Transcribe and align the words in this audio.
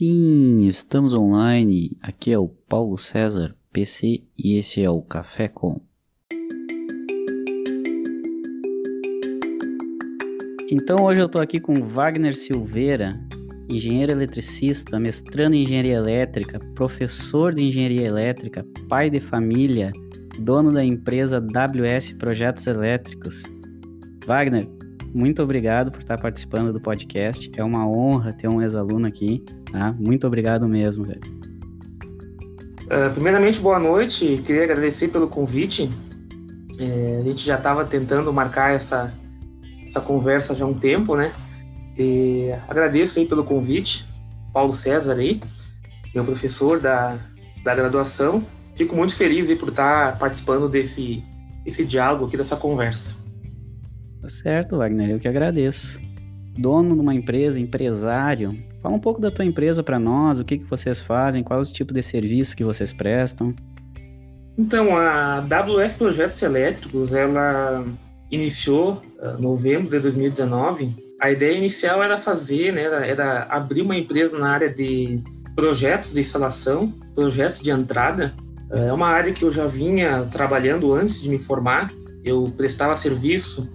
Sim, 0.00 0.66
estamos 0.66 1.12
online. 1.12 1.94
Aqui 2.00 2.32
é 2.32 2.38
o 2.38 2.48
Paulo 2.48 2.96
César, 2.96 3.54
PC, 3.70 4.22
e 4.34 4.56
esse 4.56 4.82
é 4.82 4.88
o 4.88 5.02
Café 5.02 5.46
Com. 5.46 5.78
Então 10.72 11.04
hoje 11.04 11.20
eu 11.20 11.26
estou 11.26 11.42
aqui 11.42 11.60
com 11.60 11.82
Wagner 11.82 12.34
Silveira, 12.34 13.20
engenheiro 13.68 14.12
eletricista, 14.12 14.98
mestrando 14.98 15.54
em 15.54 15.64
engenharia 15.64 15.96
elétrica, 15.96 16.58
professor 16.74 17.54
de 17.54 17.62
engenharia 17.62 18.06
elétrica, 18.06 18.64
pai 18.88 19.10
de 19.10 19.20
família, 19.20 19.92
dono 20.38 20.72
da 20.72 20.82
empresa 20.82 21.42
WS 21.42 22.12
Projetos 22.12 22.66
Elétricos. 22.66 23.42
Wagner, 24.24 24.66
muito 25.12 25.42
obrigado 25.42 25.92
por 25.92 26.00
estar 26.00 26.18
participando 26.18 26.72
do 26.72 26.80
podcast. 26.80 27.50
É 27.54 27.62
uma 27.62 27.86
honra 27.86 28.32
ter 28.32 28.48
um 28.48 28.62
ex-aluno 28.62 29.06
aqui, 29.06 29.44
tá? 29.72 29.94
Muito 29.98 30.26
obrigado 30.26 30.68
mesmo, 30.68 31.04
velho. 31.04 31.20
Uh, 32.84 33.12
primeiramente, 33.14 33.60
boa 33.60 33.78
noite. 33.78 34.42
Queria 34.44 34.64
agradecer 34.64 35.08
pelo 35.08 35.28
convite. 35.28 35.90
É, 36.78 37.18
a 37.20 37.24
gente 37.24 37.44
já 37.44 37.56
estava 37.56 37.84
tentando 37.84 38.32
marcar 38.32 38.72
essa, 38.74 39.12
essa 39.86 40.00
conversa 40.00 40.54
já 40.54 40.64
há 40.64 40.68
um 40.68 40.74
tempo, 40.74 41.14
né? 41.14 41.32
E 41.96 42.50
agradeço 42.66 43.18
aí 43.18 43.26
pelo 43.26 43.44
convite, 43.44 44.06
Paulo 44.52 44.72
César 44.72 45.14
aí, 45.14 45.40
meu 46.14 46.24
professor 46.24 46.80
da, 46.80 47.18
da 47.62 47.74
graduação. 47.74 48.42
Fico 48.74 48.96
muito 48.96 49.14
feliz 49.14 49.48
aí 49.48 49.56
por 49.56 49.68
estar 49.68 50.18
participando 50.18 50.68
desse, 50.68 51.22
desse 51.64 51.84
diálogo 51.84 52.26
aqui, 52.26 52.36
dessa 52.36 52.56
conversa. 52.56 53.14
Tá 54.22 54.28
certo, 54.28 54.78
Wagner, 54.78 55.10
eu 55.10 55.18
que 55.18 55.28
agradeço. 55.28 56.00
Dono 56.60 56.94
de 56.94 57.00
uma 57.00 57.14
empresa, 57.14 57.58
empresário, 57.58 58.58
fala 58.82 58.94
um 58.94 59.00
pouco 59.00 59.20
da 59.20 59.30
tua 59.30 59.44
empresa 59.44 59.82
para 59.82 59.98
nós, 59.98 60.38
o 60.38 60.44
que, 60.44 60.58
que 60.58 60.64
vocês 60.64 61.00
fazem, 61.00 61.42
quais 61.42 61.68
os 61.68 61.72
tipos 61.72 61.94
de 61.94 62.02
serviço 62.02 62.54
que 62.54 62.64
vocês 62.64 62.92
prestam. 62.92 63.54
Então, 64.58 64.94
a 64.96 65.40
WS 65.40 65.94
Projetos 65.94 66.42
Elétricos, 66.42 67.14
ela 67.14 67.84
iniciou 68.30 69.00
em 69.22 69.26
uh, 69.26 69.40
novembro 69.40 69.88
de 69.88 69.98
2019. 69.98 70.94
A 71.20 71.30
ideia 71.30 71.56
inicial 71.56 72.02
era 72.02 72.18
fazer, 72.18 72.72
né, 72.72 72.82
era, 72.82 73.06
era 73.06 73.42
abrir 73.44 73.80
uma 73.82 73.96
empresa 73.96 74.38
na 74.38 74.50
área 74.50 74.68
de 74.68 75.22
projetos 75.56 76.12
de 76.12 76.20
instalação, 76.20 76.92
projetos 77.14 77.60
de 77.60 77.70
entrada. 77.70 78.34
Uh, 78.70 78.76
é 78.76 78.92
uma 78.92 79.08
área 79.08 79.32
que 79.32 79.44
eu 79.44 79.50
já 79.50 79.66
vinha 79.66 80.28
trabalhando 80.30 80.92
antes 80.92 81.22
de 81.22 81.30
me 81.30 81.38
formar. 81.38 81.90
Eu 82.22 82.52
prestava 82.54 82.94
serviço 82.96 83.66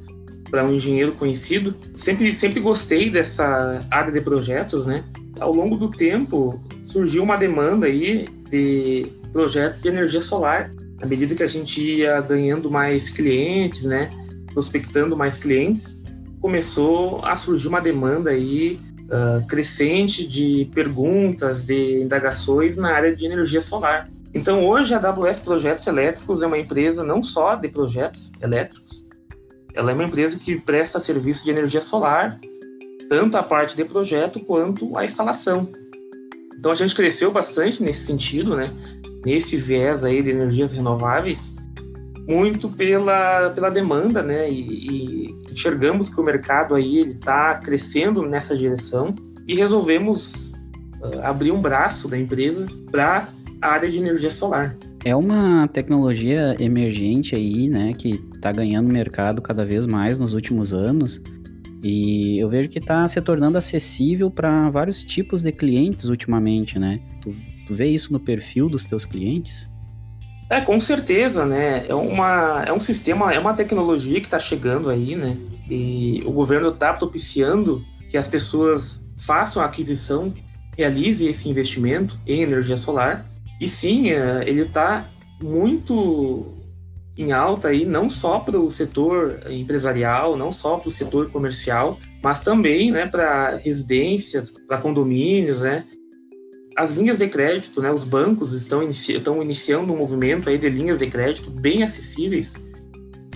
para 0.49 0.63
um 0.63 0.73
engenheiro 0.73 1.13
conhecido. 1.13 1.75
Sempre, 1.95 2.35
sempre 2.35 2.59
gostei 2.59 3.09
dessa 3.09 3.85
área 3.89 4.11
de 4.11 4.21
projetos, 4.21 4.85
né? 4.85 5.03
Ao 5.39 5.53
longo 5.53 5.75
do 5.75 5.89
tempo, 5.89 6.61
surgiu 6.85 7.23
uma 7.23 7.35
demanda 7.35 7.87
aí 7.87 8.27
de 8.49 9.07
projetos 9.33 9.81
de 9.81 9.89
energia 9.89 10.21
solar. 10.21 10.71
À 11.01 11.05
medida 11.05 11.35
que 11.35 11.43
a 11.43 11.47
gente 11.47 11.81
ia 11.81 12.21
ganhando 12.21 12.71
mais 12.71 13.09
clientes, 13.09 13.83
né? 13.83 14.09
Prospectando 14.53 15.15
mais 15.17 15.35
clientes, 15.35 16.01
começou 16.39 17.23
a 17.25 17.35
surgir 17.35 17.67
uma 17.67 17.81
demanda 17.81 18.29
aí 18.29 18.79
uh, 19.05 19.45
crescente 19.47 20.25
de 20.27 20.69
perguntas, 20.73 21.65
de 21.65 22.01
indagações 22.01 22.77
na 22.77 22.93
área 22.93 23.15
de 23.15 23.25
energia 23.25 23.61
solar. 23.61 24.09
Então, 24.33 24.65
hoje 24.65 24.93
a 24.93 24.97
AWS 24.97 25.39
Projetos 25.39 25.87
Elétricos 25.87 26.41
é 26.41 26.47
uma 26.47 26.59
empresa 26.59 27.03
não 27.03 27.23
só 27.23 27.55
de 27.55 27.69
projetos 27.69 28.31
elétricos, 28.41 29.04
ela 29.75 29.91
é 29.91 29.93
uma 29.93 30.05
empresa 30.05 30.39
que 30.39 30.57
presta 30.57 30.99
serviço 30.99 31.43
de 31.43 31.51
energia 31.51 31.81
solar, 31.81 32.39
tanto 33.09 33.37
a 33.37 33.43
parte 33.43 33.75
de 33.75 33.83
projeto 33.83 34.39
quanto 34.39 34.97
a 34.97 35.03
instalação. 35.03 35.67
Então 36.57 36.71
a 36.71 36.75
gente 36.75 36.95
cresceu 36.95 37.29
bastante 37.29 37.83
nesse 37.83 38.05
sentido, 38.05 38.55
né? 38.55 38.71
Nesse 39.25 39.57
viés 39.57 40.03
aí 40.03 40.23
de 40.23 40.31
energias 40.31 40.71
renováveis, 40.71 41.53
muito 42.27 42.69
pela, 42.69 43.49
pela 43.49 43.69
demanda, 43.69 44.23
né? 44.23 44.49
E, 44.49 44.61
e 44.61 45.35
enxergamos 45.51 46.09
que 46.09 46.19
o 46.19 46.23
mercado 46.23 46.73
aí 46.73 46.99
ele 46.99 47.11
está 47.11 47.55
crescendo 47.55 48.25
nessa 48.25 48.55
direção 48.55 49.13
e 49.45 49.55
resolvemos 49.55 50.53
uh, 51.01 51.21
abrir 51.21 51.51
um 51.51 51.61
braço 51.61 52.07
da 52.07 52.17
empresa 52.17 52.65
para 52.89 53.27
a 53.61 53.67
área 53.67 53.91
de 53.91 53.97
energia 53.97 54.31
solar. 54.31 54.75
É 55.03 55.15
uma 55.15 55.67
tecnologia 55.67 56.55
emergente 56.59 57.35
aí, 57.35 57.69
né, 57.69 57.93
que 57.93 58.19
está 58.45 58.51
ganhando 58.51 58.93
mercado 58.93 59.41
cada 59.41 59.65
vez 59.65 59.87
mais 59.87 60.19
nos 60.19 60.33
últimos 60.33 60.73
anos. 60.73 61.21
E 61.83 62.37
eu 62.39 62.47
vejo 62.47 62.69
que 62.69 62.79
está 62.79 63.07
se 63.07 63.19
tornando 63.21 63.57
acessível 63.57 64.29
para 64.29 64.69
vários 64.69 65.03
tipos 65.03 65.41
de 65.41 65.51
clientes 65.51 66.05
ultimamente, 66.05 66.77
né? 66.77 66.99
Tu, 67.21 67.35
tu 67.67 67.73
vê 67.73 67.87
isso 67.87 68.13
no 68.13 68.19
perfil 68.19 68.69
dos 68.69 68.85
teus 68.85 69.03
clientes? 69.03 69.69
É, 70.49 70.61
com 70.61 70.79
certeza, 70.79 71.45
né? 71.45 71.85
É, 71.87 71.95
uma, 71.95 72.63
é 72.67 72.71
um 72.71 72.79
sistema, 72.79 73.33
é 73.33 73.39
uma 73.39 73.53
tecnologia 73.53 74.19
que 74.19 74.27
está 74.27 74.39
chegando 74.39 74.89
aí, 74.89 75.15
né? 75.15 75.35
E 75.69 76.23
o 76.25 76.31
governo 76.31 76.69
está 76.69 76.93
propiciando 76.93 77.83
que 78.07 78.17
as 78.17 78.27
pessoas 78.27 79.03
façam 79.15 79.61
a 79.63 79.65
aquisição, 79.65 80.33
realize 80.77 81.25
esse 81.25 81.49
investimento 81.49 82.19
em 82.27 82.41
energia 82.41 82.77
solar 82.77 83.25
e 83.59 83.67
sim, 83.67 84.11
é, 84.11 84.43
ele 84.47 84.61
está 84.61 85.07
muito 85.41 86.53
em 87.17 87.31
alta 87.31 87.69
aí, 87.69 87.85
não 87.85 88.09
só 88.09 88.39
para 88.39 88.59
o 88.59 88.69
setor 88.69 89.39
empresarial, 89.49 90.35
não 90.35 90.51
só 90.51 90.77
para 90.77 90.89
o 90.89 90.91
setor 90.91 91.29
comercial, 91.29 91.97
mas 92.21 92.41
também 92.41 92.91
né, 92.91 93.05
para 93.05 93.55
residências, 93.55 94.51
para 94.67 94.77
condomínios, 94.77 95.61
né? 95.61 95.85
As 96.75 96.97
linhas 96.97 97.19
de 97.19 97.27
crédito, 97.29 97.81
né, 97.81 97.89
os 97.89 98.03
bancos 98.03 98.51
estão, 98.51 98.83
inici 98.83 99.13
estão 99.13 99.41
iniciando 99.41 99.93
um 99.93 99.97
movimento 99.97 100.49
aí 100.49 100.57
de 100.57 100.67
linhas 100.67 100.99
de 100.99 101.07
crédito 101.07 101.49
bem 101.49 101.83
acessíveis 101.83 102.65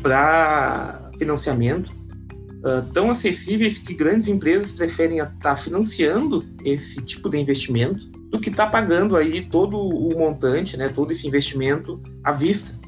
para 0.02 1.10
financiamento, 1.18 1.90
uh, 1.90 2.82
tão 2.94 3.10
acessíveis 3.10 3.78
que 3.78 3.94
grandes 3.94 4.28
empresas 4.28 4.74
preferem 4.74 5.20
estar 5.20 5.38
tá 5.40 5.56
financiando 5.56 6.46
esse 6.66 7.02
tipo 7.02 7.30
de 7.30 7.38
investimento 7.38 8.06
do 8.30 8.40
que 8.40 8.50
está 8.50 8.68
pagando 8.68 9.16
aí 9.16 9.42
todo 9.42 9.78
o 9.78 10.18
montante, 10.18 10.78
né, 10.78 10.90
todo 10.90 11.12
esse 11.12 11.28
investimento 11.28 12.02
à 12.24 12.32
vista. 12.32 12.79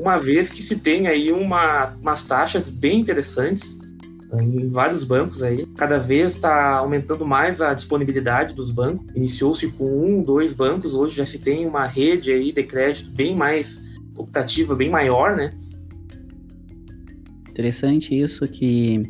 Uma 0.00 0.16
vez 0.16 0.48
que 0.48 0.62
se 0.62 0.76
tem 0.76 1.08
aí 1.08 1.30
uma, 1.30 1.94
umas 2.00 2.22
taxas 2.22 2.70
bem 2.70 3.00
interessantes 3.00 3.78
em 4.40 4.66
vários 4.66 5.04
bancos 5.04 5.42
aí, 5.42 5.66
cada 5.76 5.98
vez 5.98 6.36
está 6.36 6.78
aumentando 6.78 7.26
mais 7.26 7.60
a 7.60 7.74
disponibilidade 7.74 8.54
dos 8.54 8.70
bancos. 8.70 9.06
Iniciou-se 9.14 9.70
com 9.72 9.84
um, 9.84 10.22
dois 10.22 10.54
bancos, 10.54 10.94
hoje 10.94 11.16
já 11.16 11.26
se 11.26 11.38
tem 11.38 11.66
uma 11.66 11.84
rede 11.84 12.32
aí 12.32 12.50
de 12.50 12.62
crédito 12.62 13.10
bem 13.10 13.36
mais 13.36 13.84
optativa, 14.16 14.74
bem 14.74 14.88
maior, 14.88 15.36
né? 15.36 15.50
Interessante 17.50 18.18
isso 18.18 18.46
que 18.46 19.02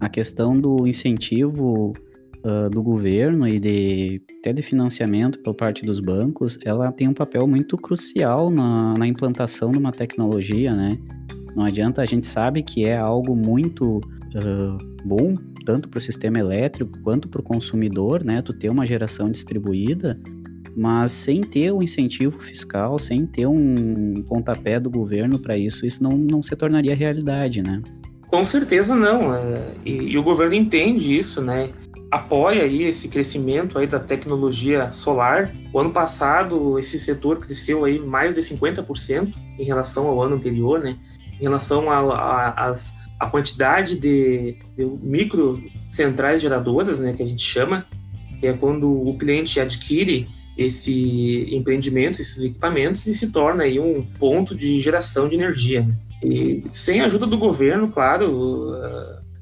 a 0.00 0.08
questão 0.08 0.58
do 0.58 0.86
incentivo 0.86 1.92
uh, 2.44 2.68
do 2.70 2.82
governo 2.82 3.46
e 3.46 3.58
de 3.58 4.22
até 4.40 4.52
de 4.52 4.62
financiamento 4.62 5.38
por 5.42 5.54
parte 5.54 5.82
dos 5.82 6.00
bancos, 6.00 6.58
ela 6.64 6.90
tem 6.92 7.08
um 7.08 7.14
papel 7.14 7.46
muito 7.46 7.76
crucial 7.76 8.50
na, 8.50 8.94
na 8.98 9.06
implantação 9.06 9.70
de 9.70 9.78
uma 9.78 9.92
tecnologia, 9.92 10.74
né? 10.74 10.98
Não 11.54 11.64
adianta, 11.64 12.00
a 12.00 12.06
gente 12.06 12.26
sabe 12.26 12.62
que 12.62 12.84
é 12.84 12.96
algo 12.96 13.34
muito 13.34 13.98
uh, 13.98 15.04
bom, 15.04 15.36
tanto 15.64 15.88
para 15.88 15.98
o 15.98 16.00
sistema 16.00 16.38
elétrico 16.38 16.98
quanto 17.02 17.28
para 17.28 17.40
o 17.40 17.44
consumidor, 17.44 18.24
né? 18.24 18.40
Tu 18.42 18.52
ter 18.54 18.70
uma 18.70 18.86
geração 18.86 19.30
distribuída, 19.30 20.18
mas 20.76 21.12
sem 21.12 21.40
ter 21.40 21.72
um 21.72 21.82
incentivo 21.82 22.38
fiscal, 22.38 22.98
sem 22.98 23.26
ter 23.26 23.46
um 23.46 24.22
pontapé 24.28 24.78
do 24.78 24.88
governo 24.88 25.38
para 25.38 25.58
isso, 25.58 25.84
isso 25.84 26.02
não, 26.02 26.16
não 26.16 26.42
se 26.42 26.54
tornaria 26.56 26.94
realidade, 26.94 27.62
né? 27.62 27.82
Com 28.28 28.44
certeza 28.44 28.94
não. 28.94 29.34
É, 29.34 29.74
e, 29.84 30.12
e, 30.12 30.18
o 30.18 30.22
governo 30.22 30.54
entende 30.54 31.18
isso, 31.18 31.42
né? 31.42 31.70
Apoia 32.10 32.64
aí 32.64 32.84
esse 32.84 33.08
crescimento 33.08 33.78
aí 33.78 33.86
da 33.86 34.00
tecnologia 34.00 34.92
solar. 34.92 35.54
O 35.72 35.78
ano 35.78 35.90
passado 35.90 36.78
esse 36.78 36.98
setor 36.98 37.38
cresceu 37.38 37.84
aí 37.84 37.98
mais 37.98 38.34
de 38.34 38.40
50% 38.40 39.32
em 39.58 39.64
relação 39.64 40.06
ao 40.06 40.20
ano 40.20 40.36
anterior, 40.36 40.80
né? 40.80 40.98
Em 41.38 41.42
relação 41.42 41.90
a 41.90 43.26
quantidade 43.30 43.98
de, 43.98 44.56
de 44.76 44.84
micro 44.84 45.62
centrais 45.90 46.40
geradoras, 46.40 46.98
né, 47.00 47.12
que 47.12 47.22
a 47.22 47.26
gente 47.26 47.42
chama, 47.42 47.86
que 48.38 48.46
é 48.46 48.52
quando 48.52 48.90
o 48.90 49.16
cliente 49.18 49.60
adquire 49.60 50.26
esse 50.56 51.48
empreendimento, 51.54 52.20
esses 52.20 52.42
equipamentos 52.42 53.06
e 53.06 53.14
se 53.14 53.30
torna 53.30 53.64
aí 53.64 53.78
um 53.78 54.02
ponto 54.18 54.54
de 54.54 54.78
geração 54.80 55.28
de 55.28 55.34
energia. 55.34 55.82
Né? 55.82 55.94
E 56.22 56.62
sem 56.72 57.00
a 57.00 57.06
ajuda 57.06 57.26
do 57.26 57.38
governo, 57.38 57.88
claro, 57.88 58.74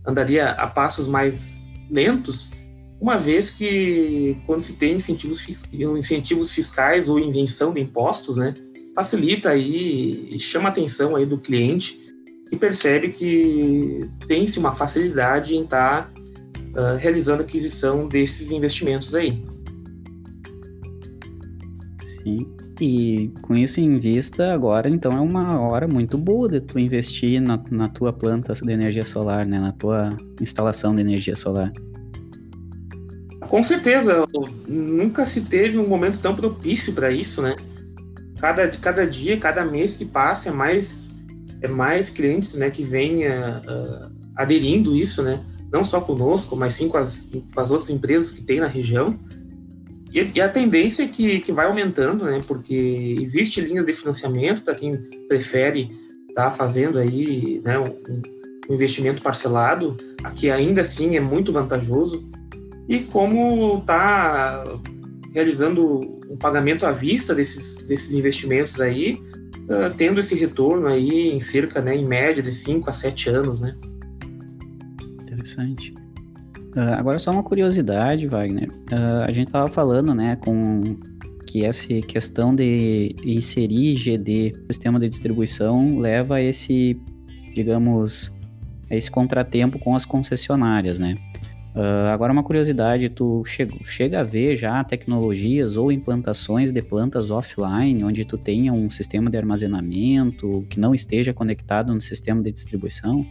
andaria 0.07 0.51
a 0.51 0.67
passos 0.67 1.09
mais 1.09 1.65
lentos, 1.91 2.53
uma 3.01 3.17
vez 3.17 3.51
que 3.51 4.37
quando 4.47 4.61
se 4.61 4.77
tem 4.77 4.97
incentivos, 4.97 5.47
incentivos 5.73 6.51
fiscais 6.53 7.09
ou 7.09 7.19
isenção 7.19 7.73
de 7.73 7.81
impostos, 7.81 8.37
né, 8.37 8.55
facilita 8.95 9.51
aí 9.51 10.29
e 10.31 10.39
chama 10.39 10.69
a 10.69 10.73
atenção 10.73 11.15
aí 11.15 11.25
do 11.25 11.39
cliente 11.39 12.01
e 12.51 12.57
percebe 12.57 13.11
que 13.11 14.11
tem-se 14.27 14.59
uma 14.59 14.75
facilidade 14.75 15.55
em 15.55 15.63
estar 15.63 16.11
tá, 16.75 16.93
uh, 16.95 16.97
realizando 16.97 17.43
a 17.43 17.45
aquisição 17.45 18.09
desses 18.09 18.51
investimentos 18.51 19.15
aí. 19.15 19.45
Sim. 22.23 22.47
E 22.81 23.33
com 23.43 23.55
isso 23.55 23.81
em 23.81 23.99
vista, 23.99 24.53
agora 24.53 24.89
então 24.89 25.13
é 25.13 25.21
uma 25.21 25.61
hora 25.61 25.89
muito 25.89 26.17
boa 26.17 26.49
de 26.49 26.61
tu 26.61 26.79
investir 26.79 27.41
na, 27.41 27.63
na 27.71 27.89
tua 27.89 28.13
planta 28.13 28.55
de 28.55 28.73
energia 28.73 29.05
solar, 29.05 29.45
né? 29.45 29.59
Na 29.59 29.73
tua 29.73 30.17
instalação 30.41 30.95
de 30.95 31.01
energia 31.01 31.35
solar. 31.35 31.73
Com 33.49 33.63
certeza, 33.63 34.27
nunca 34.67 35.25
se 35.25 35.43
teve 35.43 35.79
um 35.79 35.89
momento 35.89 36.21
tão 36.21 36.35
propício 36.35 36.93
para 36.93 37.11
isso, 37.11 37.41
né? 37.41 37.57
Cada, 38.39 38.69
cada 38.69 39.07
dia, 39.07 39.39
cada 39.39 39.65
mês 39.65 39.95
que 39.95 40.05
passa 40.05 40.51
é 40.51 40.53
mais 40.53 41.09
é 41.61 41.67
mais 41.67 42.09
clientes, 42.09 42.55
né, 42.55 42.71
que 42.71 42.85
vêm 42.85 43.27
uh, 43.27 44.13
aderindo 44.37 44.95
isso, 44.95 45.23
né? 45.23 45.43
Não 45.73 45.83
só 45.83 46.01
conosco, 46.01 46.55
mas 46.55 46.75
sim 46.75 46.89
com 46.89 46.97
as, 46.97 47.29
com 47.53 47.61
as 47.61 47.71
outras 47.71 47.91
empresas 47.91 48.31
que 48.31 48.43
tem 48.43 48.61
na 48.61 48.69
região. 48.69 49.19
E, 50.15 50.31
e, 50.37 50.41
a 50.41 50.49
tendência 50.49 51.03
é 51.03 51.09
que, 51.09 51.41
que 51.41 51.51
vai 51.51 51.67
aumentando, 51.67 52.27
né? 52.27 52.41
Porque 52.47 53.17
existe 53.21 53.61
linha 53.61 53.83
de 53.83 53.93
financiamento 53.93 54.63
para 54.63 54.77
quem 54.77 54.93
prefere 55.29 55.89
estar 56.29 56.51
tá 56.51 56.53
fazendo 56.53 56.99
aí, 56.99 57.61
né, 57.65 57.77
um, 57.77 58.71
um 58.71 58.75
investimento 58.75 59.21
parcelado, 59.21 59.97
aqui 60.23 60.49
ainda 60.49 60.83
assim 60.83 61.17
é 61.17 61.21
muito 61.21 61.53
vantajoso 61.53 62.31
e 62.89 63.01
como 63.01 63.79
está 63.79 64.65
realizando 65.35 66.19
um 66.31 66.37
pagamento 66.37 66.87
à 66.87 66.93
vista 66.93 67.35
desses, 67.35 67.83
desses 67.83 68.15
investimentos 68.15 68.81
aí, 68.81 69.21
uh, 69.65 69.95
tendo 69.97 70.21
esse 70.21 70.35
retorno 70.35 70.87
aí 70.87 71.31
em 71.31 71.41
cerca, 71.41 71.81
né, 71.81 71.95
em 71.95 72.07
média 72.07 72.43
de 72.43 72.53
5 72.53 72.89
a 72.89 72.93
7 72.93 73.31
anos, 73.31 73.61
né? 73.61 73.77
Interessante. 75.23 75.95
Uh, 76.75 76.95
agora 76.97 77.19
só 77.19 77.31
uma 77.31 77.43
curiosidade, 77.43 78.27
Wagner. 78.27 78.71
Uh, 78.71 79.25
a 79.27 79.33
gente 79.33 79.49
estava 79.49 79.69
falando, 79.69 80.15
né, 80.15 80.37
com 80.37 80.97
que 81.47 81.65
essa 81.65 81.89
questão 82.07 82.55
de 82.55 83.15
inserir 83.25 83.97
GD 83.97 84.53
no 84.53 84.73
sistema 84.73 85.01
de 85.01 85.09
distribuição 85.09 85.99
leva 85.99 86.37
a 86.37 86.43
esse, 86.43 87.01
digamos, 87.55 88.31
a 88.91 88.95
esse 88.95 89.11
contratempo 89.11 89.79
com 89.79 89.97
as 89.97 90.05
concessionárias, 90.05 90.99
né? 90.99 91.17
Uh, 91.75 92.09
agora 92.13 92.33
uma 92.33 92.43
curiosidade, 92.43 93.09
tu 93.09 93.45
chega, 93.45 93.75
chega 93.85 94.21
a 94.21 94.25
ver 94.25 94.57
já 94.57 94.83
tecnologias 94.83 95.77
ou 95.77 95.93
implantações 95.93 96.73
de 96.73 96.83
plantas 96.83 97.31
offline, 97.31 98.03
onde 98.03 98.25
tu 98.25 98.37
tenha 98.37 98.73
um 98.73 98.91
sistema 98.91 99.31
de 99.31 99.37
armazenamento 99.37 100.67
que 100.69 100.81
não 100.81 100.95
esteja 100.95 101.33
conectado 101.33 101.95
no 101.95 102.01
sistema 102.01 102.43
de 102.43 102.51
distribuição? 102.51 103.25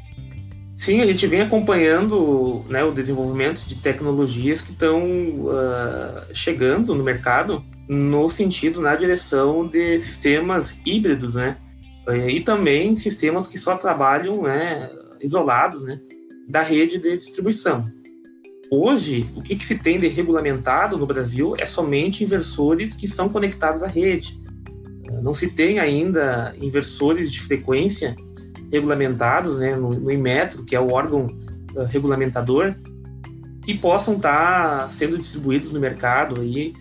Sim, 0.75 1.01
a 1.01 1.07
gente 1.07 1.25
vem 1.25 1.41
acompanhando 1.41 2.63
né, 2.69 2.83
o 2.83 2.91
desenvolvimento 2.91 3.65
de 3.65 3.77
tecnologias 3.77 4.61
que 4.61 4.71
estão 4.71 5.03
uh, 5.05 6.33
chegando 6.33 6.93
no 6.93 7.03
mercado 7.03 7.65
no 7.89 8.29
sentido, 8.29 8.81
na 8.81 8.95
direção 8.95 9.67
de 9.67 9.97
sistemas 9.97 10.79
híbridos, 10.85 11.35
né? 11.35 11.57
E 12.29 12.39
também 12.39 12.95
sistemas 12.95 13.47
que 13.47 13.57
só 13.57 13.75
trabalham 13.75 14.43
né, 14.43 14.89
isolados 15.21 15.81
né, 15.83 15.99
da 16.47 16.61
rede 16.61 16.97
de 16.97 17.17
distribuição. 17.17 17.83
Hoje, 18.69 19.29
o 19.35 19.41
que, 19.41 19.55
que, 19.55 19.65
se 19.65 19.77
tem 19.77 19.99
de 19.99 20.07
regulamentado 20.07 20.97
no 20.97 21.05
Brasil 21.05 21.55
é 21.57 21.65
somente 21.65 22.23
inversores 22.23 22.93
que 22.93 23.07
são 23.07 23.29
conectados 23.29 23.81
à 23.81 23.87
rede. 23.87 24.37
Não 25.21 25.33
se 25.33 25.49
tem 25.49 25.79
ainda 25.79 26.53
inversores 26.61 27.31
de 27.31 27.39
frequência 27.39 28.15
regulamentados 28.71 29.57
né, 29.57 29.75
no, 29.75 29.91
no 29.91 30.11
Inmetro, 30.11 30.65
que 30.65 30.75
é 30.75 30.79
o 30.79 30.91
órgão 30.91 31.27
uh, 31.75 31.83
regulamentador, 31.85 32.75
que 33.63 33.73
possam 33.73 34.15
estar 34.15 34.81
tá 34.81 34.89
sendo 34.89 35.17
distribuídos 35.17 35.71
no 35.71 35.79
mercado 35.79 36.41
aí 36.41 36.73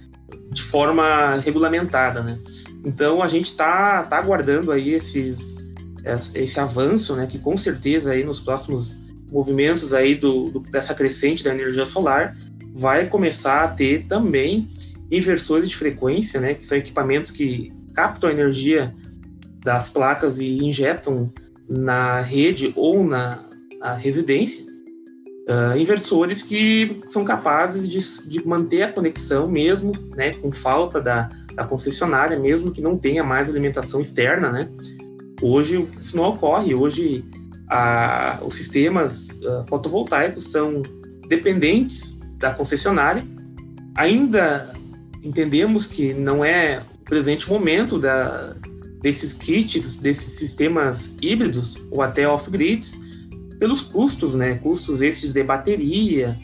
de 0.50 0.62
forma 0.62 1.36
regulamentada. 1.36 2.20
Né? 2.20 2.38
Então, 2.84 3.22
a 3.22 3.28
gente 3.28 3.46
está 3.46 4.02
tá 4.02 4.18
aguardando 4.18 4.72
aí 4.72 4.90
esses, 4.90 5.56
esse 6.34 6.58
avanço, 6.58 7.14
né, 7.14 7.26
que 7.26 7.38
com 7.38 7.56
certeza 7.56 8.12
aí 8.12 8.24
nos 8.24 8.40
próximos 8.40 9.05
movimentos 9.30 9.92
aí 9.92 10.14
do, 10.14 10.50
do, 10.50 10.60
dessa 10.60 10.94
crescente 10.94 11.42
da 11.42 11.52
energia 11.52 11.84
solar, 11.84 12.36
vai 12.74 13.06
começar 13.06 13.64
a 13.64 13.68
ter 13.68 14.06
também 14.06 14.68
inversores 15.10 15.70
de 15.70 15.76
frequência, 15.76 16.40
né, 16.40 16.54
que 16.54 16.66
são 16.66 16.76
equipamentos 16.76 17.30
que 17.30 17.72
captam 17.94 18.28
a 18.28 18.32
energia 18.32 18.94
das 19.64 19.88
placas 19.88 20.38
e 20.38 20.58
injetam 20.58 21.32
na 21.68 22.20
rede 22.20 22.72
ou 22.76 23.04
na, 23.04 23.44
na 23.80 23.94
residência, 23.94 24.64
uh, 25.48 25.76
inversores 25.78 26.42
que 26.42 27.00
são 27.08 27.24
capazes 27.24 27.88
de, 27.88 28.28
de, 28.28 28.46
manter 28.46 28.82
a 28.82 28.92
conexão 28.92 29.48
mesmo, 29.48 29.92
né, 30.14 30.34
com 30.34 30.52
falta 30.52 31.00
da, 31.00 31.28
da 31.54 31.64
concessionária, 31.64 32.38
mesmo 32.38 32.70
que 32.70 32.80
não 32.80 32.96
tenha 32.96 33.24
mais 33.24 33.48
alimentação 33.48 34.00
externa, 34.00 34.50
né. 34.50 34.68
Hoje 35.42 35.86
isso 35.98 36.16
não 36.16 36.24
ocorre. 36.24 36.74
Hoje 36.74 37.24
a, 37.68 38.40
os 38.44 38.54
sistemas 38.54 39.40
uh, 39.42 39.66
fotovoltaicos 39.68 40.50
são 40.50 40.82
dependentes 41.28 42.20
da 42.38 42.52
concessionária. 42.52 43.24
Ainda 43.94 44.72
entendemos 45.22 45.86
que 45.86 46.14
não 46.14 46.44
é 46.44 46.82
o 47.00 47.04
presente 47.04 47.48
momento 47.48 47.98
da, 47.98 48.54
desses 49.02 49.32
kits, 49.32 49.96
desses 49.96 50.32
sistemas 50.34 51.14
híbridos 51.20 51.82
ou 51.90 52.02
até 52.02 52.28
off-grids, 52.28 53.00
pelos 53.58 53.80
custos, 53.80 54.34
né? 54.34 54.56
Custos 54.56 55.00
esses 55.00 55.32
de 55.32 55.42
bateria, 55.42 56.38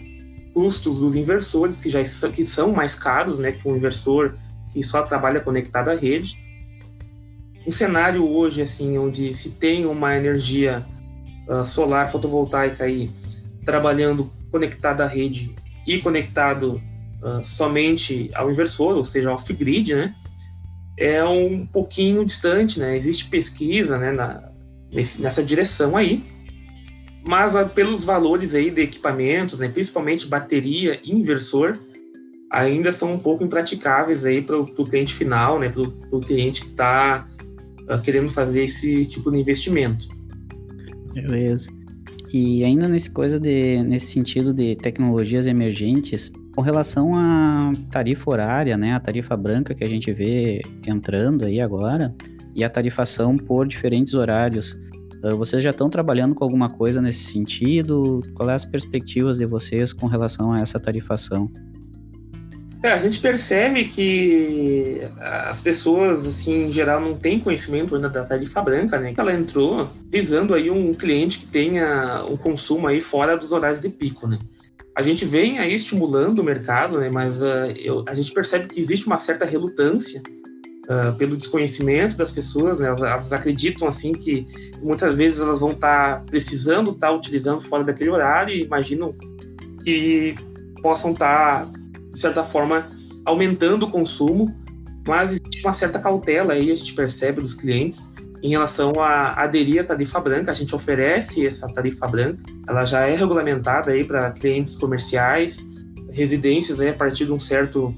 custos 0.55 0.99
dos 0.99 1.15
inversores 1.15 1.77
que 1.77 1.89
já 1.89 2.03
que 2.03 2.45
são 2.45 2.73
mais 2.73 2.95
caros, 2.95 3.39
né? 3.39 3.53
Que 3.53 3.69
um 3.69 3.77
inversor 3.77 4.35
que 4.73 4.83
só 4.83 5.03
trabalha 5.03 5.41
conectado 5.41 5.91
à 5.91 5.95
rede. 5.95 6.37
Um 7.67 7.71
cenário 7.71 8.27
hoje 8.29 8.63
assim, 8.63 8.99
onde 8.99 9.33
se 9.35 9.51
tem 9.51 9.87
uma 9.87 10.17
energia 10.17 10.85
uh, 11.49 11.65
solar 11.65 12.11
fotovoltaica 12.11 12.85
aí 12.85 13.11
trabalhando 13.65 14.31
conectado 14.50 15.00
à 15.00 15.06
rede 15.06 15.55
e 15.87 15.99
conectado 15.99 16.81
uh, 17.23 17.44
somente 17.44 18.31
ao 18.35 18.50
inversor, 18.50 18.97
ou 18.97 19.05
seja, 19.05 19.33
off-grid, 19.33 19.94
né? 19.94 20.15
É 20.99 21.25
um 21.25 21.67
pouquinho 21.67 22.25
distante, 22.25 22.79
né? 22.79 22.94
Existe 22.94 23.29
pesquisa, 23.29 23.99
né, 23.99 24.12
na, 24.12 24.53
nesse, 24.93 25.23
nessa 25.23 25.43
direção 25.43 25.97
aí, 25.97 26.25
mas 27.27 27.55
uh, 27.55 27.69
pelos 27.69 28.05
valores 28.05 28.55
aí 28.55 28.71
de 28.71 28.83
equipamentos, 28.83 29.59
né, 29.59 29.69
principalmente 29.69 30.27
bateria 30.27 31.00
e 31.03 31.12
inversor, 31.12 31.79
ainda 32.50 32.93
são 32.93 33.15
um 33.15 33.19
pouco 33.19 33.43
impraticáveis 33.43 34.25
aí 34.25 34.43
para 34.43 34.59
o 34.59 34.67
cliente 34.67 35.15
final, 35.15 35.58
né, 35.58 35.69
para 35.69 35.82
o 35.82 36.20
cliente 36.20 36.63
que 36.63 36.69
está 36.69 37.27
uh, 37.89 38.01
querendo 38.03 38.29
fazer 38.29 38.65
esse 38.65 39.06
tipo 39.06 39.31
de 39.31 39.39
investimento. 39.39 40.08
Beleza. 41.13 41.71
E 42.33 42.65
ainda 42.65 42.89
nesse 42.89 43.11
coisa 43.11 43.39
de, 43.39 43.83
nesse 43.83 44.07
sentido 44.07 44.55
de 44.55 44.75
tecnologias 44.77 45.47
emergentes, 45.47 46.33
com 46.55 46.63
relação 46.63 47.15
à 47.15 47.73
tarifa 47.91 48.31
horária, 48.31 48.77
né, 48.77 48.95
a 48.95 49.01
tarifa 49.01 49.37
branca 49.37 49.75
que 49.75 49.85
a 49.85 49.87
gente 49.87 50.13
vê 50.13 50.63
entrando 50.87 51.45
aí 51.45 51.61
agora, 51.61 52.15
e 52.55 52.65
a 52.65 52.71
tarifação 52.71 53.37
por 53.37 53.67
diferentes 53.67 54.15
horários, 54.15 54.79
ah, 55.23 55.35
vocês 55.35 55.63
já 55.63 55.71
estão 55.71 55.89
trabalhando 55.89 56.35
com 56.35 56.43
alguma 56.43 56.69
coisa 56.69 57.01
nesse 57.01 57.25
sentido? 57.25 58.23
Quais 58.35 58.51
é 58.51 58.55
as 58.55 58.65
perspectivas 58.65 59.39
de 59.39 59.47
vocês 59.47 59.93
com 59.93 60.07
relação 60.07 60.53
a 60.53 60.61
essa 60.61 60.81
tarifação? 60.81 61.51
É, 62.82 62.93
a 62.93 62.98
gente 62.98 63.20
percebe 63.20 63.84
que 63.84 65.03
as 65.20 65.60
pessoas, 65.60 66.27
assim, 66.27 66.65
em 66.65 66.72
geral, 66.72 67.01
não 67.01 67.17
têm 67.17 67.39
conhecimento 67.39 67.94
ainda 67.94 68.08
da 68.08 68.24
tarifa 68.24 68.60
branca, 68.60 68.98
né? 68.98 69.15
Ela 69.17 69.32
entrou 69.32 69.89
visando 70.10 70.53
aí 70.53 70.69
um 70.69 70.93
cliente 70.93 71.39
que 71.39 71.46
tenha 71.46 72.24
um 72.29 72.36
consumo 72.36 72.89
aí 72.89 73.01
fora 73.01 73.36
dos 73.36 73.53
horários 73.53 73.81
de 73.81 73.89
pico, 73.89 74.27
né? 74.27 74.36
A 74.96 75.03
gente 75.03 75.24
vem 75.24 75.60
aí 75.60 75.72
estimulando 75.74 76.41
o 76.41 76.44
mercado, 76.44 76.98
né? 76.98 77.08
Mas 77.15 77.41
uh, 77.41 77.70
eu, 77.77 78.05
a 78.06 78.15
gente 78.15 78.32
percebe 78.32 78.67
que 78.67 78.81
existe 78.81 79.06
uma 79.06 79.19
certa 79.20 79.44
relutância 79.44 80.20
uh, 80.86 81.17
pelo 81.17 81.36
desconhecimento 81.36 82.17
das 82.17 82.32
pessoas, 82.32 82.81
né? 82.81 82.89
Elas, 82.89 83.01
elas, 83.01 83.32
acreditam, 83.32 83.86
assim, 83.86 84.12
que 84.12 84.44
muitas 84.82 85.15
vezes 85.15 85.41
elas 85.41 85.60
vão 85.60 85.70
estar 85.70 86.17
tá 86.17 86.24
precisando 86.27 86.91
estar 86.91 87.06
tá 87.06 87.12
utilizando 87.12 87.60
fora 87.60 87.84
daquele 87.84 88.10
horário 88.10 88.53
e 88.53 88.65
imaginam 88.65 89.15
que 89.84 90.34
possam 90.82 91.12
estar 91.12 91.67
tá 91.67 91.81
de 92.13 92.19
certa 92.19 92.45
forma, 92.45 92.89
aumentando 93.25 93.87
o 93.87 93.91
consumo, 93.91 94.55
mas 95.07 95.33
existe 95.33 95.65
uma 95.65 95.75
certa 95.75 95.99
cautela 95.99 96.53
aí, 96.53 96.71
a 96.71 96.75
gente 96.75 96.95
percebe 96.95 97.41
dos 97.41 97.55
clientes, 97.55 98.13
em 98.43 98.51
relação 98.51 98.93
a 98.99 99.41
aderir 99.41 99.81
à 99.81 99.85
tarifa 99.85 100.21
branca. 100.21 100.51
A 100.51 100.55
gente 100.55 100.75
oferece 100.75 101.47
essa 101.47 101.69
tarifa 101.69 102.07
branca, 102.07 102.43
ela 102.69 102.85
já 102.85 103.07
é 103.07 103.15
regulamentada 103.15 103.93
aí 103.93 104.05
para 104.05 104.33
clientes 104.33 104.77
comerciais, 104.77 105.65
residências 106.11 106.81
aí 106.81 106.89
a 106.91 106.95
partir 106.95 107.25
de 107.25 107.33
um 107.33 107.41
certo 107.41 107.95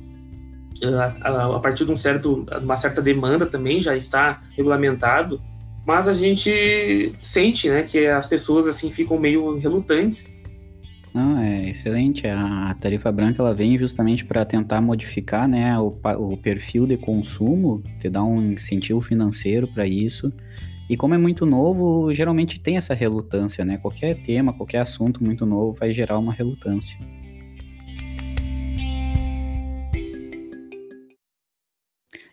a 1.22 1.58
partir 1.60 1.84
de 1.84 1.92
um 1.92 1.96
certo 1.96 2.44
uma 2.60 2.76
certa 2.76 3.00
demanda 3.00 3.46
também 3.46 3.80
já 3.80 3.96
está 3.96 4.42
regulamentado 4.56 5.40
mas 5.86 6.06
a 6.08 6.12
gente 6.12 7.14
sente 7.22 7.70
né 7.70 7.84
que 7.84 8.06
as 8.06 8.26
pessoas 8.26 8.66
assim 8.66 8.90
ficam 8.90 9.18
meio 9.18 9.56
relutantes 9.56 10.33
Não, 11.14 11.38
é 11.38 11.70
excelente. 11.70 12.26
A 12.26 12.74
tarifa 12.74 13.12
branca 13.12 13.40
ela 13.40 13.54
vem 13.54 13.78
justamente 13.78 14.24
para 14.24 14.44
tentar 14.44 14.80
modificar 14.80 15.46
né, 15.46 15.78
o, 15.78 15.96
o 16.18 16.36
perfil 16.36 16.88
de 16.88 16.96
consumo, 16.96 17.80
te 18.00 18.10
dar 18.10 18.24
um 18.24 18.52
incentivo 18.52 19.00
financeiro 19.00 19.68
para 19.68 19.86
isso. 19.86 20.32
E 20.90 20.96
como 20.96 21.14
é 21.14 21.18
muito 21.18 21.46
novo, 21.46 22.12
geralmente 22.12 22.58
tem 22.58 22.76
essa 22.76 22.94
relutância, 22.94 23.64
né? 23.64 23.78
Qualquer 23.78 24.20
tema, 24.22 24.52
qualquer 24.52 24.80
assunto 24.80 25.22
muito 25.22 25.46
novo 25.46 25.72
vai 25.78 25.92
gerar 25.92 26.18
uma 26.18 26.32
relutância. 26.32 26.98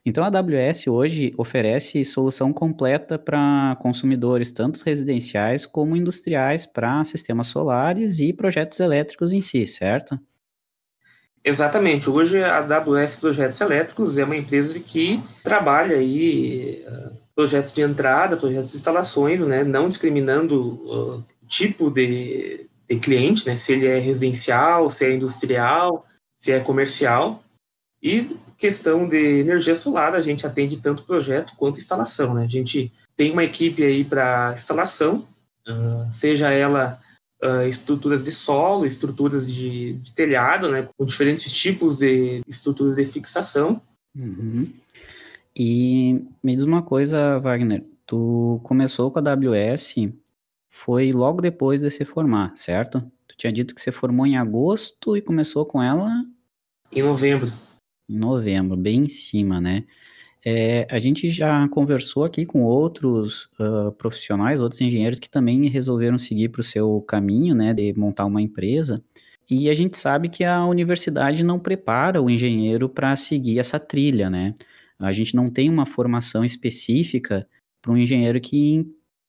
Então 0.03 0.23
a 0.23 0.27
AWS 0.27 0.87
hoje 0.87 1.33
oferece 1.37 2.03
solução 2.03 2.51
completa 2.51 3.19
para 3.19 3.77
consumidores, 3.79 4.51
tanto 4.51 4.81
residenciais 4.83 5.65
como 5.65 5.95
industriais, 5.95 6.65
para 6.65 7.03
sistemas 7.03 7.47
solares 7.47 8.19
e 8.19 8.33
projetos 8.33 8.79
elétricos 8.79 9.31
em 9.31 9.41
si, 9.41 9.67
certo? 9.67 10.19
Exatamente. 11.43 12.09
Hoje 12.09 12.43
a 12.43 12.57
AWS 12.57 13.15
Projetos 13.15 13.61
Elétricos 13.61 14.17
é 14.17 14.23
uma 14.23 14.35
empresa 14.35 14.79
que 14.79 15.21
trabalha 15.43 15.97
aí 15.97 16.83
uh, 16.87 17.17
projetos 17.35 17.71
de 17.71 17.81
entrada, 17.81 18.37
projetos 18.37 18.71
de 18.71 18.77
instalações, 18.77 19.41
né, 19.41 19.63
não 19.63 19.89
discriminando 19.89 20.61
o 20.61 21.17
uh, 21.17 21.25
tipo 21.47 21.89
de, 21.89 22.67
de 22.87 22.99
cliente, 22.99 23.45
né, 23.47 23.55
se 23.55 23.73
ele 23.73 23.87
é 23.87 23.99
residencial, 23.99 24.89
se 24.89 25.05
é 25.05 25.13
industrial, 25.13 26.05
se 26.37 26.51
é 26.51 26.59
comercial. 26.59 27.43
E 28.03 28.35
questão 28.61 29.07
de 29.07 29.39
energia 29.39 29.75
solar, 29.75 30.13
a 30.13 30.21
gente 30.21 30.45
atende 30.45 30.77
tanto 30.77 31.01
projeto 31.01 31.55
quanto 31.57 31.79
instalação. 31.79 32.35
Né? 32.35 32.43
A 32.43 32.47
gente 32.47 32.93
tem 33.17 33.31
uma 33.31 33.43
equipe 33.43 33.83
aí 33.83 34.03
para 34.03 34.53
instalação, 34.53 35.25
uh, 35.67 36.13
seja 36.13 36.51
ela 36.51 36.99
uh, 37.43 37.67
estruturas 37.67 38.23
de 38.23 38.31
solo, 38.31 38.85
estruturas 38.85 39.51
de, 39.51 39.93
de, 39.93 40.11
telhado, 40.11 40.69
né? 40.69 40.87
com 40.95 41.03
diferentes 41.03 41.51
tipos 41.51 41.97
de 41.97 42.43
estruturas 42.47 42.97
de 42.97 43.05
fixação. 43.05 43.81
Uhum. 44.15 44.71
E 45.55 46.23
me 46.43 46.55
diz 46.55 46.63
uma 46.63 46.83
coisa, 46.83 47.39
Wagner, 47.39 47.83
tu 48.05 48.61
começou 48.63 49.09
com 49.09 49.17
a 49.17 49.23
AWS, 49.23 49.95
foi 50.69 51.09
logo 51.09 51.41
depois 51.41 51.81
de 51.81 51.89
se 51.89 52.05
formar, 52.05 52.53
certo? 52.55 53.01
Tu 53.27 53.35
tinha 53.37 53.51
dito 53.51 53.73
que 53.73 53.81
você 53.81 53.91
formou 53.91 54.27
em 54.27 54.37
agosto 54.37 55.17
e 55.17 55.21
começou 55.21 55.65
com 55.65 55.81
ela... 55.81 56.23
Em 56.91 57.01
novembro 57.01 57.51
em 58.11 58.17
novembro, 58.17 58.75
bem 58.77 59.01
em 59.05 59.07
cima, 59.07 59.61
né? 59.61 59.83
É, 60.43 60.87
a 60.89 60.97
gente 60.97 61.29
já 61.29 61.67
conversou 61.69 62.23
aqui 62.23 62.45
com 62.45 62.63
outros 62.63 63.45
uh, 63.59 63.91
profissionais, 63.97 64.59
outros 64.59 64.81
engenheiros 64.81 65.19
que 65.19 65.29
também 65.29 65.67
resolveram 65.69 66.17
seguir 66.17 66.49
para 66.49 66.61
o 66.61 66.63
seu 66.63 66.99
caminho, 67.01 67.53
né, 67.53 67.73
de 67.73 67.93
montar 67.93 68.25
uma 68.25 68.41
empresa. 68.41 69.03
E 69.49 69.69
a 69.69 69.73
gente 69.73 69.97
sabe 69.97 70.29
que 70.29 70.43
a 70.43 70.65
universidade 70.65 71.43
não 71.43 71.59
prepara 71.59 72.21
o 72.21 72.29
engenheiro 72.29 72.89
para 72.89 73.15
seguir 73.15 73.59
essa 73.59 73.79
trilha, 73.79 74.29
né? 74.29 74.55
A 74.97 75.11
gente 75.11 75.35
não 75.35 75.49
tem 75.49 75.69
uma 75.69 75.85
formação 75.85 76.45
específica 76.45 77.47
para 77.81 77.91
um 77.91 77.97
engenheiro 77.97 78.39
que 78.39 78.85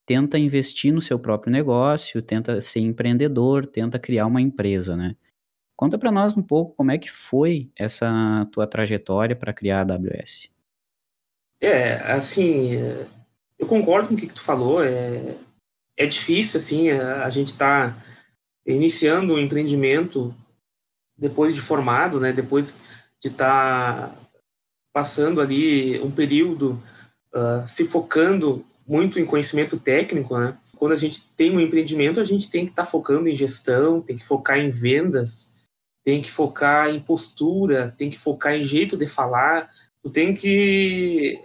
tenta 0.07 0.39
investir 0.39 0.93
no 0.93 1.03
seu 1.03 1.19
próprio 1.19 1.53
negócio, 1.53 2.23
tenta 2.23 2.61
ser 2.61 2.81
empreendedor, 2.81 3.67
tenta 3.67 3.99
criar 3.99 4.27
uma 4.27 4.41
empresa, 4.41 4.97
né? 4.97 5.17
Conta 5.83 5.99
para 5.99 6.13
nós 6.13 6.37
um 6.37 6.43
pouco 6.43 6.77
como 6.77 6.93
é 6.93 6.97
que 6.97 7.11
foi 7.11 7.69
essa 7.77 8.47
tua 8.53 8.69
trajetória 8.69 9.35
para 9.35 9.53
criar 9.53 9.81
a 9.81 9.95
AWS. 9.95 10.49
É, 11.61 11.95
assim, 12.13 12.75
eu 13.59 13.67
concordo 13.67 14.07
com 14.07 14.15
o 14.15 14.17
que, 14.17 14.29
tu 14.29 14.45
falou. 14.45 14.81
É, 14.81 15.35
é 15.97 16.07
difícil, 16.07 16.59
assim, 16.59 16.89
a, 16.91 17.25
a 17.25 17.31
gente 17.31 17.49
está 17.49 18.01
iniciando 18.65 19.35
um 19.35 19.39
empreendimento 19.41 20.33
depois 21.19 21.53
de 21.53 21.61
formado, 21.61 22.21
né? 22.21 22.33
Depois 22.33 22.81
de 23.21 23.27
estar 23.27 24.09
tá 24.09 24.17
passando 24.93 25.41
ali 25.41 26.01
um 26.01 26.13
período 26.13 26.81
uh, 27.35 27.67
se 27.67 27.89
focando 27.89 28.65
muito 28.87 29.19
em 29.19 29.27
conhecimento 29.27 29.81
técnico, 29.81 30.39
né? 30.39 30.57
Quando 30.77 30.93
a 30.93 30.97
gente 30.97 31.27
tem 31.37 31.51
um 31.51 31.61
empreendimento, 31.61 32.21
a 32.21 32.25
gente 32.25 32.49
tem 32.49 32.67
que 32.67 32.71
estar 32.71 32.85
tá 32.85 32.89
focando 32.89 33.29
em 33.29 33.35
gestão, 33.35 34.01
tem 34.01 34.17
que 34.17 34.25
focar 34.25 34.61
em 34.61 34.71
vendas, 34.71 35.52
tem 36.05 36.21
que 36.21 36.31
focar 36.31 36.91
em 36.91 37.01
postura, 37.01 37.95
tem 37.97 38.11
que 38.11 38.19
focar 38.19 38.55
em 38.55 38.65
jeito 38.65 38.97
de 38.97 39.07
falar, 39.07 39.71
tu 40.03 40.11
tem 40.11 40.35
que 40.35 41.41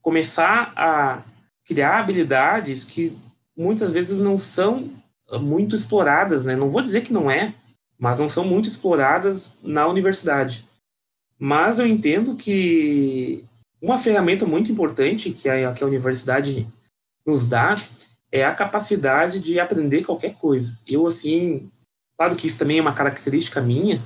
começar 0.00 0.72
a 0.74 1.22
criar 1.64 1.98
habilidades 1.98 2.84
que 2.84 3.16
muitas 3.56 3.92
vezes 3.92 4.18
não 4.18 4.38
são 4.38 4.90
muito 5.40 5.74
exploradas, 5.74 6.46
né? 6.46 6.56
Não 6.56 6.70
vou 6.70 6.82
dizer 6.82 7.02
que 7.02 7.12
não 7.12 7.30
é, 7.30 7.54
mas 7.98 8.18
não 8.18 8.28
são 8.28 8.44
muito 8.44 8.68
exploradas 8.68 9.58
na 9.62 9.86
universidade. 9.86 10.64
Mas 11.38 11.78
eu 11.78 11.86
entendo 11.86 12.34
que 12.34 13.44
uma 13.80 13.98
ferramenta 13.98 14.46
muito 14.46 14.72
importante 14.72 15.30
que 15.30 15.48
a, 15.48 15.72
que 15.72 15.84
a 15.84 15.86
universidade 15.86 16.66
nos 17.24 17.46
dá 17.46 17.76
é 18.32 18.44
a 18.44 18.54
capacidade 18.54 19.38
de 19.40 19.58
aprender 19.58 20.04
qualquer 20.04 20.34
coisa. 20.34 20.78
Eu, 20.86 21.06
assim, 21.06 21.70
Claro 22.20 22.36
que 22.36 22.46
isso 22.46 22.58
também 22.58 22.76
é 22.76 22.82
uma 22.82 22.92
característica 22.92 23.62
minha, 23.62 23.98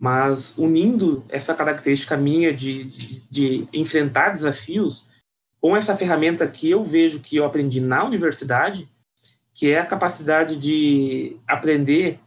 mas 0.00 0.56
unindo 0.56 1.22
essa 1.28 1.54
característica 1.54 2.16
minha 2.16 2.50
de, 2.50 2.84
de, 2.84 3.20
de, 3.30 3.68
enfrentar 3.74 4.30
desafios 4.30 5.10
com 5.60 5.76
essa 5.76 5.94
ferramenta 5.94 6.48
que 6.48 6.70
eu 6.70 6.82
vejo 6.82 7.20
que 7.20 7.36
eu 7.36 7.44
aprendi 7.44 7.78
na 7.78 8.04
universidade, 8.04 8.88
que 9.52 9.70
é 9.70 9.78
a 9.78 9.84
capacidade 9.84 10.56
de 10.56 11.36
aprender, 11.46 12.18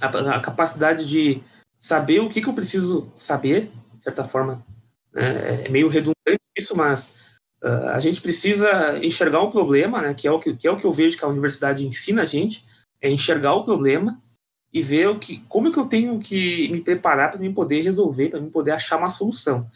a, 0.00 0.08
a 0.08 0.40
capacidade 0.40 1.08
de 1.08 1.40
saber 1.78 2.18
o 2.18 2.28
que, 2.28 2.42
que, 2.42 2.48
eu 2.48 2.52
preciso 2.52 3.12
saber, 3.14 3.70
de 3.94 4.02
certa 4.02 4.26
forma. 4.26 4.66
Né? 5.12 5.66
É 5.66 5.68
meio 5.68 5.86
redundante 5.86 6.40
isso, 6.58 6.76
mas 6.76 7.16
uh, 7.62 7.90
a 7.90 8.00
gente 8.00 8.20
precisa 8.20 8.98
enxergar 9.04 9.40
um 9.40 9.52
problema, 9.52 10.02
né? 10.02 10.14
que, 10.14 10.26
é 10.26 10.32
o 10.32 10.40
que, 10.40 10.56
que 10.56 10.66
é 10.66 10.70
o 10.72 10.76
que 10.76 10.84
eu 10.84 10.92
vejo 10.92 11.16
que 11.16 11.24
a 11.24 11.28
universidade 11.28 11.86
ensina 11.86 12.22
a 12.22 12.26
gente, 12.26 12.64
é 13.00 13.08
enxergar 13.08 13.54
o 13.54 13.62
problema 13.62 14.20
e 14.72 14.82
ver 14.82 15.08
o 15.08 15.18
que, 15.18 15.38
como 15.48 15.68
é 15.68 15.72
que 15.72 15.78
eu 15.78 15.86
tenho 15.86 16.18
que 16.18 16.68
me 16.68 16.80
preparar 16.80 17.30
para 17.30 17.40
me 17.40 17.52
poder 17.52 17.82
resolver, 17.82 18.28
para 18.28 18.40
me 18.40 18.50
poder 18.50 18.72
achar 18.72 18.98
uma 18.98 19.10
solução. 19.10 19.68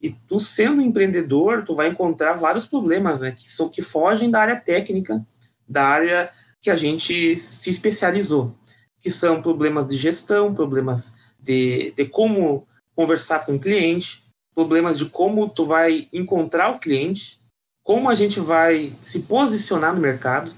E 0.00 0.10
tu 0.10 0.40
sendo 0.40 0.82
empreendedor, 0.82 1.64
tu 1.64 1.74
vai 1.74 1.88
encontrar 1.88 2.34
vários 2.34 2.66
problemas, 2.66 3.20
né, 3.20 3.30
que 3.30 3.50
são 3.50 3.68
que 3.68 3.80
fogem 3.80 4.30
da 4.30 4.40
área 4.40 4.56
técnica, 4.56 5.24
da 5.68 5.86
área 5.86 6.30
que 6.60 6.70
a 6.70 6.76
gente 6.76 7.38
se 7.38 7.70
especializou, 7.70 8.54
que 8.98 9.10
são 9.10 9.40
problemas 9.40 9.86
de 9.86 9.96
gestão, 9.96 10.54
problemas 10.54 11.18
de, 11.38 11.92
de 11.96 12.04
como 12.06 12.66
conversar 12.94 13.46
com 13.46 13.54
o 13.54 13.60
cliente, 13.60 14.22
problemas 14.54 14.98
de 14.98 15.06
como 15.06 15.48
tu 15.48 15.64
vai 15.64 16.08
encontrar 16.12 16.70
o 16.70 16.78
cliente, 16.78 17.40
como 17.82 18.08
a 18.08 18.14
gente 18.14 18.38
vai 18.38 18.92
se 19.02 19.20
posicionar 19.20 19.94
no 19.94 20.00
mercado, 20.00 20.52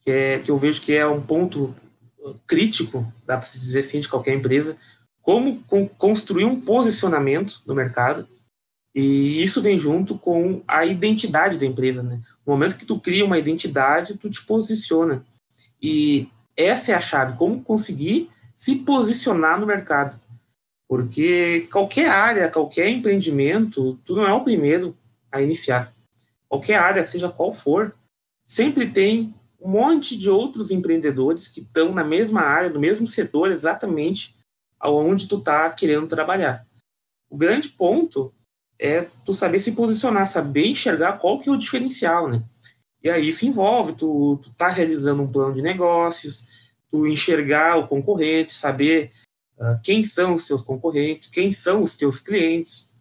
que 0.00 0.10
é 0.10 0.38
que 0.38 0.50
eu 0.50 0.56
vejo 0.56 0.80
que 0.80 0.94
é 0.94 1.06
um 1.06 1.20
ponto 1.20 1.74
crítico, 2.46 3.10
dá 3.26 3.36
para 3.36 3.46
se 3.46 3.58
dizer 3.58 3.80
assim, 3.80 4.00
de 4.00 4.08
qualquer 4.08 4.34
empresa, 4.34 4.76
como 5.22 5.62
construir 5.98 6.44
um 6.44 6.60
posicionamento 6.60 7.60
no 7.66 7.74
mercado, 7.74 8.28
e 8.94 9.42
isso 9.42 9.60
vem 9.60 9.76
junto 9.76 10.16
com 10.18 10.62
a 10.66 10.86
identidade 10.86 11.58
da 11.58 11.66
empresa, 11.66 12.02
né? 12.02 12.20
No 12.46 12.52
momento 12.54 12.78
que 12.78 12.86
tu 12.86 12.98
cria 12.98 13.26
uma 13.26 13.38
identidade, 13.38 14.16
tu 14.16 14.30
te 14.30 14.42
posiciona. 14.46 15.22
E 15.82 16.30
essa 16.56 16.92
é 16.92 16.94
a 16.94 17.00
chave, 17.00 17.36
como 17.36 17.62
conseguir 17.62 18.30
se 18.54 18.76
posicionar 18.76 19.60
no 19.60 19.66
mercado. 19.66 20.18
Porque 20.88 21.68
qualquer 21.70 22.08
área, 22.08 22.48
qualquer 22.48 22.88
empreendimento, 22.88 23.98
tu 24.04 24.16
não 24.16 24.26
é 24.26 24.32
o 24.32 24.44
primeiro 24.44 24.96
a 25.30 25.42
iniciar. 25.42 25.92
Qualquer 26.48 26.76
área, 26.76 27.04
seja 27.04 27.28
qual 27.28 27.52
for, 27.52 27.94
sempre 28.46 28.88
tem 28.88 29.34
um 29.66 29.70
monte 29.70 30.16
de 30.16 30.30
outros 30.30 30.70
empreendedores 30.70 31.48
que 31.48 31.60
estão 31.60 31.92
na 31.92 32.04
mesma 32.04 32.40
área, 32.40 32.70
no 32.70 32.78
mesmo 32.78 33.04
setor, 33.04 33.50
exatamente 33.50 34.36
aonde 34.78 35.26
tu 35.26 35.38
está 35.38 35.68
querendo 35.70 36.06
trabalhar. 36.06 36.64
O 37.28 37.36
grande 37.36 37.70
ponto 37.70 38.32
é 38.78 39.08
tu 39.24 39.34
saber 39.34 39.58
se 39.58 39.72
posicionar, 39.72 40.24
saber 40.24 40.68
enxergar 40.68 41.18
qual 41.18 41.40
que 41.40 41.48
é 41.48 41.52
o 41.52 41.56
diferencial, 41.56 42.28
né? 42.28 42.44
E 43.02 43.10
aí 43.10 43.28
isso 43.28 43.44
envolve 43.44 43.94
tu, 43.94 44.38
tu 44.40 44.54
tá 44.54 44.68
realizando 44.68 45.22
um 45.22 45.32
plano 45.32 45.54
de 45.54 45.62
negócios, 45.62 46.72
tu 46.88 47.04
enxergar 47.04 47.76
o 47.76 47.88
concorrente, 47.88 48.54
saber 48.54 49.10
uh, 49.58 49.80
quem 49.82 50.04
são 50.04 50.34
os 50.34 50.46
teus 50.46 50.62
concorrentes, 50.62 51.28
quem 51.28 51.52
são 51.52 51.82
os 51.82 51.96
teus 51.96 52.20
clientes, 52.20 52.94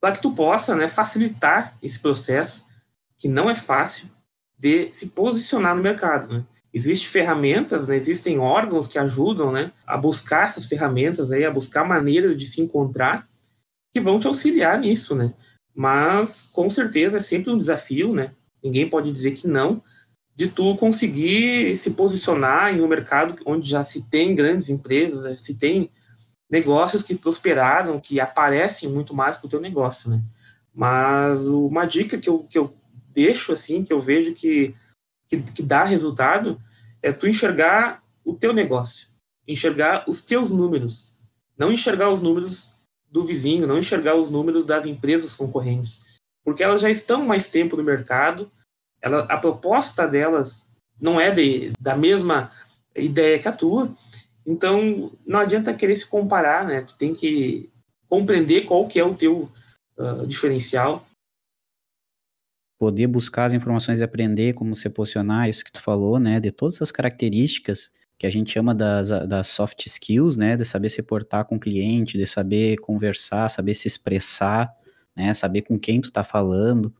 para 0.00 0.16
que 0.16 0.22
tu 0.22 0.32
possa, 0.32 0.74
né, 0.74 0.88
facilitar 0.88 1.78
esse 1.80 2.00
processo 2.00 2.66
que 3.16 3.28
não 3.28 3.48
é 3.48 3.54
fácil, 3.54 4.08
de 4.60 4.90
se 4.92 5.06
posicionar 5.06 5.74
no 5.74 5.82
mercado. 5.82 6.32
Né? 6.32 6.44
Existem 6.72 7.08
ferramentas, 7.08 7.88
né? 7.88 7.96
existem 7.96 8.38
órgãos 8.38 8.86
que 8.86 8.98
ajudam 8.98 9.50
né, 9.50 9.72
a 9.86 9.96
buscar 9.96 10.44
essas 10.44 10.66
ferramentas, 10.66 11.32
aí, 11.32 11.44
a 11.44 11.50
buscar 11.50 11.84
maneiras 11.84 12.36
de 12.36 12.46
se 12.46 12.60
encontrar 12.60 13.26
que 13.90 14.00
vão 14.00 14.20
te 14.20 14.26
auxiliar 14.26 14.78
nisso, 14.78 15.16
né? 15.16 15.34
Mas, 15.74 16.48
com 16.52 16.70
certeza, 16.70 17.16
é 17.16 17.20
sempre 17.20 17.50
um 17.50 17.58
desafio, 17.58 18.12
né? 18.12 18.32
Ninguém 18.62 18.88
pode 18.88 19.10
dizer 19.10 19.32
que 19.32 19.48
não, 19.48 19.82
de 20.36 20.46
tu 20.46 20.76
conseguir 20.76 21.76
se 21.76 21.92
posicionar 21.92 22.72
em 22.72 22.80
um 22.80 22.86
mercado 22.86 23.36
onde 23.44 23.68
já 23.68 23.82
se 23.82 24.08
tem 24.08 24.34
grandes 24.34 24.68
empresas, 24.68 25.40
se 25.40 25.54
tem 25.58 25.90
negócios 26.48 27.02
que 27.02 27.16
prosperaram, 27.16 27.98
que 27.98 28.20
aparecem 28.20 28.88
muito 28.88 29.12
mais 29.12 29.38
para 29.38 29.46
o 29.46 29.50
teu 29.50 29.60
negócio, 29.60 30.08
né? 30.08 30.22
Mas 30.72 31.48
uma 31.48 31.84
dica 31.84 32.16
que 32.16 32.28
eu, 32.28 32.44
que 32.44 32.58
eu 32.58 32.72
deixo, 33.24 33.52
assim, 33.52 33.84
que 33.84 33.92
eu 33.92 34.00
vejo 34.00 34.34
que, 34.34 34.74
que, 35.28 35.40
que 35.42 35.62
dá 35.62 35.84
resultado, 35.84 36.60
é 37.02 37.12
tu 37.12 37.26
enxergar 37.26 38.02
o 38.24 38.34
teu 38.34 38.52
negócio, 38.52 39.08
enxergar 39.46 40.04
os 40.08 40.22
teus 40.22 40.50
números, 40.50 41.18
não 41.56 41.70
enxergar 41.70 42.10
os 42.10 42.22
números 42.22 42.74
do 43.10 43.22
vizinho, 43.22 43.66
não 43.66 43.78
enxergar 43.78 44.14
os 44.14 44.30
números 44.30 44.64
das 44.64 44.86
empresas 44.86 45.34
concorrentes, 45.34 46.04
porque 46.44 46.62
elas 46.62 46.80
já 46.80 46.90
estão 46.90 47.26
mais 47.26 47.50
tempo 47.50 47.76
no 47.76 47.82
mercado, 47.82 48.50
ela, 49.02 49.24
a 49.24 49.36
proposta 49.36 50.06
delas 50.06 50.70
não 50.98 51.20
é 51.20 51.30
de, 51.30 51.72
da 51.78 51.96
mesma 51.96 52.50
ideia 52.96 53.38
que 53.38 53.48
a 53.48 53.52
tua, 53.52 53.94
então 54.46 55.12
não 55.26 55.40
adianta 55.40 55.74
querer 55.74 55.96
se 55.96 56.06
comparar, 56.06 56.66
né? 56.66 56.82
Tu 56.82 56.94
tem 56.96 57.14
que 57.14 57.70
compreender 58.08 58.62
qual 58.62 58.86
que 58.88 58.98
é 58.98 59.04
o 59.04 59.14
teu 59.14 59.50
uh, 59.96 60.26
diferencial. 60.26 61.06
Poder 62.80 63.06
buscar 63.06 63.44
as 63.44 63.52
informações 63.52 64.00
e 64.00 64.02
aprender 64.02 64.54
como 64.54 64.74
se 64.74 64.88
posicionar, 64.88 65.50
isso 65.50 65.62
que 65.62 65.70
tu 65.70 65.82
falou, 65.82 66.18
né? 66.18 66.40
De 66.40 66.50
todas 66.50 66.80
as 66.80 66.90
características 66.90 67.92
que 68.18 68.26
a 68.26 68.30
gente 68.30 68.50
chama 68.50 68.74
das, 68.74 69.10
das 69.28 69.48
soft 69.48 69.84
skills, 69.84 70.38
né? 70.38 70.56
De 70.56 70.64
saber 70.64 70.88
se 70.88 71.02
portar 71.02 71.44
com 71.44 71.56
o 71.56 71.60
cliente, 71.60 72.16
de 72.16 72.26
saber 72.26 72.78
conversar, 72.78 73.50
saber 73.50 73.74
se 73.74 73.86
expressar, 73.86 74.74
né? 75.14 75.34
Saber 75.34 75.60
com 75.60 75.78
quem 75.78 76.00
tu 76.00 76.10
tá 76.10 76.24
falando. 76.24 76.90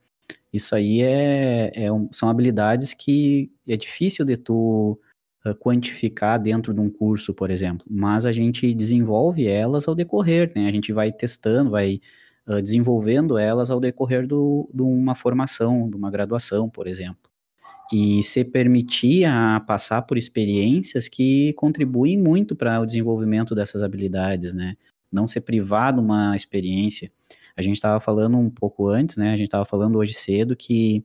Isso 0.52 0.74
aí 0.74 1.00
é, 1.00 1.72
é 1.74 1.90
um, 1.90 2.12
são 2.12 2.28
habilidades 2.28 2.92
que 2.92 3.50
é 3.66 3.74
difícil 3.74 4.24
de 4.24 4.36
tu 4.36 5.00
uh, 5.46 5.54
quantificar 5.54 6.38
dentro 6.38 6.74
de 6.74 6.80
um 6.80 6.90
curso, 6.90 7.32
por 7.32 7.50
exemplo, 7.50 7.86
mas 7.88 8.26
a 8.26 8.32
gente 8.32 8.74
desenvolve 8.74 9.46
elas 9.46 9.88
ao 9.88 9.94
decorrer, 9.94 10.52
né? 10.54 10.68
A 10.68 10.72
gente 10.72 10.92
vai 10.92 11.10
testando, 11.10 11.70
vai 11.70 12.00
desenvolvendo 12.62 13.38
elas 13.38 13.70
ao 13.70 13.78
decorrer 13.78 14.26
do, 14.26 14.68
de 14.72 14.82
uma 14.82 15.14
formação, 15.14 15.88
de 15.88 15.96
uma 15.96 16.10
graduação, 16.10 16.68
por 16.68 16.86
exemplo. 16.86 17.30
E 17.92 18.22
se 18.22 18.44
permitir 18.44 19.24
a 19.24 19.58
passar 19.60 20.02
por 20.02 20.16
experiências 20.16 21.08
que 21.08 21.52
contribuem 21.54 22.16
muito 22.16 22.54
para 22.54 22.80
o 22.80 22.86
desenvolvimento 22.86 23.54
dessas 23.54 23.82
habilidades, 23.82 24.52
né? 24.52 24.76
Não 25.10 25.26
ser 25.26 25.40
privado 25.40 26.00
uma 26.00 26.36
experiência. 26.36 27.10
A 27.56 27.62
gente 27.62 27.76
estava 27.76 27.98
falando 27.98 28.38
um 28.38 28.48
pouco 28.48 28.86
antes, 28.86 29.16
né? 29.16 29.32
A 29.32 29.36
gente 29.36 29.46
estava 29.46 29.64
falando 29.64 29.98
hoje 29.98 30.14
cedo 30.14 30.54
que 30.54 31.04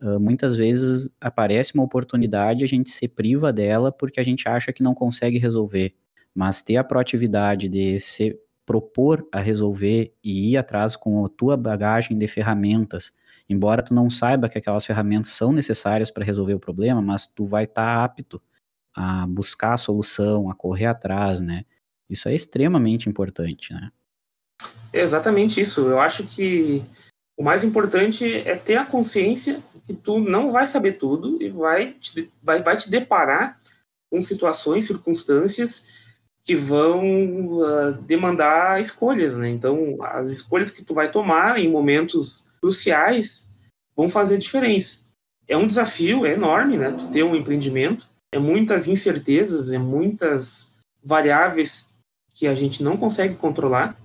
uh, 0.00 0.18
muitas 0.18 0.56
vezes 0.56 1.10
aparece 1.20 1.74
uma 1.74 1.84
oportunidade, 1.84 2.64
a 2.64 2.68
gente 2.68 2.90
se 2.90 3.06
priva 3.06 3.52
dela 3.52 3.92
porque 3.92 4.18
a 4.18 4.24
gente 4.24 4.48
acha 4.48 4.72
que 4.72 4.82
não 4.82 4.94
consegue 4.94 5.36
resolver. 5.36 5.92
Mas 6.34 6.62
ter 6.62 6.76
a 6.76 6.84
proatividade 6.84 7.68
de 7.68 8.00
se 8.00 8.38
propor 8.72 9.28
a 9.30 9.38
resolver 9.38 10.14
e 10.24 10.52
ir 10.52 10.56
atrás 10.56 10.96
com 10.96 11.26
a 11.26 11.28
tua 11.28 11.58
bagagem 11.58 12.16
de 12.16 12.26
ferramentas, 12.26 13.12
embora 13.46 13.82
tu 13.82 13.92
não 13.92 14.08
saiba 14.08 14.48
que 14.48 14.56
aquelas 14.56 14.86
ferramentas 14.86 15.32
são 15.32 15.52
necessárias 15.52 16.10
para 16.10 16.24
resolver 16.24 16.54
o 16.54 16.58
problema, 16.58 17.02
mas 17.02 17.26
tu 17.26 17.44
vai 17.44 17.64
estar 17.64 17.84
tá 17.84 18.04
apto 18.04 18.40
a 18.94 19.26
buscar 19.26 19.74
a 19.74 19.76
solução, 19.76 20.50
a 20.50 20.54
correr 20.54 20.86
atrás, 20.86 21.38
né? 21.38 21.66
Isso 22.08 22.30
é 22.30 22.34
extremamente 22.34 23.10
importante, 23.10 23.74
né? 23.74 23.90
É 24.90 25.00
exatamente 25.00 25.60
isso. 25.60 25.82
Eu 25.82 26.00
acho 26.00 26.24
que 26.24 26.82
o 27.36 27.42
mais 27.42 27.64
importante 27.64 28.24
é 28.24 28.56
ter 28.56 28.76
a 28.76 28.86
consciência 28.86 29.60
que 29.84 29.92
tu 29.92 30.18
não 30.18 30.50
vai 30.50 30.66
saber 30.66 30.92
tudo 30.92 31.42
e 31.42 31.50
vai 31.50 31.92
te, 31.92 32.30
vai, 32.42 32.62
vai 32.62 32.76
te 32.78 32.88
deparar 32.88 33.58
com 34.10 34.22
situações, 34.22 34.86
circunstâncias 34.86 35.86
que 36.44 36.56
vão 36.56 37.60
uh, 37.60 37.92
demandar 37.92 38.80
escolhas, 38.80 39.38
né? 39.38 39.48
Então, 39.48 39.96
as 40.02 40.30
escolhas 40.30 40.70
que 40.70 40.84
tu 40.84 40.92
vai 40.92 41.10
tomar 41.10 41.58
em 41.58 41.70
momentos 41.70 42.52
cruciais 42.60 43.48
vão 43.96 44.08
fazer 44.08 44.38
diferença. 44.38 44.98
É 45.46 45.56
um 45.56 45.66
desafio, 45.66 46.26
é 46.26 46.32
enorme, 46.32 46.76
né? 46.76 46.92
Tu 46.92 47.08
ter 47.08 47.22
um 47.22 47.36
empreendimento, 47.36 48.08
é 48.32 48.38
muitas 48.38 48.88
incertezas, 48.88 49.70
é 49.70 49.78
muitas 49.78 50.72
variáveis 51.04 51.90
que 52.34 52.46
a 52.46 52.54
gente 52.54 52.82
não 52.82 52.96
consegue 52.96 53.34
controlar, 53.34 53.96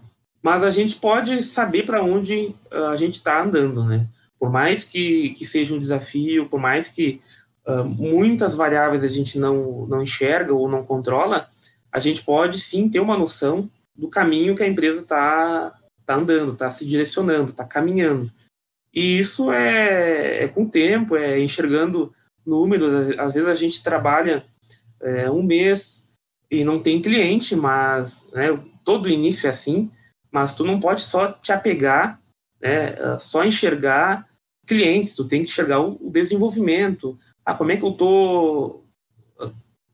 mas 0.41 0.63
a 0.63 0.69
gente 0.69 0.97
pode 0.97 1.41
saber 1.43 1.86
para 1.86 2.04
onde 2.04 2.54
uh, 2.71 2.86
a 2.91 2.95
gente 2.95 3.15
está 3.15 3.41
andando, 3.41 3.84
né? 3.84 4.08
Por 4.39 4.52
mais 4.52 4.84
que, 4.84 5.32
que 5.32 5.45
seja 5.45 5.73
um 5.73 5.80
desafio, 5.80 6.47
por 6.47 6.60
mais 6.60 6.89
que 6.89 7.19
uh, 7.65 7.84
muitas 7.84 8.54
variáveis 8.54 9.04
a 9.04 9.08
gente 9.08 9.39
não, 9.39 9.88
não 9.88 10.04
enxerga 10.04 10.54
ou 10.54 10.69
não 10.69 10.84
controla, 10.84 11.50
a 11.97 11.99
gente 11.99 12.23
pode 12.23 12.60
sim 12.60 12.89
ter 12.89 12.99
uma 12.99 13.17
noção 13.17 13.69
do 13.95 14.07
caminho 14.07 14.55
que 14.55 14.63
a 14.63 14.67
empresa 14.67 15.01
está 15.01 15.73
tá 16.05 16.15
andando, 16.15 16.53
está 16.53 16.71
se 16.71 16.86
direcionando, 16.86 17.51
está 17.51 17.65
caminhando. 17.65 18.31
E 18.93 19.19
isso 19.19 19.51
é, 19.51 20.43
é, 20.43 20.47
com 20.47 20.63
o 20.63 20.69
tempo, 20.69 21.15
é 21.15 21.39
enxergando 21.39 22.13
números. 22.45 23.17
Às 23.19 23.33
vezes 23.33 23.49
a 23.49 23.55
gente 23.55 23.83
trabalha 23.83 24.43
é, 25.01 25.29
um 25.29 25.43
mês 25.43 26.10
e 26.49 26.63
não 26.63 26.79
tem 26.79 27.01
cliente, 27.01 27.55
mas 27.55 28.27
né, 28.31 28.57
todo 28.86 29.10
início 29.10 29.47
é 29.47 29.49
assim 29.49 29.91
mas 30.31 30.53
tu 30.53 30.63
não 30.63 30.79
pode 30.79 31.01
só 31.01 31.31
te 31.31 31.51
apegar, 31.51 32.21
né, 32.62 33.17
só 33.19 33.43
enxergar 33.43 34.27
clientes, 34.65 35.15
tu 35.15 35.27
tem 35.27 35.43
que 35.43 35.49
enxergar 35.49 35.79
o, 35.79 36.12
desenvolvimento. 36.12 37.17
Ah, 37.45 37.53
como 37.53 37.71
é 37.71 37.77
que 37.77 37.83
eu 37.83 37.93
tô 37.93 38.83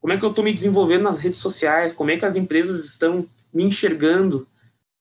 como 0.03 0.11
é 0.11 0.17
que 0.17 0.25
eu 0.25 0.31
estou 0.31 0.43
me 0.43 0.53
desenvolvendo 0.53 1.03
nas 1.03 1.17
redes 1.17 1.39
sociais, 1.39 1.93
como 1.93 2.11
é 2.11 2.17
que 2.17 2.25
as 2.25 2.35
empresas 2.35 2.83
estão 2.83 3.25
me 3.53 3.63
enxergando, 3.63 4.45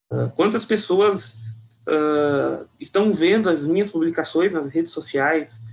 uh, 0.09 0.29
quantas 0.29 0.63
pessoas 0.63 1.33
uh, 1.85 2.65
estão 2.79 3.11
vendo 3.11 3.49
as 3.49 3.67
minhas 3.67 3.91
publicações 3.91 4.53
nas 4.53 4.69
redes 4.71 4.93
sociais 4.93 5.65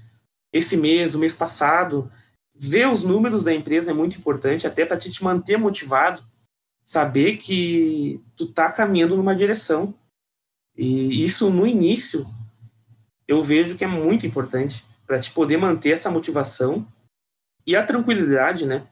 esse 0.52 0.76
mês, 0.76 1.14
o 1.14 1.18
mês 1.20 1.36
passado. 1.36 2.10
Ver 2.52 2.88
os 2.88 3.04
números 3.04 3.44
da 3.44 3.54
empresa 3.54 3.92
é 3.92 3.94
muito 3.94 4.18
importante, 4.18 4.66
até 4.66 4.84
para 4.84 4.96
te 4.96 5.22
manter 5.22 5.56
motivado 5.56 6.24
saber 6.82 7.36
que 7.36 8.20
tu 8.34 8.48
tá 8.48 8.72
caminhando 8.72 9.16
numa 9.16 9.36
direção. 9.36 9.94
E 10.76 11.24
isso 11.24 11.48
no 11.50 11.68
início 11.68 12.26
eu 13.28 13.44
vejo 13.44 13.76
que 13.76 13.84
é 13.84 13.86
muito 13.86 14.26
importante 14.26 14.84
para 15.06 15.20
te 15.20 15.30
poder 15.30 15.56
manter 15.56 15.90
essa 15.90 16.10
motivação 16.10 16.84
e 17.64 17.76
a 17.76 17.86
tranquilidade, 17.86 18.66
né, 18.66 18.84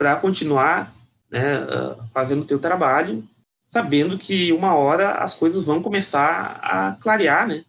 para 0.00 0.16
continuar, 0.16 0.94
né, 1.30 1.56
ah, 1.56 1.96
fazendo 2.14 2.40
o 2.40 2.46
teu 2.46 2.58
trabalho, 2.58 3.22
sabendo 3.66 4.16
que 4.16 4.50
uma 4.50 4.74
hora 4.74 5.12
as 5.16 5.34
coisas 5.34 5.66
vão 5.66 5.82
começar 5.82 6.58
a 6.62 6.92
clarear, 6.92 7.46
né? 7.46 7.62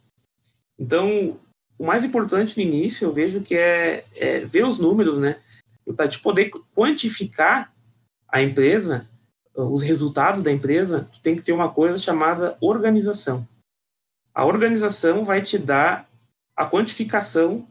Então, 0.78 1.38
o 1.78 1.84
mais 1.84 2.02
importante 2.04 2.56
no 2.56 2.62
início 2.62 3.04
eu 3.04 3.12
vejo 3.12 3.42
que 3.42 3.54
é, 3.54 4.06
é 4.16 4.40
ver 4.40 4.64
os 4.64 4.78
números, 4.78 5.18
né, 5.18 5.38
para 5.94 6.08
te 6.08 6.18
poder 6.18 6.50
quantificar 6.74 7.70
a 8.26 8.40
empresa 8.40 9.06
os 9.54 9.82
resultados 9.82 10.42
da 10.42 10.50
empresa, 10.50 11.08
tu 11.12 11.20
tem 11.20 11.36
que 11.36 11.42
ter 11.42 11.52
uma 11.52 11.70
coisa 11.70 11.98
chamada 11.98 12.56
organização. 12.60 13.46
A 14.34 14.46
organização 14.46 15.24
vai 15.24 15.42
te 15.42 15.58
dar 15.58 16.08
a 16.56 16.64
quantificação, 16.64 17.66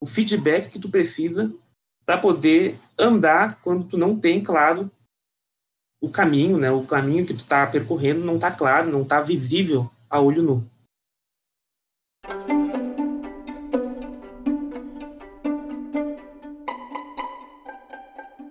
o 0.00 0.06
feedback 0.06 0.70
que 0.70 0.78
tu 0.78 0.88
precisa 0.88 1.52
para 2.06 2.16
poder 2.16 2.78
andar 2.96 3.60
quando 3.60 3.84
tu 3.84 3.98
não 3.98 4.16
tem 4.18 4.40
claro 4.40 4.88
o 6.00 6.08
caminho, 6.08 6.56
né? 6.56 6.70
O 6.70 6.84
caminho 6.84 7.26
que 7.26 7.34
tu 7.34 7.40
está 7.40 7.66
percorrendo 7.66 8.24
não 8.24 8.36
está 8.36 8.50
claro, 8.50 8.90
não 8.90 9.02
está 9.02 9.20
visível 9.20 9.90
a 10.08 10.20
olho 10.20 10.42
nu. 10.42 10.64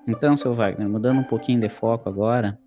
Então, 0.05 0.37
seu 0.37 0.53
Wagner, 0.53 0.87
mudando 0.87 1.19
um 1.19 1.23
pouquinho 1.23 1.59
de 1.59 1.69
foco 1.69 2.09
agora, 2.09 2.59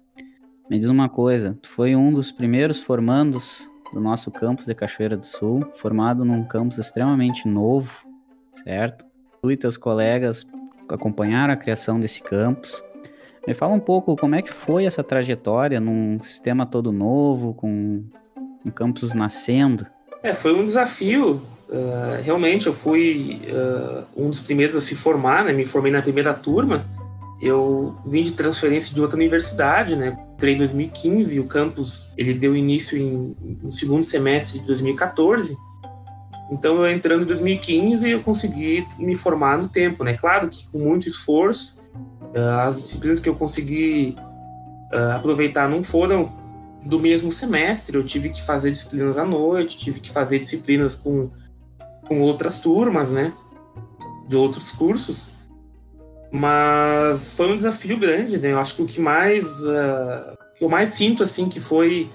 me 0.69 0.79
diz 0.79 0.89
uma 0.89 1.09
coisa, 1.09 1.57
tu 1.63 1.69
foi 1.69 1.95
um 1.95 2.13
dos 2.13 2.33
primeiros 2.33 2.79
formandos 2.79 3.71
do 3.93 4.01
nosso 4.01 4.31
campus 4.31 4.67
de 4.67 4.75
Cachoeira 4.75 5.17
do 5.17 5.25
Sul, 5.25 5.65
formado 5.77 6.25
num 6.25 6.45
campus 6.45 6.79
extremamente 6.79 7.47
novo, 7.47 8.05
certo? 8.65 9.05
Tu 9.41 9.53
e 9.53 9.57
teus 9.57 9.77
colegas 9.77 10.45
acompanharam 10.91 11.53
a 11.53 11.57
criação 11.57 11.99
desse 11.99 12.23
campus. 12.23 12.83
Me 13.47 13.55
fala 13.55 13.75
um 13.75 13.81
pouco 13.81 14.17
como 14.17 14.35
é 14.35 14.43
que 14.43 14.53
foi 14.53 14.85
essa 14.85 15.03
trajetória 15.03 15.81
num 15.81 16.21
sistema 16.21 16.67
todo 16.67 16.93
novo, 16.93 17.55
com 17.55 18.05
um 18.65 18.71
campus 18.71 19.15
nascendo. 19.15 19.87
É, 20.23 20.35
foi 20.35 20.55
um 20.55 20.65
desafio. 20.65 21.43
Uh, 21.69 22.23
realmente, 22.23 22.67
eu 22.67 22.75
fui 22.75 23.41
uh, 23.47 24.05
um 24.17 24.31
dos 24.31 24.41
primeiros 24.41 24.75
a 24.75 24.81
se 24.81 24.95
formar, 24.95 25.45
né? 25.45 25.53
Me 25.53 25.65
formei 25.65 25.93
na 25.93 26.03
primeira 26.03 26.35
turma. 26.35 26.87
Eu 27.41 27.97
vim 28.05 28.25
de 28.25 28.33
transferência 28.33 28.95
de 28.95 29.01
outra 29.01 29.17
universidade, 29.17 29.95
né? 29.95 30.19
Entrei 30.35 30.55
em 30.55 30.59
2015 30.59 31.37
e 31.37 31.41
o 31.41 31.45
campus 31.45 32.13
ele 32.17 32.35
deu 32.35 32.57
início 32.57 32.99
em, 32.99 33.37
no 33.63 33.71
segundo 33.71 34.03
semestre 34.05 34.61
de 34.61 34.67
2014. 34.67 35.57
Então, 36.51 36.77
eu 36.77 36.91
entrando 36.91 37.23
em 37.23 37.27
2015, 37.27 38.09
eu 38.09 38.23
consegui 38.23 38.87
me 38.99 39.17
formar 39.17 39.59
no 39.59 39.69
tempo, 39.69 40.03
né? 40.03 40.15
Claro 40.15 40.49
que 40.49 40.67
com 40.69 40.79
muito 40.79 41.07
esforço, 41.07 41.79
uh, 42.35 42.61
as 42.61 42.83
disciplinas 42.83 43.21
que 43.21 43.29
eu 43.29 43.35
consegui 43.35 44.17
uh, 44.93 45.17
aproveitar 45.17 45.69
não 45.69 45.85
foram 45.85 46.33
do 46.85 46.99
mesmo 46.99 47.31
semestre, 47.31 47.97
eu 47.97 48.05
tive 48.05 48.31
que 48.31 48.43
fazer 48.43 48.71
disciplinas 48.71 49.19
à 49.19 49.25
noite, 49.25 49.77
tive 49.77 50.01
que 50.01 50.11
fazer 50.11 50.39
disciplinas 50.39 50.95
com, 50.95 51.31
com 52.07 52.21
outras 52.21 52.59
turmas, 52.59 53.13
né? 53.13 53.33
De 54.27 54.37
outros 54.37 54.71
cursos. 54.71 55.35
Mas 56.31 57.33
foi 57.33 57.51
um 57.51 57.57
desafio 57.57 57.99
grande, 57.99 58.39
né? 58.39 58.53
Eu 58.53 58.59
acho 58.59 58.77
que 58.77 58.83
o 58.83 58.87
que 58.87 59.01
mais, 59.01 59.47
uh, 59.65 60.37
que 60.57 60.65
eu 60.65 60.69
mais 60.69 60.91
sinto, 60.91 61.23
assim, 61.23 61.49
que 61.49 61.61
foi 61.61 62.09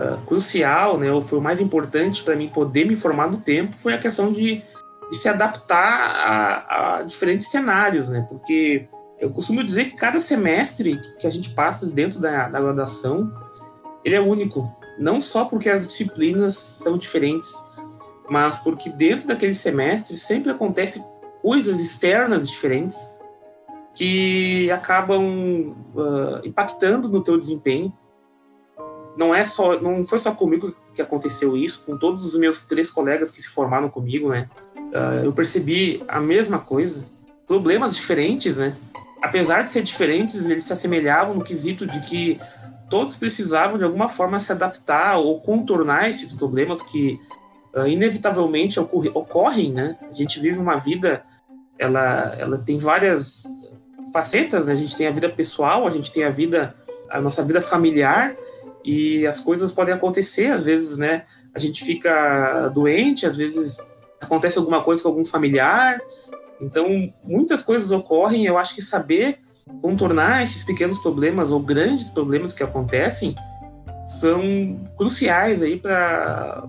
uh, 0.00 0.24
crucial, 0.26 0.98
né? 0.98 1.12
Ou 1.12 1.20
foi 1.20 1.38
o 1.38 1.42
mais 1.42 1.60
importante 1.60 2.22
para 2.22 2.36
mim 2.36 2.48
poder 2.48 2.86
me 2.86 2.96
formar 2.96 3.30
no 3.30 3.38
tempo, 3.38 3.76
foi 3.80 3.94
a 3.94 3.98
questão 3.98 4.32
de, 4.32 4.62
de 5.10 5.16
se 5.16 5.28
adaptar 5.28 5.78
a, 5.78 6.96
a 6.98 7.02
diferentes 7.02 7.50
cenários, 7.50 8.08
né? 8.08 8.24
Porque 8.28 8.88
eu 9.18 9.30
costumo 9.30 9.62
dizer 9.62 9.84
que 9.86 9.96
cada 9.96 10.20
semestre 10.20 10.98
que 11.18 11.26
a 11.26 11.30
gente 11.30 11.50
passa 11.50 11.86
dentro 11.86 12.20
da, 12.20 12.48
da 12.48 12.60
graduação, 12.60 13.30
ele 14.04 14.14
é 14.14 14.20
único. 14.20 14.74
Não 14.98 15.20
só 15.20 15.44
porque 15.44 15.68
as 15.68 15.86
disciplinas 15.86 16.56
são 16.56 16.96
diferentes, 16.96 17.52
mas 18.28 18.58
porque 18.58 18.88
dentro 18.88 19.28
daquele 19.28 19.54
semestre 19.54 20.16
sempre 20.16 20.50
acontece 20.50 21.04
coisas 21.42 21.80
externas 21.80 22.48
diferentes 22.48 22.96
que 23.92 24.70
acabam 24.70 25.74
uh, 25.94 26.46
impactando 26.46 27.08
no 27.08 27.22
teu 27.22 27.36
desempenho. 27.36 27.92
Não 29.16 29.34
é 29.34 29.42
só, 29.44 29.80
não 29.80 30.04
foi 30.04 30.18
só 30.18 30.32
comigo 30.32 30.74
que 30.94 31.02
aconteceu 31.02 31.56
isso, 31.56 31.82
com 31.84 31.96
todos 31.96 32.24
os 32.24 32.38
meus 32.38 32.64
três 32.64 32.90
colegas 32.90 33.30
que 33.30 33.42
se 33.42 33.48
formaram 33.48 33.88
comigo, 33.88 34.30
né? 34.30 34.48
Uh, 34.76 35.24
eu 35.24 35.32
percebi 35.32 36.02
a 36.08 36.20
mesma 36.20 36.58
coisa, 36.58 37.06
problemas 37.46 37.94
diferentes, 37.94 38.56
né? 38.56 38.76
apesar 39.20 39.62
de 39.62 39.70
ser 39.70 39.82
diferentes, 39.82 40.46
eles 40.46 40.64
se 40.64 40.72
assemelhavam 40.72 41.34
no 41.34 41.44
quesito 41.44 41.86
de 41.86 42.00
que 42.00 42.40
todos 42.88 43.16
precisavam 43.16 43.78
de 43.78 43.84
alguma 43.84 44.08
forma 44.08 44.40
se 44.40 44.50
adaptar 44.50 45.18
ou 45.18 45.40
contornar 45.40 46.08
esses 46.08 46.32
problemas 46.32 46.82
que 46.82 47.20
uh, 47.74 47.86
inevitavelmente 47.86 48.80
ocorre, 48.80 49.10
ocorrem, 49.14 49.72
né? 49.72 49.96
A 50.10 50.14
gente 50.14 50.40
vive 50.40 50.58
uma 50.58 50.76
vida, 50.76 51.22
ela, 51.78 52.34
ela 52.38 52.58
tem 52.58 52.78
várias 52.78 53.44
facetas, 54.12 54.66
né? 54.66 54.72
A 54.72 54.76
gente 54.76 54.96
tem 54.96 55.06
a 55.06 55.12
vida 55.12 55.28
pessoal, 55.28 55.86
a 55.86 55.90
gente 55.90 56.12
tem 56.12 56.24
a 56.24 56.30
vida, 56.30 56.74
a 57.10 57.20
nossa 57.20 57.44
vida 57.44 57.60
familiar 57.60 58.34
e 58.84 59.26
as 59.26 59.40
coisas 59.40 59.72
podem 59.72 59.94
acontecer, 59.94 60.52
às 60.52 60.64
vezes, 60.64 60.96
né? 60.96 61.24
A 61.54 61.58
gente 61.58 61.84
fica 61.84 62.68
doente, 62.68 63.26
às 63.26 63.36
vezes 63.36 63.78
acontece 64.20 64.58
alguma 64.58 64.82
coisa 64.82 65.02
com 65.02 65.08
algum 65.08 65.24
familiar, 65.24 66.00
então, 66.60 67.12
muitas 67.24 67.62
coisas 67.62 67.90
ocorrem, 67.90 68.44
eu 68.44 68.58
acho 68.58 68.74
que 68.74 68.82
saber 68.82 69.38
contornar 69.80 70.42
esses 70.42 70.64
pequenos 70.64 70.98
problemas 70.98 71.50
ou 71.50 71.60
grandes 71.60 72.10
problemas 72.10 72.52
que 72.52 72.62
acontecem 72.62 73.34
são 74.06 74.80
cruciais 74.96 75.62
aí 75.62 75.78
para 75.78 76.68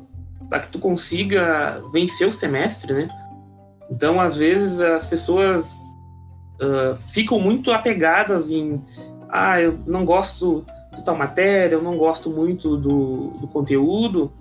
que 0.62 0.70
tu 0.70 0.80
consiga 0.80 1.84
vencer 1.92 2.28
o 2.28 2.32
semestre, 2.32 2.94
né? 2.94 3.10
Então, 3.90 4.22
às 4.22 4.38
vezes, 4.38 4.80
as 4.80 5.06
pessoas 5.06 5.74
uh, 5.74 6.96
ficam 7.12 7.40
muito 7.40 7.72
apegadas 7.72 8.50
em 8.50 8.82
ah, 9.28 9.60
eu 9.60 9.80
não 9.88 10.06
gosto 10.06 10.66
de 10.96 11.04
tal 11.04 11.16
matéria, 11.16 11.76
eu 11.76 11.82
não 11.82 11.98
gosto 11.98 12.30
muito 12.30 12.78
do, 12.78 13.30
do 13.40 13.48
conteúdo, 13.48 14.32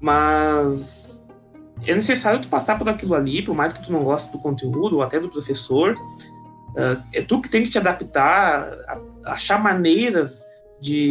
mas 0.00 1.22
é 1.86 1.94
necessário 1.94 2.40
tu 2.40 2.48
passar 2.48 2.78
por 2.78 2.88
aquilo 2.88 3.14
ali, 3.14 3.42
por 3.42 3.54
mais 3.54 3.72
que 3.72 3.84
tu 3.84 3.92
não 3.92 4.02
goste 4.02 4.32
do 4.32 4.38
conteúdo 4.38 4.96
ou 4.96 5.02
até 5.02 5.20
do 5.20 5.28
professor, 5.28 5.94
uh, 5.94 7.02
é 7.12 7.22
tu 7.22 7.40
que 7.40 7.48
tem 7.48 7.62
que 7.62 7.70
te 7.70 7.78
adaptar, 7.78 8.62
a, 8.88 9.32
achar 9.32 9.62
maneiras 9.62 10.44
de 10.80 11.10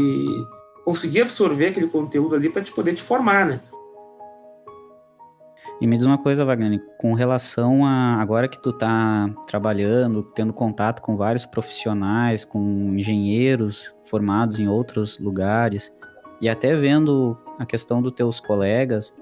conseguir 0.83 1.21
absorver 1.21 1.67
aquele 1.67 1.87
conteúdo 1.87 2.35
ali 2.35 2.49
para 2.49 2.61
te 2.61 2.71
poder 2.71 2.93
te 2.93 3.01
formar, 3.01 3.45
né? 3.45 3.61
E 5.81 5.87
me 5.87 5.95
diz 5.95 6.05
uma 6.05 6.17
coisa, 6.17 6.43
Wagner, 6.43 6.81
com 6.97 7.13
relação 7.13 7.85
a 7.85 8.21
agora 8.21 8.47
que 8.47 8.61
tu 8.61 8.73
tá 8.73 9.29
trabalhando, 9.47 10.23
tendo 10.35 10.51
contato 10.51 11.01
com 11.01 11.15
vários 11.15 11.45
profissionais, 11.45 12.43
com 12.43 12.93
engenheiros 12.97 13.93
formados 14.03 14.59
em 14.59 14.67
outros 14.67 15.17
lugares, 15.19 15.93
e 16.41 16.49
até 16.49 16.75
vendo 16.75 17.37
a 17.57 17.65
questão 17.65 18.01
dos 18.01 18.13
teus 18.13 18.39
colegas, 18.39 19.15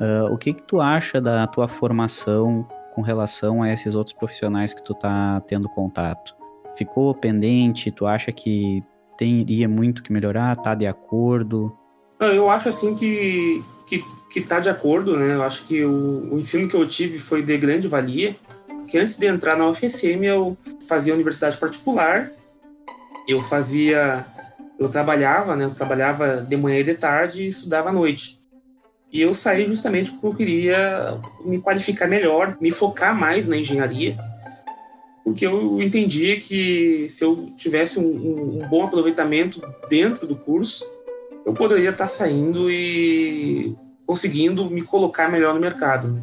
Uh, 0.00 0.32
o 0.32 0.38
que 0.38 0.54
que 0.54 0.62
tu 0.62 0.80
acha 0.80 1.20
da 1.20 1.46
tua 1.46 1.68
formação 1.68 2.66
com 2.94 3.02
relação 3.02 3.62
a 3.62 3.70
esses 3.70 3.94
outros 3.94 4.14
profissionais 4.14 4.72
que 4.72 4.82
tu 4.82 4.94
tá 4.94 5.42
tendo 5.46 5.68
contato? 5.68 6.34
Ficou 6.74 7.14
pendente? 7.14 7.90
Tu 7.90 8.06
acha 8.06 8.32
que 8.32 8.82
teria 9.18 9.68
muito 9.68 10.02
que 10.02 10.10
melhorar? 10.10 10.56
Tá 10.56 10.74
de 10.74 10.86
acordo? 10.86 11.76
Eu 12.18 12.48
acho 12.48 12.70
assim 12.70 12.94
que, 12.94 13.62
que, 13.86 14.02
que 14.30 14.40
tá 14.40 14.60
de 14.60 14.68
acordo, 14.68 15.16
né? 15.16 15.34
Eu 15.34 15.42
acho 15.42 15.64
que 15.64 15.84
o, 15.84 16.32
o 16.32 16.38
ensino 16.38 16.68
que 16.68 16.76
eu 16.76 16.86
tive 16.86 17.18
foi 17.18 17.42
de 17.42 17.56
grande 17.58 17.88
valia. 17.88 18.36
Que 18.86 18.96
antes 18.98 19.16
de 19.16 19.26
entrar 19.26 19.56
na 19.56 19.68
UFSM 19.68 20.24
eu 20.24 20.56
fazia 20.88 21.14
universidade 21.14 21.58
particular, 21.58 22.30
eu 23.26 23.42
fazia, 23.42 24.24
eu 24.78 24.88
trabalhava, 24.88 25.54
né? 25.56 25.64
Eu 25.64 25.74
trabalhava 25.74 26.40
de 26.40 26.56
manhã 26.56 26.78
e 26.78 26.84
de 26.84 26.94
tarde 26.94 27.42
e 27.42 27.48
estudava 27.48 27.90
à 27.90 27.92
noite. 27.92 28.38
E 29.12 29.20
eu 29.20 29.34
saí 29.34 29.66
justamente 29.66 30.12
porque 30.12 30.26
eu 30.26 30.34
queria 30.34 31.20
me 31.44 31.60
qualificar 31.60 32.06
melhor, 32.06 32.56
me 32.60 32.70
focar 32.70 33.14
mais 33.14 33.48
na 33.48 33.56
engenharia, 33.56 34.16
porque 35.24 35.44
eu 35.44 35.82
entendia 35.82 36.40
que 36.40 37.08
se 37.08 37.24
eu 37.24 37.52
tivesse 37.56 37.98
um, 37.98 38.60
um 38.62 38.68
bom 38.68 38.84
aproveitamento 38.84 39.60
dentro 39.88 40.28
do 40.28 40.36
curso, 40.36 40.88
eu 41.44 41.52
poderia 41.52 41.90
estar 41.90 42.06
saindo 42.06 42.70
e 42.70 43.76
conseguindo 44.10 44.68
me 44.68 44.82
colocar 44.82 45.30
melhor 45.30 45.54
no 45.54 45.60
mercado. 45.60 46.20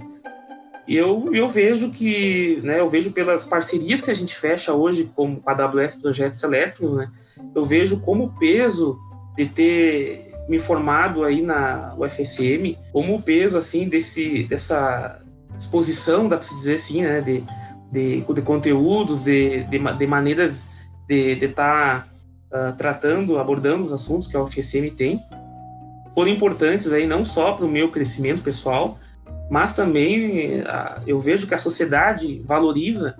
E 0.85 0.97
eu, 0.97 1.33
eu 1.33 1.49
vejo 1.49 1.89
que, 1.89 2.59
né, 2.61 2.81
eu 2.81 2.89
vejo 2.89 3.13
pelas 3.13 3.45
parcerias 3.45 4.01
que 4.01 4.11
a 4.11 4.13
gente 4.13 4.35
fecha 4.35 4.73
hoje 4.73 5.09
com 5.15 5.39
a 5.45 5.53
AWS 5.53 5.95
Projetos 5.95 6.43
Elétricos, 6.43 6.93
né, 6.93 7.09
eu 7.55 7.63
vejo 7.63 8.01
como 8.01 8.25
o 8.25 8.33
peso 8.37 8.99
de 9.37 9.45
ter 9.45 10.33
me 10.49 10.59
formado 10.59 11.23
aí 11.23 11.41
na 11.41 11.95
UFSM, 11.97 12.75
como 12.91 13.15
o 13.15 13.21
peso 13.21 13.57
assim 13.57 13.87
desse 13.87 14.43
dessa 14.43 15.21
exposição, 15.57 16.27
dá 16.27 16.35
para 16.35 16.45
se 16.45 16.55
dizer 16.55 16.73
assim, 16.73 17.03
né, 17.03 17.21
de, 17.21 17.41
de, 17.89 18.21
de 18.21 18.41
conteúdos, 18.41 19.23
de, 19.23 19.63
de, 19.63 19.79
de, 19.79 20.07
maneiras 20.07 20.69
de 21.07 21.37
estar 21.41 22.05
tá, 22.51 22.69
uh, 22.69 22.75
tratando, 22.75 23.39
abordando 23.39 23.85
os 23.85 23.93
assuntos 23.93 24.27
que 24.27 24.35
a 24.35 24.43
UFSM 24.43 24.89
tem, 24.93 25.23
foram 26.17 26.31
importantes 26.31 26.91
aí 26.91 27.05
não 27.05 27.23
só 27.23 27.51
para 27.51 27.63
o 27.63 27.69
meu 27.69 27.91
crescimento 27.91 28.41
pessoal, 28.41 28.97
mas 29.51 29.75
também 29.75 30.61
uh, 30.61 31.03
eu 31.05 31.19
vejo 31.19 31.45
que 31.45 31.53
a 31.53 31.59
sociedade 31.59 32.41
valoriza. 32.43 33.15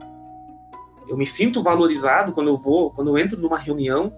Eu 1.08 1.16
me 1.16 1.28
sinto 1.28 1.62
valorizado 1.62 2.32
quando 2.32 2.48
eu 2.48 2.58
vou, 2.58 2.90
quando 2.90 3.10
eu 3.10 3.18
entro 3.20 3.40
numa 3.40 3.60
reunião. 3.60 4.12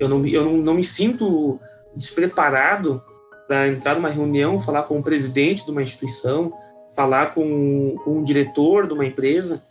Eu 0.00 0.08
não, 0.08 0.26
eu 0.26 0.44
não, 0.44 0.54
não 0.54 0.74
me 0.74 0.82
sinto 0.82 1.60
despreparado 1.94 3.00
para 3.46 3.68
entrar 3.68 3.94
numa 3.94 4.10
reunião, 4.10 4.58
falar 4.58 4.82
com 4.82 4.98
o 4.98 5.02
presidente 5.02 5.64
de 5.64 5.70
uma 5.70 5.84
instituição, 5.84 6.52
falar 6.96 7.26
com, 7.26 7.94
com 8.02 8.18
o 8.18 8.24
diretor 8.24 8.88
de 8.88 8.94
uma 8.94 9.06
empresa, 9.06 9.62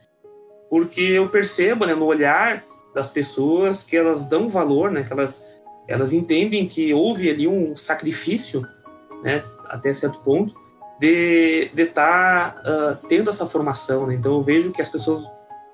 porque 0.70 1.02
eu 1.02 1.28
percebo 1.28 1.86
né, 1.86 1.94
no 1.94 2.06
olhar 2.06 2.64
das 2.96 3.10
pessoas 3.10 3.84
que 3.84 3.98
elas 3.98 4.24
dão 4.24 4.48
valor, 4.48 4.90
né, 4.90 5.04
que 5.04 5.12
elas, 5.12 5.44
elas 5.88 6.14
entendem 6.14 6.68
que 6.68 6.94
houve 6.94 7.30
ali 7.30 7.48
um 7.48 7.76
sacrifício, 7.76 8.66
né, 9.24 9.42
até 9.66 9.94
certo 9.94 10.20
ponto, 10.20 10.54
de 11.00 11.70
estar 11.76 12.56
tá, 12.56 12.62
uh, 13.02 13.08
tendo 13.08 13.30
essa 13.30 13.46
formação. 13.46 14.08
Né? 14.08 14.16
Então 14.16 14.34
eu 14.34 14.42
vejo 14.42 14.72
que 14.72 14.82
as 14.82 14.90
pessoas 14.90 15.24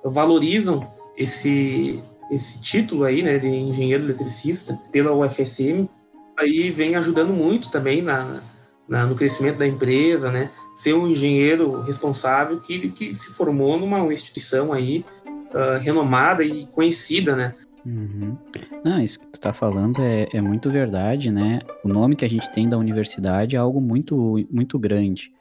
valorizam 0.04 0.92
esse, 1.16 2.02
esse 2.30 2.60
título 2.60 3.04
aí, 3.04 3.22
né, 3.22 3.38
de 3.38 3.48
engenheiro 3.48 4.04
eletricista 4.04 4.78
pela 4.92 5.12
UFSM, 5.12 5.88
aí 6.36 6.70
vem 6.70 6.96
ajudando 6.96 7.32
muito 7.32 7.70
também 7.70 8.02
na, 8.02 8.42
na, 8.88 9.06
no 9.06 9.14
crescimento 9.14 9.58
da 9.58 9.66
empresa, 9.66 10.30
né? 10.30 10.50
Ser 10.74 10.94
um 10.94 11.06
engenheiro 11.06 11.80
responsável 11.82 12.60
que, 12.60 12.90
que 12.90 13.14
se 13.14 13.32
formou 13.32 13.78
numa 13.78 14.00
instituição 14.12 14.72
aí 14.72 15.04
uh, 15.24 15.78
renomada 15.80 16.44
e 16.44 16.66
conhecida, 16.66 17.36
né? 17.36 17.54
Uhum. 17.84 18.36
Não, 18.82 19.02
isso 19.02 19.20
que 19.20 19.26
tu 19.26 19.40
tá 19.40 19.52
falando 19.52 20.00
é, 20.00 20.28
é 20.32 20.40
muito 20.40 20.70
verdade, 20.70 21.30
né? 21.30 21.60
O 21.84 21.88
nome 21.88 22.16
que 22.16 22.24
a 22.24 22.28
gente 22.28 22.50
tem 22.52 22.68
da 22.68 22.78
universidade 22.78 23.56
é 23.56 23.58
algo 23.58 23.80
muito, 23.80 24.46
muito 24.50 24.78
grande. 24.78 25.32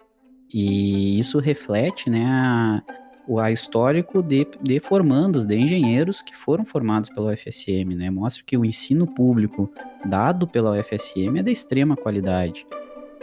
E 0.53 1.17
isso 1.17 1.39
reflete, 1.39 2.09
né, 2.09 2.25
a, 2.25 2.83
o 3.27 3.41
histórico 3.47 4.21
de, 4.21 4.45
de 4.61 4.79
formandos, 4.79 5.45
de 5.45 5.55
engenheiros 5.55 6.21
que 6.21 6.35
foram 6.35 6.65
formados 6.65 7.09
pela 7.09 7.31
UFSM, 7.31 7.95
né? 7.95 8.09
Mostra 8.09 8.43
que 8.45 8.57
o 8.57 8.65
ensino 8.65 9.07
público 9.07 9.71
dado 10.05 10.47
pela 10.47 10.77
UFSM 10.77 11.39
é 11.39 11.43
de 11.43 11.51
extrema 11.51 11.95
qualidade. 11.95 12.67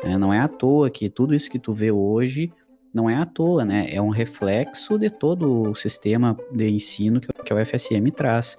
Né? 0.03 0.17
Não 0.17 0.33
é 0.33 0.41
à 0.41 0.49
toa 0.49 0.91
que 0.91 1.11
tudo 1.11 1.35
isso 1.35 1.51
que 1.51 1.59
tu 1.59 1.73
vê 1.73 1.93
hoje 1.93 2.51
não 2.93 3.09
é 3.09 3.17
à 3.17 3.25
toa, 3.25 3.65
né? 3.65 3.87
É 3.95 4.03
um 4.03 4.09
reflexo 4.09 4.99
de 4.99 5.11
todo 5.11 5.71
o 5.71 5.75
sistema 5.75 6.37
de 6.51 6.69
ensino 6.69 7.21
que, 7.21 7.55
o 7.55 7.65
FSM 7.65 8.11
traz. 8.11 8.59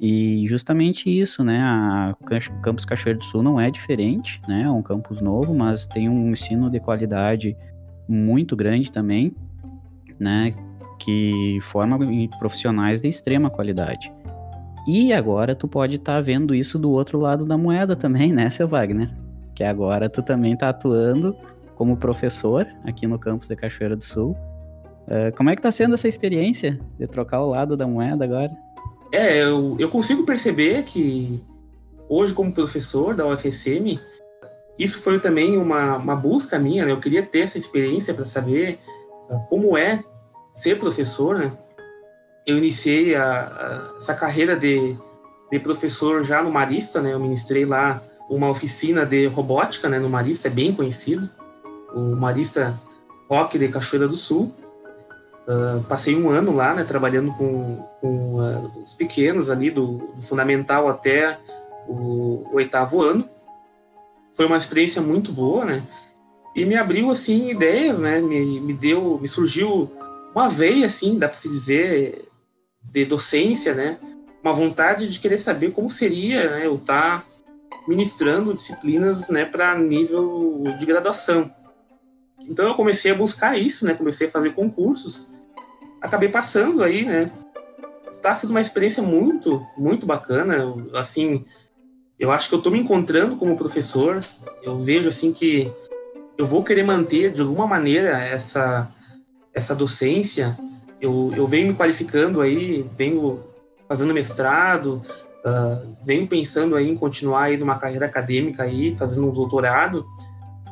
E 0.00 0.46
justamente 0.46 1.10
isso, 1.10 1.42
né? 1.42 1.60
A 1.60 2.14
Campus 2.62 2.84
Cachoeiro 2.84 3.18
do 3.18 3.24
Sul 3.24 3.42
não 3.42 3.60
é 3.60 3.70
diferente, 3.70 4.40
né? 4.46 4.62
É 4.62 4.70
um 4.70 4.82
campus 4.82 5.20
novo, 5.20 5.52
mas 5.54 5.86
tem 5.86 6.08
um 6.08 6.30
ensino 6.30 6.70
de 6.70 6.78
qualidade 6.78 7.56
muito 8.08 8.54
grande 8.54 8.92
também, 8.92 9.34
né? 10.18 10.54
Que 11.00 11.58
forma 11.62 11.98
profissionais 12.38 13.00
de 13.00 13.08
extrema 13.08 13.50
qualidade. 13.50 14.12
E 14.86 15.12
agora 15.12 15.54
tu 15.54 15.66
pode 15.66 15.96
estar 15.96 16.14
tá 16.14 16.20
vendo 16.20 16.54
isso 16.54 16.78
do 16.78 16.90
outro 16.90 17.18
lado 17.18 17.44
da 17.44 17.58
moeda 17.58 17.96
também, 17.96 18.32
né, 18.32 18.48
seu 18.50 18.68
Wagner? 18.68 19.10
Que 19.54 19.64
agora 19.64 20.08
tu 20.08 20.22
também 20.22 20.54
está 20.54 20.68
atuando 20.68 21.36
como 21.74 21.96
professor 21.96 22.66
aqui 22.84 23.06
no 23.06 23.18
campus 23.18 23.48
de 23.48 23.56
Cachoeira 23.56 23.96
do 23.96 24.04
Sul. 24.04 24.36
Uh, 25.06 25.34
como 25.36 25.50
é 25.50 25.54
que 25.54 25.60
está 25.60 25.72
sendo 25.72 25.94
essa 25.94 26.06
experiência 26.06 26.78
de 26.98 27.06
trocar 27.06 27.40
o 27.40 27.50
lado 27.50 27.76
da 27.76 27.86
moeda 27.86 28.24
agora? 28.24 28.50
É, 29.10 29.42
eu, 29.42 29.76
eu 29.78 29.88
consigo 29.88 30.24
perceber 30.24 30.82
que 30.84 31.42
hoje, 32.08 32.32
como 32.32 32.52
professor 32.52 33.14
da 33.14 33.26
UFSM, 33.26 33.98
isso 34.78 35.02
foi 35.02 35.18
também 35.18 35.56
uma, 35.56 35.96
uma 35.96 36.14
busca 36.14 36.58
minha, 36.58 36.84
né? 36.86 36.92
Eu 36.92 37.00
queria 37.00 37.22
ter 37.22 37.40
essa 37.40 37.58
experiência 37.58 38.14
para 38.14 38.24
saber 38.24 38.78
uh, 39.28 39.38
como 39.48 39.76
é 39.76 40.04
ser 40.52 40.78
professor, 40.78 41.38
né? 41.38 41.52
Eu 42.46 42.58
iniciei 42.58 43.14
a, 43.14 43.24
a, 43.24 43.96
essa 43.98 44.14
carreira 44.14 44.56
de, 44.56 44.96
de 45.50 45.58
professor 45.58 46.22
já 46.22 46.42
no 46.42 46.50
Marista, 46.50 47.00
né? 47.00 47.12
Eu 47.12 47.18
ministrei 47.18 47.64
lá 47.64 48.02
uma 48.30 48.48
oficina 48.48 49.04
de 49.04 49.26
robótica, 49.26 49.88
né? 49.88 49.98
No 49.98 50.08
Marista, 50.08 50.48
é 50.48 50.50
bem 50.50 50.72
conhecido 50.72 51.28
o 51.94 52.14
Marista 52.14 52.78
Rock 53.28 53.58
de 53.58 53.68
Cachoeira 53.68 54.06
do 54.06 54.16
Sul. 54.16 54.54
Uh, 55.48 55.82
passei 55.84 56.14
um 56.14 56.28
ano 56.28 56.54
lá, 56.54 56.74
né, 56.74 56.84
trabalhando 56.84 57.32
com, 57.32 57.82
com 58.02 58.34
uh, 58.34 58.82
os 58.84 58.94
pequenos 58.94 59.48
ali, 59.48 59.70
do, 59.70 59.96
do 60.14 60.20
fundamental 60.20 60.88
até 60.88 61.38
o, 61.86 61.92
o, 61.92 62.50
oitavo 62.52 63.00
ano. 63.00 63.26
Foi 64.34 64.44
uma 64.44 64.58
experiência 64.58 65.00
muito 65.00 65.32
boa, 65.32 65.64
né? 65.64 65.82
E 66.54 66.66
me 66.66 66.76
abriu, 66.76 67.10
assim, 67.10 67.48
ideias, 67.48 67.98
né? 67.98 68.20
Me, 68.20 68.60
me 68.60 68.74
deu, 68.74 69.18
me 69.18 69.26
surgiu 69.26 69.90
uma 70.34 70.50
veia, 70.50 70.84
assim, 70.84 71.18
dá 71.18 71.26
para 71.26 71.38
se 71.38 71.48
dizer, 71.48 72.28
de 72.82 73.06
docência, 73.06 73.74
né? 73.74 73.98
Uma 74.42 74.52
vontade 74.52 75.08
de 75.08 75.18
querer 75.18 75.38
saber 75.38 75.72
como 75.72 75.88
seria, 75.88 76.50
né? 76.50 76.66
Eu 76.66 76.74
estar 76.74 77.20
tá 77.20 77.24
ministrando 77.88 78.52
disciplinas, 78.52 79.30
né, 79.30 79.46
para 79.46 79.74
nível 79.78 80.62
de 80.78 80.84
graduação. 80.84 81.50
Então 82.46 82.68
eu 82.68 82.74
comecei 82.74 83.10
a 83.10 83.14
buscar 83.14 83.58
isso, 83.58 83.86
né? 83.86 83.94
Comecei 83.94 84.28
a 84.28 84.30
fazer 84.30 84.50
concursos, 84.50 85.32
acabei 86.00 86.28
passando 86.28 86.82
aí, 86.82 87.04
né? 87.04 87.30
Tá 88.22 88.34
sendo 88.34 88.50
uma 88.50 88.60
experiência 88.60 89.02
muito, 89.02 89.64
muito 89.76 90.06
bacana. 90.06 90.74
Assim, 90.94 91.44
eu 92.18 92.32
acho 92.32 92.48
que 92.48 92.54
eu 92.54 92.62
tô 92.62 92.70
me 92.70 92.78
encontrando 92.78 93.36
como 93.36 93.56
professor. 93.56 94.20
Eu 94.62 94.78
vejo 94.78 95.08
assim 95.08 95.32
que 95.32 95.70
eu 96.36 96.46
vou 96.46 96.64
querer 96.64 96.82
manter 96.82 97.32
de 97.32 97.42
alguma 97.42 97.66
maneira 97.66 98.18
essa 98.18 98.88
essa 99.54 99.74
docência. 99.74 100.58
Eu, 101.00 101.32
eu 101.36 101.46
venho 101.46 101.68
me 101.68 101.74
qualificando 101.74 102.40
aí, 102.40 102.84
venho 102.96 103.44
fazendo 103.88 104.12
mestrado, 104.12 105.02
uh, 105.44 105.96
venho 106.04 106.26
pensando 106.26 106.76
aí 106.76 106.88
em 106.88 106.96
continuar 106.96 107.44
aí 107.44 107.56
numa 107.56 107.78
carreira 107.78 108.06
acadêmica 108.06 108.64
aí, 108.64 108.96
fazendo 108.96 109.28
um 109.28 109.32
doutorado. 109.32 110.04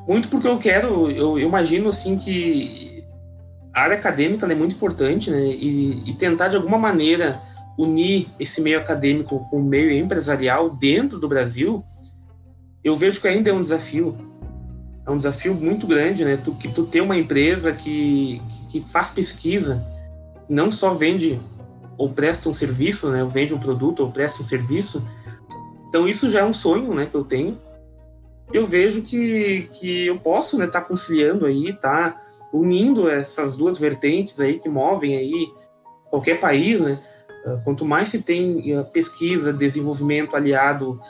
Muito 0.06 0.28
porque 0.28 0.46
eu 0.46 0.58
quero, 0.58 1.10
eu, 1.10 1.38
eu 1.38 1.48
imagino 1.48 1.88
assim 1.88 2.16
que 2.16 2.85
área 3.80 3.96
acadêmica 3.96 4.46
é 4.50 4.54
muito 4.54 4.74
importante, 4.74 5.30
né? 5.30 5.40
E, 5.44 6.02
e, 6.06 6.14
tentar 6.14 6.48
de 6.48 6.56
alguma 6.56 6.78
maneira 6.78 7.40
unir 7.78 8.28
esse 8.40 8.62
meio 8.62 8.78
acadêmico 8.78 9.46
com 9.50 9.58
o 9.58 9.62
meio 9.62 9.90
empresarial 9.90 10.70
dentro 10.70 11.18
do 11.18 11.28
Brasil, 11.28 11.84
eu 12.82 12.96
vejo 12.96 13.20
que 13.20 13.28
ainda 13.28 13.50
é 13.50 13.52
um 13.52 13.62
desafio. 13.62 14.16
É 15.06 15.10
um 15.10 15.16
desafio 15.16 15.54
muito 15.54 15.86
grande, 15.86 16.24
né? 16.24 16.36
Tu, 16.36 16.54
que 16.54 16.68
tu 16.68 16.84
ter 16.84 17.00
uma 17.00 17.16
empresa 17.16 17.72
que, 17.72 18.40
que 18.70 18.80
faz 18.80 19.10
pesquisa, 19.10 19.84
não 20.48 20.70
só 20.70 20.94
vende 20.94 21.38
ou 21.98 22.10
presta 22.10 22.48
um 22.48 22.54
serviço, 22.54 23.10
né? 23.10 23.26
Vende 23.30 23.54
um 23.54 23.58
produto 23.58 24.00
ou 24.00 24.10
presta 24.10 24.40
um 24.40 24.44
serviço. 24.44 25.06
Então 25.88 26.08
isso 26.08 26.28
já 26.30 26.40
é 26.40 26.44
um 26.44 26.52
sonho, 26.52 26.94
né? 26.94 27.06
Que 27.06 27.16
eu 27.16 27.24
tenho 27.24 27.58
eu 28.52 28.66
vejo 28.66 29.02
que, 29.02 29.68
que 29.72 30.06
eu 30.06 30.18
posso 30.18 30.58
né, 30.58 30.66
tá 30.66 30.80
conciliando 30.80 31.46
aí, 31.46 31.72
tá 31.72 32.20
unindo 32.58 33.08
essas 33.08 33.56
duas 33.56 33.78
vertentes 33.78 34.40
aí 34.40 34.58
que 34.58 34.68
movem 34.68 35.16
aí 35.16 35.48
qualquer 36.10 36.40
país, 36.40 36.80
né? 36.80 36.98
Ah, 37.44 37.60
quanto 37.64 37.84
mais 37.84 38.08
se 38.08 38.22
tem 38.22 38.74
ah, 38.74 38.84
pesquisa, 38.84 39.52
desenvolvimento 39.52 40.34
aliado 40.34 41.00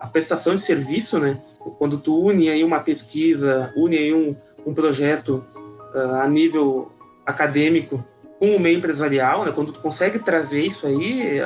à 0.00 0.06
prestação 0.06 0.54
de 0.54 0.60
serviço, 0.60 1.18
né? 1.18 1.40
Quando 1.78 1.98
tu 1.98 2.18
une 2.18 2.48
aí 2.48 2.64
uma 2.64 2.80
pesquisa, 2.80 3.72
une 3.76 3.96
aí 3.96 4.14
um, 4.14 4.36
um 4.66 4.74
projeto 4.74 5.44
uh, 5.94 6.16
a 6.16 6.28
nível 6.28 6.90
acadêmico 7.24 8.04
com 8.38 8.56
o 8.56 8.60
meio 8.60 8.78
empresarial, 8.78 9.44
né? 9.44 9.52
Quando 9.52 9.72
tu 9.72 9.80
consegue 9.80 10.18
trazer 10.18 10.60
isso 10.60 10.86
aí, 10.86 11.40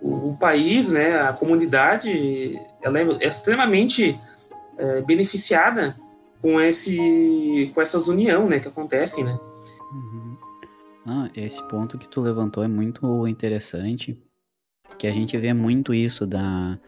o, 0.00 0.30
o, 0.30 0.36
país, 0.38 0.92
né? 0.92 1.20
A 1.20 1.32
comunidade, 1.32 2.58
ela 2.82 2.98
é 2.98 3.26
extremamente 3.26 4.18
é, 4.76 5.00
beneficiada 5.02 5.96
com 6.42 6.60
esse 6.60 7.70
com 7.72 7.80
essas 7.80 8.08
união, 8.08 8.48
né, 8.48 8.58
que 8.58 8.68
acontecem, 8.68 9.24
né? 9.24 9.38
Uhum. 9.92 10.36
Ah, 11.06 11.30
esse 11.34 11.62
ponto 11.68 11.96
que 11.96 12.08
tu 12.08 12.20
levantou 12.20 12.62
é 12.62 12.68
muito 12.68 13.26
interessante, 13.28 14.18
que 14.98 15.06
a 15.06 15.12
gente 15.12 15.38
vê 15.38 15.54
muito 15.54 15.94
isso 15.94 16.26
da 16.26 16.78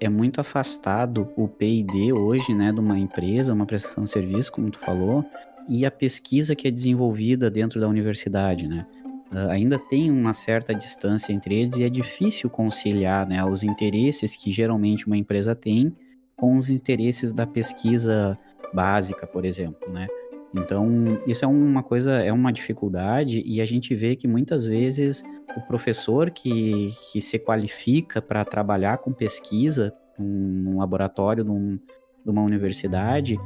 é 0.00 0.08
muito 0.08 0.40
afastado 0.40 1.28
o 1.36 1.46
P&D 1.46 2.12
hoje, 2.12 2.52
né, 2.52 2.72
de 2.72 2.80
uma 2.80 2.98
empresa, 2.98 3.52
uma 3.52 3.66
prestação 3.66 4.02
de 4.02 4.10
serviço, 4.10 4.50
como 4.50 4.68
tu 4.68 4.80
falou, 4.80 5.24
e 5.68 5.86
a 5.86 5.92
pesquisa 5.92 6.56
que 6.56 6.66
é 6.66 6.72
desenvolvida 6.72 7.48
dentro 7.48 7.80
da 7.80 7.86
universidade, 7.86 8.66
né? 8.66 8.84
Uh, 9.30 9.48
ainda 9.48 9.78
tem 9.78 10.10
uma 10.10 10.34
certa 10.34 10.74
distância 10.74 11.32
entre 11.32 11.54
eles 11.54 11.76
e 11.76 11.84
é 11.84 11.88
difícil 11.88 12.50
conciliar, 12.50 13.26
né, 13.26 13.42
os 13.44 13.62
interesses 13.62 14.36
que 14.36 14.50
geralmente 14.50 15.06
uma 15.06 15.16
empresa 15.16 15.54
tem 15.54 15.96
com 16.36 16.58
os 16.58 16.68
interesses 16.68 17.32
da 17.32 17.46
pesquisa 17.46 18.36
básica, 18.72 19.26
por 19.26 19.44
exemplo, 19.44 19.90
né? 19.92 20.08
Então, 20.54 21.18
isso 21.26 21.44
é 21.44 21.48
uma 21.48 21.82
coisa, 21.82 22.12
é 22.12 22.32
uma 22.32 22.52
dificuldade 22.52 23.42
e 23.46 23.60
a 23.60 23.64
gente 23.64 23.94
vê 23.94 24.14
que 24.14 24.28
muitas 24.28 24.66
vezes 24.66 25.24
o 25.56 25.60
professor 25.62 26.30
que, 26.30 26.94
que 27.10 27.22
se 27.22 27.38
qualifica 27.38 28.20
para 28.20 28.44
trabalhar 28.44 28.98
com 28.98 29.12
pesquisa 29.12 29.94
num 30.18 30.78
laboratório, 30.78 31.42
num, 31.42 31.78
numa 32.24 32.42
universidade, 32.42 33.38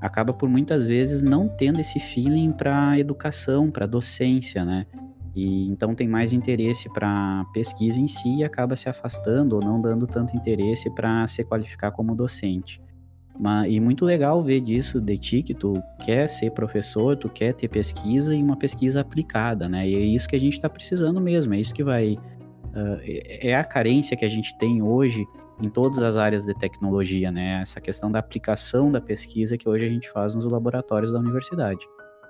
acaba 0.00 0.34
por 0.34 0.48
muitas 0.48 0.84
vezes 0.84 1.22
não 1.22 1.48
tendo 1.48 1.80
esse 1.80 1.98
feeling 1.98 2.52
para 2.52 2.98
educação, 2.98 3.70
para 3.70 3.86
docência, 3.86 4.64
né? 4.64 4.86
E 5.34 5.68
então 5.68 5.94
tem 5.94 6.08
mais 6.08 6.32
interesse 6.32 6.90
para 6.90 7.44
pesquisa 7.52 8.00
em 8.00 8.06
si 8.08 8.38
e 8.38 8.44
acaba 8.44 8.74
se 8.74 8.88
afastando 8.88 9.56
ou 9.56 9.62
não 9.62 9.80
dando 9.80 10.06
tanto 10.06 10.36
interesse 10.36 10.90
para 10.90 11.26
se 11.26 11.44
qualificar 11.44 11.90
como 11.90 12.14
docente. 12.14 12.80
Mas, 13.38 13.70
e 13.70 13.78
muito 13.80 14.04
legal 14.04 14.42
ver 14.42 14.60
disso 14.60 15.00
de 15.00 15.18
ti, 15.18 15.42
que 15.42 15.54
tu 15.54 15.74
quer 16.04 16.28
ser 16.28 16.50
professor, 16.50 17.16
tu 17.16 17.28
quer 17.28 17.52
ter 17.52 17.68
pesquisa 17.68 18.34
e 18.34 18.42
uma 18.42 18.56
pesquisa 18.56 19.00
aplicada, 19.00 19.68
né? 19.68 19.88
E 19.88 19.94
é 19.94 20.00
isso 20.00 20.28
que 20.28 20.36
a 20.36 20.40
gente 20.40 20.54
está 20.54 20.68
precisando 20.68 21.20
mesmo, 21.20 21.54
é 21.54 21.60
isso 21.60 21.74
que 21.74 21.84
vai. 21.84 22.14
Uh, 22.14 23.00
é 23.04 23.54
a 23.54 23.64
carência 23.64 24.16
que 24.16 24.24
a 24.24 24.28
gente 24.28 24.56
tem 24.58 24.82
hoje 24.82 25.24
em 25.62 25.70
todas 25.70 26.02
as 26.02 26.16
áreas 26.16 26.44
de 26.44 26.54
tecnologia, 26.54 27.30
né? 27.30 27.60
Essa 27.62 27.80
questão 27.80 28.10
da 28.10 28.18
aplicação 28.18 28.90
da 28.90 29.00
pesquisa 29.00 29.56
que 29.56 29.68
hoje 29.68 29.84
a 29.84 29.88
gente 29.88 30.10
faz 30.10 30.34
nos 30.34 30.46
laboratórios 30.46 31.12
da 31.12 31.18
universidade 31.18 31.86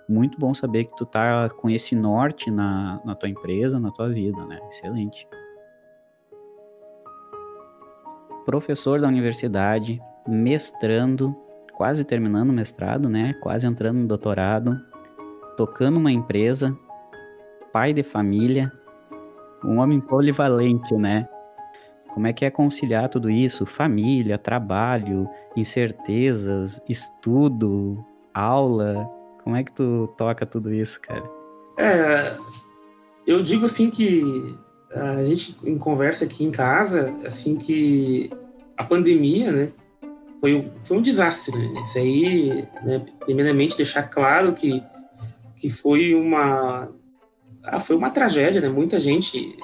muito 0.09 0.39
bom 0.39 0.55
saber 0.55 0.85
que 0.85 0.97
tu 0.97 1.05
tá 1.05 1.49
com 1.51 1.69
esse 1.69 1.95
norte 1.95 2.51
na, 2.51 3.01
na 3.05 3.15
tua 3.15 3.29
empresa, 3.29 3.81
na 3.81 3.91
tua 3.91 4.09
vida, 4.09 4.45
né? 4.47 4.61
Excelente. 4.69 5.27
Professor 8.45 9.01
da 9.01 9.09
universidade, 9.09 10.01
mestrando, 10.27 11.37
quase 11.75 12.05
terminando 12.05 12.51
o 12.51 12.53
mestrado, 12.53 13.09
né? 13.09 13.35
Quase 13.41 13.67
entrando 13.67 13.99
no 13.99 14.07
doutorado, 14.07 14.81
tocando 15.57 15.99
uma 15.99 16.11
empresa, 16.11 16.77
pai 17.73 17.93
de 17.93 18.03
família, 18.03 18.73
um 19.65 19.79
homem 19.79 20.01
polivalente, 20.01 20.95
né? 20.95 21.29
Como 22.13 22.27
é 22.27 22.33
que 22.33 22.45
é 22.45 22.51
conciliar 22.51 23.11
tudo 23.11 23.29
isso? 23.29 23.67
Família, 23.67 24.39
trabalho, 24.39 25.29
incertezas, 25.55 26.81
estudo, 26.89 28.03
aula, 28.33 29.07
como 29.45 29.55
é 29.55 29.63
que 29.63 29.73
tu 29.73 30.13
toca 30.17 30.47
tudo 30.47 30.73
isso, 30.73 31.01
cara? 31.01 31.23
É, 31.79 32.37
eu 33.27 33.43
digo 33.43 33.67
assim 33.67 33.91
que 33.91 34.57
a 34.91 35.23
gente 35.25 35.57
em 35.63 35.77
conversa 35.77 36.25
aqui 36.25 36.43
em 36.45 36.51
casa, 36.51 37.15
assim 37.27 37.57
que 37.57 38.31
a 38.77 38.85
pandemia, 38.85 39.53
né, 39.53 39.73
foi, 40.41 40.71
foi 40.85 40.97
um 40.97 41.03
desastre. 41.03 41.57
Né? 41.57 41.83
Isso 41.83 41.99
aí, 41.99 42.69
né, 42.83 43.05
primeiramente, 43.21 43.77
deixar 43.77 44.03
claro 44.05 44.53
que, 44.53 44.83
que 45.55 45.71
foi 45.71 46.15
uma 46.15 46.89
ah, 47.67 47.81
foi 47.81 47.97
uma 47.97 48.11
tragédia, 48.11 48.61
né? 48.61 48.69
Muita 48.69 49.01
gente 49.01 49.57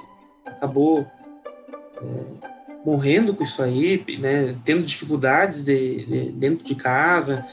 acabou 0.45 1.01
é, 1.01 2.49
morrendo 2.85 3.33
com 3.33 3.45
isso 3.45 3.63
aí, 3.63 4.05
né? 4.19 4.57
Tendo 4.65 4.83
dificuldades 4.83 5.63
de, 5.63 6.05
de 6.05 6.33
dentro 6.33 6.67
de 6.67 6.75
casa, 6.75 7.47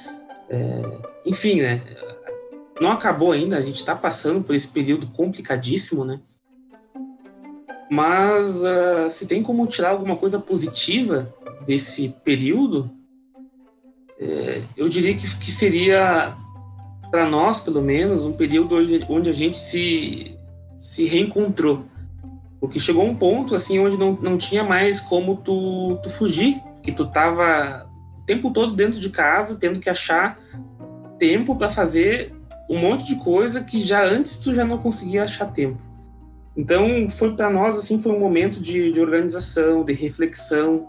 é, 0.50 0.82
enfim, 1.26 1.62
né? 1.62 1.82
Não 2.82 2.92
acabou 2.92 3.32
ainda, 3.32 3.58
a 3.58 3.62
gente 3.62 3.76
está 3.76 3.96
passando 3.96 4.44
por 4.44 4.56
esse 4.56 4.70
período 4.70 5.06
complicadíssimo, 5.08 6.04
né? 6.04 6.20
Mas 7.92 8.64
uh, 8.64 9.10
se 9.10 9.28
tem 9.28 9.44
como 9.44 9.68
tirar 9.68 9.90
alguma 9.90 10.16
coisa 10.16 10.40
positiva 10.40 11.34
desse 11.66 12.10
período, 12.24 12.90
é, 14.20 14.62
eu 14.76 14.90
diria 14.90 15.14
que, 15.14 15.38
que 15.38 15.52
seria, 15.52 16.34
para 17.10 17.26
nós 17.28 17.62
pelo 17.62 17.82
menos, 17.82 18.26
um 18.26 18.34
período 18.34 18.76
onde, 18.76 19.06
onde 19.10 19.30
a 19.30 19.34
gente 19.34 19.58
se, 19.58 20.36
se 20.78 21.06
reencontrou. 21.06 21.86
Porque 22.60 22.80
chegou 22.80 23.06
um 23.06 23.16
ponto 23.16 23.56
assim 23.56 23.80
onde 23.80 23.98
não, 23.98 24.14
não 24.22 24.38
tinha 24.38 24.64
mais 24.64 25.00
como 25.00 25.38
tu, 25.38 25.98
tu 26.04 26.10
fugir, 26.10 26.62
que 26.84 26.92
tu 26.92 27.08
tava 27.08 27.90
o 28.18 28.26
tempo 28.26 28.52
todo 28.52 28.74
dentro 28.74 29.00
de 29.00 29.10
casa, 29.10 29.58
tendo 29.58 29.80
que 29.80 29.90
achar 29.90 30.38
tempo 31.18 31.56
para 31.56 31.70
fazer 31.70 32.34
um 32.70 32.78
monte 32.78 33.06
de 33.06 33.16
coisa 33.16 33.64
que 33.64 33.80
já 33.80 34.04
antes 34.04 34.38
tu 34.38 34.54
já 34.54 34.66
não 34.66 34.78
conseguia 34.78 35.24
achar 35.24 35.46
tempo. 35.48 35.80
Então, 36.56 37.10
foi 37.10 37.34
para 37.34 37.50
nós 37.50 37.78
assim 37.78 38.00
foi 38.00 38.12
um 38.12 38.20
momento 38.20 38.62
de, 38.62 38.92
de 38.92 39.00
organização, 39.00 39.84
de 39.84 39.94
reflexão. 39.94 40.86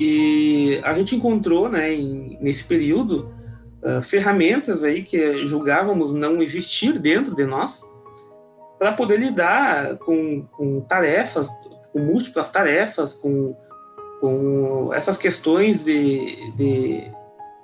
E 0.00 0.80
a 0.84 0.94
gente 0.94 1.16
encontrou, 1.16 1.68
né, 1.68 1.92
em, 1.92 2.38
nesse 2.40 2.64
período, 2.64 3.32
uh, 3.82 4.02
ferramentas 4.02 4.84
aí 4.84 5.02
que 5.02 5.46
julgávamos 5.46 6.12
não 6.12 6.40
existir 6.40 6.98
dentro 6.98 7.34
de 7.34 7.44
nós, 7.44 7.82
para 8.78 8.92
poder 8.92 9.18
lidar 9.18 9.96
com, 9.98 10.42
com, 10.52 10.80
tarefas, 10.82 11.48
com 11.92 11.98
múltiplas 11.98 12.50
tarefas, 12.50 13.12
com, 13.12 13.56
com 14.20 14.90
essas 14.94 15.16
questões 15.16 15.84
de, 15.84 16.52
de 16.54 17.10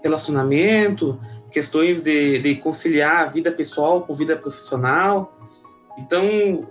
relacionamento, 0.03 1.21
questões 1.51 2.01
de, 2.01 2.41
de 2.41 2.57
conciliar 2.57 3.27
a 3.27 3.31
vida 3.31 3.53
pessoal 3.53 4.03
com 4.03 4.13
vida 4.13 4.37
profissional. 4.37 5.39
Então, 5.97 6.69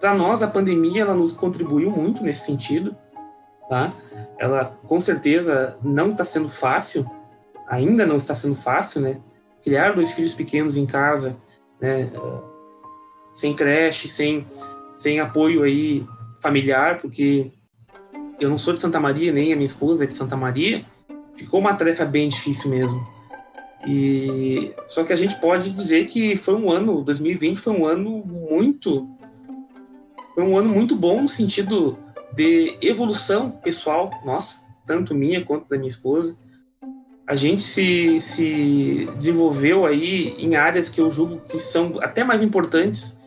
para 0.00 0.14
nós, 0.14 0.42
a 0.42 0.48
pandemia 0.48 1.02
ela 1.02 1.14
nos 1.14 1.30
contribuiu 1.30 1.90
muito 1.90 2.22
nesse 2.22 2.46
sentido, 2.46 2.96
tá? 3.70 3.94
Ela, 4.36 4.64
com 4.84 5.00
certeza, 5.00 5.78
não 5.80 6.10
está 6.10 6.24
sendo 6.24 6.50
fácil, 6.50 7.08
ainda 7.68 8.04
não 8.04 8.16
está 8.16 8.34
sendo 8.34 8.56
fácil, 8.56 9.00
né? 9.00 9.20
Criar 9.62 9.92
dois 9.92 10.12
filhos 10.12 10.34
pequenos 10.34 10.76
em 10.76 10.84
casa, 10.84 11.36
né? 11.80 12.10
Sem 13.32 13.54
creche, 13.54 14.08
sem, 14.08 14.44
sem 14.92 15.20
apoio 15.20 15.62
aí 15.62 16.04
familiar, 16.42 16.98
porque 16.98 17.52
eu 18.40 18.50
não 18.50 18.58
sou 18.58 18.74
de 18.74 18.80
Santa 18.80 18.98
Maria, 18.98 19.32
nem 19.32 19.52
a 19.52 19.56
minha 19.56 19.66
esposa 19.66 20.02
é 20.02 20.06
de 20.06 20.14
Santa 20.14 20.36
Maria. 20.36 20.84
Ficou 21.36 21.60
uma 21.60 21.74
tarefa 21.74 22.04
bem 22.04 22.28
difícil 22.28 22.70
mesmo. 22.70 23.06
E 23.86 24.74
só 24.88 25.04
que 25.04 25.12
a 25.12 25.16
gente 25.16 25.40
pode 25.40 25.70
dizer 25.70 26.06
que 26.06 26.34
foi 26.34 26.54
um 26.54 26.70
ano, 26.72 27.02
2020 27.02 27.58
foi 27.58 27.72
um 27.72 27.86
ano 27.86 28.24
muito 28.26 29.08
foi 30.34 30.44
um 30.44 30.56
ano 30.56 30.68
muito 30.68 30.94
bom 30.94 31.22
no 31.22 31.28
sentido 31.28 31.98
de 32.34 32.78
evolução 32.80 33.50
pessoal, 33.50 34.10
nossa, 34.24 34.62
tanto 34.86 35.14
minha 35.14 35.44
quanto 35.44 35.68
da 35.68 35.76
minha 35.76 35.88
esposa. 35.88 36.36
A 37.26 37.36
gente 37.36 37.62
se, 37.62 38.20
se 38.20 39.08
desenvolveu 39.16 39.86
aí 39.86 40.34
em 40.38 40.56
áreas 40.56 40.88
que 40.88 41.00
eu 41.00 41.10
julgo 41.10 41.40
que 41.40 41.60
são 41.60 41.98
até 42.00 42.24
mais 42.24 42.42
importantes 42.42 43.18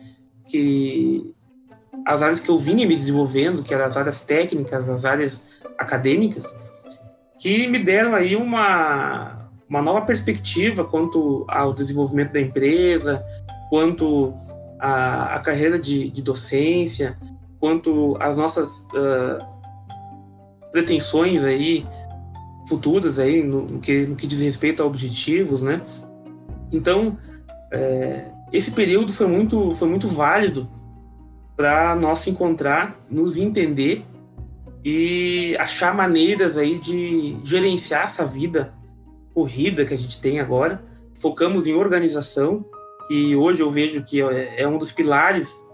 que 0.46 1.34
as 2.06 2.20
áreas 2.20 2.40
que 2.40 2.50
eu 2.50 2.58
vinha 2.58 2.86
me 2.86 2.96
desenvolvendo, 2.96 3.62
que 3.62 3.72
eram 3.72 3.86
as 3.86 3.96
áreas 3.96 4.20
técnicas, 4.20 4.88
as 4.90 5.04
áreas 5.04 5.46
acadêmicas, 5.78 6.44
que 7.38 7.66
me 7.66 7.78
deram 7.78 8.14
aí 8.14 8.36
uma, 8.36 9.48
uma 9.68 9.80
nova 9.80 10.02
perspectiva 10.02 10.84
quanto 10.84 11.44
ao 11.48 11.72
desenvolvimento 11.72 12.32
da 12.32 12.40
empresa, 12.40 13.24
quanto 13.70 14.34
à, 14.78 15.40
carreira 15.42 15.78
de, 15.78 16.10
de, 16.10 16.22
docência, 16.22 17.16
quanto 17.64 18.14
às 18.20 18.36
nossas 18.36 18.86
uh, 18.92 19.42
pretensões 20.70 21.44
aí 21.44 21.86
futuras 22.68 23.18
aí 23.18 23.42
no, 23.42 23.62
no, 23.62 23.80
que, 23.80 24.04
no 24.04 24.16
que 24.16 24.26
diz 24.26 24.42
respeito 24.42 24.82
a 24.82 24.86
objetivos, 24.86 25.62
né? 25.62 25.80
Então, 26.70 27.16
é, 27.72 28.26
esse 28.52 28.72
período 28.72 29.14
foi 29.14 29.26
muito, 29.26 29.74
foi 29.74 29.88
muito 29.88 30.08
válido 30.08 30.68
para 31.56 31.96
nós 31.96 32.18
se 32.18 32.28
encontrar, 32.28 33.00
nos 33.08 33.38
entender 33.38 34.04
e 34.84 35.56
achar 35.58 35.94
maneiras 35.94 36.58
aí 36.58 36.78
de 36.78 37.38
gerenciar 37.42 38.04
essa 38.04 38.26
vida 38.26 38.74
corrida 39.32 39.86
que 39.86 39.94
a 39.94 39.98
gente 39.98 40.20
tem 40.20 40.38
agora. 40.38 40.84
Focamos 41.14 41.66
em 41.66 41.72
organização, 41.72 42.62
que 43.08 43.34
hoje 43.34 43.62
eu 43.62 43.70
vejo 43.70 44.04
que 44.04 44.20
é, 44.20 44.64
é 44.64 44.68
um 44.68 44.76
dos 44.76 44.92
pilares, 44.92 45.64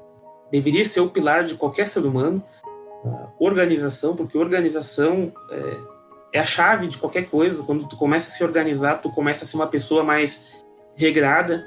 deveria 0.50 0.84
ser 0.84 1.00
o 1.00 1.08
pilar 1.08 1.44
de 1.44 1.54
qualquer 1.54 1.86
ser 1.86 2.04
humano. 2.04 2.42
Organização, 3.38 4.14
porque 4.14 4.36
organização 4.36 5.32
é, 5.50 5.76
é 6.34 6.40
a 6.40 6.44
chave 6.44 6.86
de 6.86 6.98
qualquer 6.98 7.28
coisa. 7.28 7.62
Quando 7.62 7.88
tu 7.88 7.96
começa 7.96 8.28
a 8.28 8.30
se 8.30 8.44
organizar, 8.44 9.00
tu 9.00 9.10
começa 9.10 9.44
a 9.44 9.46
ser 9.46 9.56
uma 9.56 9.66
pessoa 9.66 10.02
mais 10.02 10.46
regrada, 10.94 11.64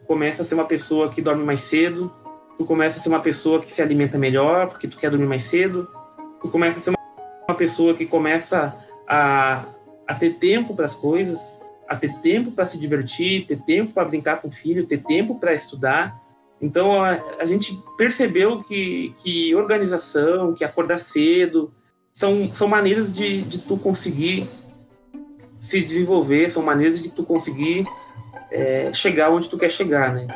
tu 0.00 0.06
começa 0.06 0.42
a 0.42 0.44
ser 0.44 0.54
uma 0.54 0.64
pessoa 0.64 1.10
que 1.10 1.20
dorme 1.20 1.44
mais 1.44 1.60
cedo, 1.62 2.12
tu 2.56 2.64
começa 2.64 2.98
a 2.98 3.00
ser 3.00 3.08
uma 3.08 3.20
pessoa 3.20 3.60
que 3.60 3.70
se 3.70 3.82
alimenta 3.82 4.16
melhor, 4.16 4.68
porque 4.68 4.88
tu 4.88 4.96
quer 4.96 5.10
dormir 5.10 5.26
mais 5.26 5.44
cedo, 5.44 5.86
tu 6.40 6.48
começa 6.48 6.78
a 6.78 6.82
ser 6.82 6.90
uma 7.48 7.56
pessoa 7.56 7.94
que 7.94 8.06
começa 8.06 8.74
a 9.06 9.66
a 10.10 10.14
ter 10.14 10.30
tempo 10.40 10.74
para 10.74 10.86
as 10.86 10.94
coisas, 10.96 11.56
a 11.88 11.94
ter 11.94 12.12
tempo 12.14 12.50
para 12.50 12.66
se 12.66 12.76
divertir, 12.76 13.46
ter 13.46 13.60
tempo 13.62 13.92
para 13.92 14.04
brincar 14.04 14.42
com 14.42 14.48
o 14.48 14.50
filho, 14.50 14.84
ter 14.84 14.98
tempo 15.04 15.38
para 15.38 15.54
estudar. 15.54 16.19
Então 16.60 17.02
a, 17.02 17.18
a, 17.40 17.46
gente 17.46 17.78
percebeu 17.96 18.62
que, 18.62 19.14
que 19.22 19.54
organização, 19.54 20.52
que 20.52 20.62
acordar 20.62 20.98
cedo, 20.98 21.72
são, 22.12 22.54
são 22.54 22.68
maneiras 22.68 23.14
de, 23.14 23.42
de 23.42 23.60
tu 23.60 23.76
conseguir 23.78 24.48
se 25.60 25.80
desenvolver, 25.80 26.48
são 26.50 26.62
maneiras 26.62 27.02
de 27.02 27.10
tu 27.10 27.22
conseguir 27.22 27.86
é, 28.50 28.92
chegar 28.92 29.30
onde 29.30 29.48
tu 29.48 29.58
quer 29.58 29.70
chegar, 29.70 30.12
né? 30.12 30.26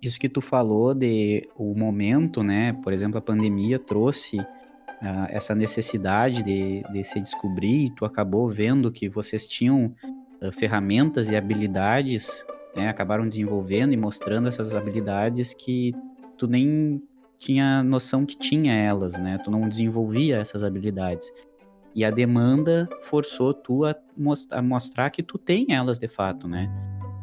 Isso 0.00 0.18
que 0.18 0.28
tu 0.28 0.40
falou 0.40 0.94
de 0.94 1.48
o 1.56 1.76
momento, 1.76 2.42
né? 2.42 2.72
Por 2.84 2.92
exemplo, 2.92 3.18
a 3.18 3.22
pandemia 3.22 3.80
trouxe 3.80 4.38
uh, 4.38 5.26
essa 5.28 5.54
necessidade 5.54 6.42
de, 6.42 6.82
de 6.92 7.04
se 7.04 7.20
descobrir, 7.20 7.86
e 7.86 7.90
tu 7.90 8.04
acabou 8.04 8.48
vendo 8.48 8.92
que 8.92 9.08
vocês 9.08 9.46
tinham 9.46 9.94
uh, 10.40 10.52
ferramentas 10.52 11.28
e 11.28 11.36
habilidades, 11.36 12.44
né, 12.78 12.88
acabaram 12.88 13.26
desenvolvendo 13.26 13.92
e 13.92 13.96
mostrando 13.96 14.48
essas 14.48 14.74
habilidades 14.74 15.52
que 15.52 15.92
tu 16.36 16.46
nem 16.46 17.02
tinha 17.38 17.82
noção 17.82 18.24
que 18.24 18.36
tinha 18.36 18.74
elas, 18.74 19.18
né? 19.18 19.38
Tu 19.44 19.50
não 19.50 19.68
desenvolvia 19.68 20.38
essas 20.38 20.64
habilidades. 20.64 21.30
E 21.94 22.04
a 22.04 22.10
demanda 22.10 22.88
forçou 23.02 23.52
tu 23.52 23.84
a, 23.84 23.94
most 24.16 24.52
a 24.52 24.62
mostrar 24.62 25.10
que 25.10 25.22
tu 25.22 25.38
tem 25.38 25.66
elas 25.70 25.98
de 25.98 26.08
fato, 26.08 26.46
né? 26.46 26.70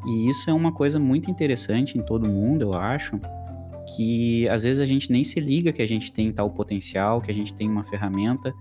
E 0.05 0.29
isso 0.29 0.49
é 0.49 0.53
uma 0.53 0.71
coisa 0.71 0.99
muito 0.99 1.31
interessante 1.31 1.97
em 1.97 2.01
todo 2.01 2.29
mundo, 2.29 2.61
eu 2.61 2.73
acho, 2.73 3.19
que 3.95 4.47
às 4.49 4.63
vezes 4.63 4.81
a 4.81 4.85
gente 4.85 5.11
nem 5.11 5.23
se 5.23 5.39
liga 5.39 5.73
que 5.73 5.81
a 5.81 5.87
gente 5.87 6.11
tem 6.11 6.31
tal 6.31 6.49
potencial, 6.49 7.21
que 7.21 7.31
a 7.31 7.33
gente 7.33 7.53
tem 7.53 7.69
uma 7.69 7.83
ferramenta, 7.83 8.53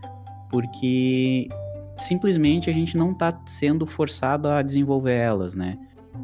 porque 0.51 1.49
simplesmente 1.97 2.71
a 2.71 2.73
gente 2.73 2.97
não 2.97 3.13
está 3.13 3.39
sendo 3.47 3.87
forçado 3.87 4.49
a 4.49 4.63
desenvolver 4.63 5.15
elas, 5.15 5.55
né? 5.55 5.79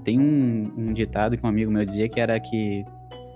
Tem 0.04 0.18
um, 0.18 0.72
um, 0.76 0.92
ditado 0.92 1.36
que 1.36 1.44
um 1.44 1.48
amigo 1.48 1.70
meu 1.70 1.84
dizia 1.84 2.08
que 2.08 2.20
era 2.20 2.38
que, 2.38 2.84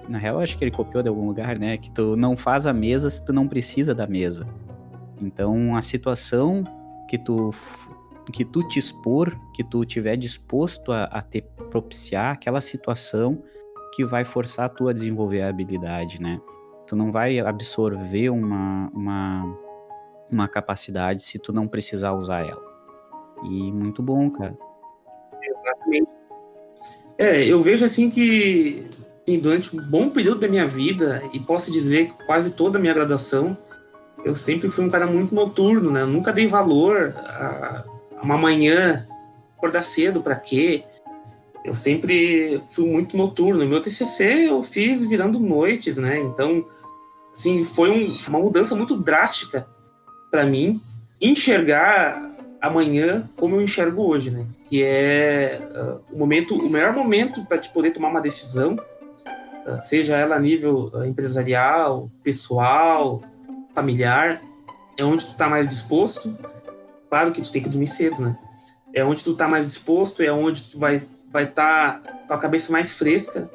na 0.09 0.19
real, 0.19 0.41
acho 0.41 0.57
que 0.57 0.65
ele 0.65 0.71
copiou 0.71 1.03
de 1.03 1.09
algum 1.09 1.27
lugar, 1.27 1.59
né? 1.59 1.77
Que 1.77 1.91
tu 1.91 2.17
não 2.17 2.37
faz 2.37 2.67
a 2.67 2.73
mesa 2.73 3.11
se 3.11 3.25
tu 3.25 3.33
não 3.33 3.49
precisa 3.49 3.95
da 3.95 4.07
mesa. 4.07 4.47
Então, 5.21 5.77
a 5.77 5.83
situação 5.83 6.65
que 7.09 7.19
tu 7.19 7.53
que 8.33 8.43
tu 8.43 8.67
te 8.67 8.79
expor, 8.79 9.37
que 9.53 9.63
tu 9.63 9.85
tiver 9.85 10.17
disposto 10.17 10.93
a, 10.93 11.05
a 11.05 11.21
te 11.21 11.43
propiciar 11.71 12.33
aquela 12.33 12.59
situação 12.59 13.43
que 13.95 14.05
vai 14.05 14.25
forçar 14.25 14.71
tu 14.71 14.89
a 14.89 14.93
desenvolver 14.95 15.43
a 15.43 15.49
habilidade, 15.49 16.21
né? 16.21 16.41
Tu 16.87 16.97
não 16.97 17.13
vai 17.13 17.39
absorver 17.39 18.31
uma, 18.31 18.91
uma, 18.95 19.59
uma 20.31 20.49
capacidade 20.49 21.23
se 21.23 21.39
tu 21.39 21.53
não 21.53 21.69
precisar 21.69 22.13
usar 22.13 22.47
ela. 22.47 22.63
E 23.45 23.73
muito 23.73 24.03
bom, 24.03 24.31
cara. 24.31 24.57
Exatamente. 25.43 26.11
É, 27.17 27.45
eu 27.45 27.63
vejo 27.63 27.85
assim 27.85 28.11
que 28.11 28.87
assim, 29.27 29.39
durante 29.39 29.77
um 29.77 29.81
bom 29.81 30.11
período 30.11 30.41
da 30.41 30.49
minha 30.49 30.67
vida, 30.67 31.23
e 31.33 31.41
posso 31.41 31.73
dizer 31.73 32.13
quase 32.27 32.53
toda 32.53 32.79
a 32.79 32.81
minha 32.81 32.95
graduação, 32.95 33.57
eu 34.25 34.35
sempre 34.37 34.71
fui 34.71 34.85
um 34.85 34.91
cara 34.91 35.07
muito 35.07 35.35
noturno, 35.35 35.91
né? 35.91 36.03
Eu 36.03 36.07
nunca 36.07 36.33
dei 36.33 36.47
valor 36.47 37.15
a, 37.17 37.85
a 38.17 38.23
uma 38.23 38.39
manhã, 38.39 39.07
acordar 39.57 39.83
cedo 39.83 40.23
para 40.23 40.35
quê? 40.35 40.85
Eu 41.65 41.75
sempre 41.75 42.63
fui 42.69 42.87
muito 42.87 43.17
noturno. 43.17 43.67
Meu 43.67 43.81
TCC 43.81 44.49
eu 44.49 44.63
fiz 44.63 45.03
virando 45.05 45.39
noites, 45.39 45.99
né? 45.99 46.21
Então, 46.21 46.67
assim, 47.33 47.65
foi 47.65 47.91
um, 47.91 48.15
uma 48.29 48.39
mudança 48.39 48.75
muito 48.75 48.97
drástica 48.97 49.67
para 50.31 50.45
mim 50.45 50.81
enxergar 51.21 52.34
amanhã 52.65 53.29
como 53.37 53.57
eu 53.57 53.63
enxergo 53.63 54.03
hoje, 54.03 54.31
né? 54.31 54.47
Que 54.67 54.83
é 54.83 55.61
uh, 55.71 56.01
o 56.15 56.19
momento, 56.19 56.55
o 56.55 56.71
melhor 56.71 56.95
momento 56.95 57.45
para 57.45 57.59
te 57.59 57.69
poder 57.69 57.91
tomar 57.91 58.09
uma 58.09 58.23
decisão, 58.23 58.75
uh, 58.75 59.83
seja 59.83 60.17
ela 60.17 60.37
a 60.37 60.39
nível 60.39 60.91
uh, 60.95 61.05
empresarial, 61.05 62.11
pessoal, 62.23 63.23
familiar, 63.75 64.41
é 64.97 65.05
onde 65.05 65.27
tu 65.27 65.35
tá 65.35 65.47
mais 65.47 65.69
disposto. 65.69 66.37
Claro 67.11 67.33
que 67.33 67.43
tu 67.43 67.53
tem 67.53 67.63
que 67.63 67.69
dormir 67.69 67.87
cedo, 67.87 68.23
né? 68.23 68.39
É 68.95 69.05
onde 69.05 69.23
tu 69.23 69.35
tá 69.35 69.47
mais 69.47 69.67
disposto, 69.67 70.23
é 70.23 70.33
onde 70.33 70.63
tu 70.63 70.79
vai 70.79 71.03
vai 71.31 71.45
estar 71.45 72.01
tá 72.01 72.13
com 72.29 72.35
a 72.35 72.39
cabeça 72.39 72.73
mais 72.73 72.95
fresca. 72.95 73.51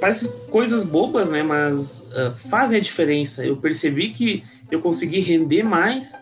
Parece 0.00 0.28
coisas 0.50 0.82
bobas, 0.82 1.30
né? 1.30 1.40
Mas 1.44 2.04
fazem 2.50 2.76
a 2.76 2.80
diferença. 2.80 3.46
Eu 3.46 3.56
percebi 3.56 4.08
que 4.10 4.42
eu 4.68 4.80
consegui 4.82 5.20
render 5.20 5.62
mais 5.62 6.20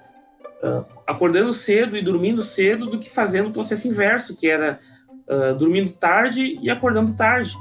acordando 1.07 1.53
cedo 1.53 1.97
e 1.97 2.03
dormindo 2.03 2.43
cedo 2.43 2.87
do 2.87 2.99
que 2.99 3.11
fazendo 3.11 3.49
o 3.49 3.53
processo 3.53 3.87
inverso, 3.89 4.37
que 4.37 4.49
era 4.49 4.81
uh, 5.29 5.55
dormindo 5.55 5.93
tarde 5.93 6.59
e 6.61 6.71
acordando 6.71 7.13
tarde. 7.15 7.55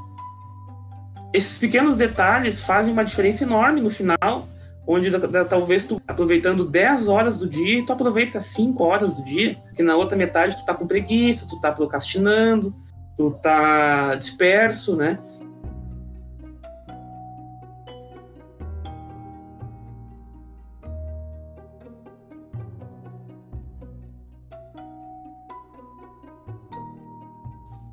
Esses 1.34 1.58
pequenos 1.58 1.96
detalhes 1.96 2.62
fazem 2.62 2.94
uma 2.94 3.04
diferença 3.04 3.44
enorme 3.44 3.82
no 3.82 3.90
final, 3.90 4.48
onde 4.86 5.10
da, 5.10 5.18
da, 5.18 5.46
talvez 5.46 5.84
tu 5.86 6.02
aproveitando 6.08 6.66
10 6.66 7.08
horas 7.08 7.38
do 7.38 7.48
dia, 7.48 7.86
tu 7.86 7.92
aproveita 7.92 8.42
5 8.42 8.84
horas 8.84 9.14
do 9.14 9.24
dia, 9.24 9.56
porque 9.68 9.82
na 9.82 9.96
outra 9.96 10.18
metade 10.18 10.58
tu 10.58 10.66
tá 10.66 10.74
com 10.74 10.86
preguiça, 10.86 11.48
tu 11.50 11.60
tá 11.60 11.72
procrastinando, 11.72 12.74
tu 13.18 13.32
tá 13.32 14.16
disperso, 14.16 14.96
né? 14.96 15.20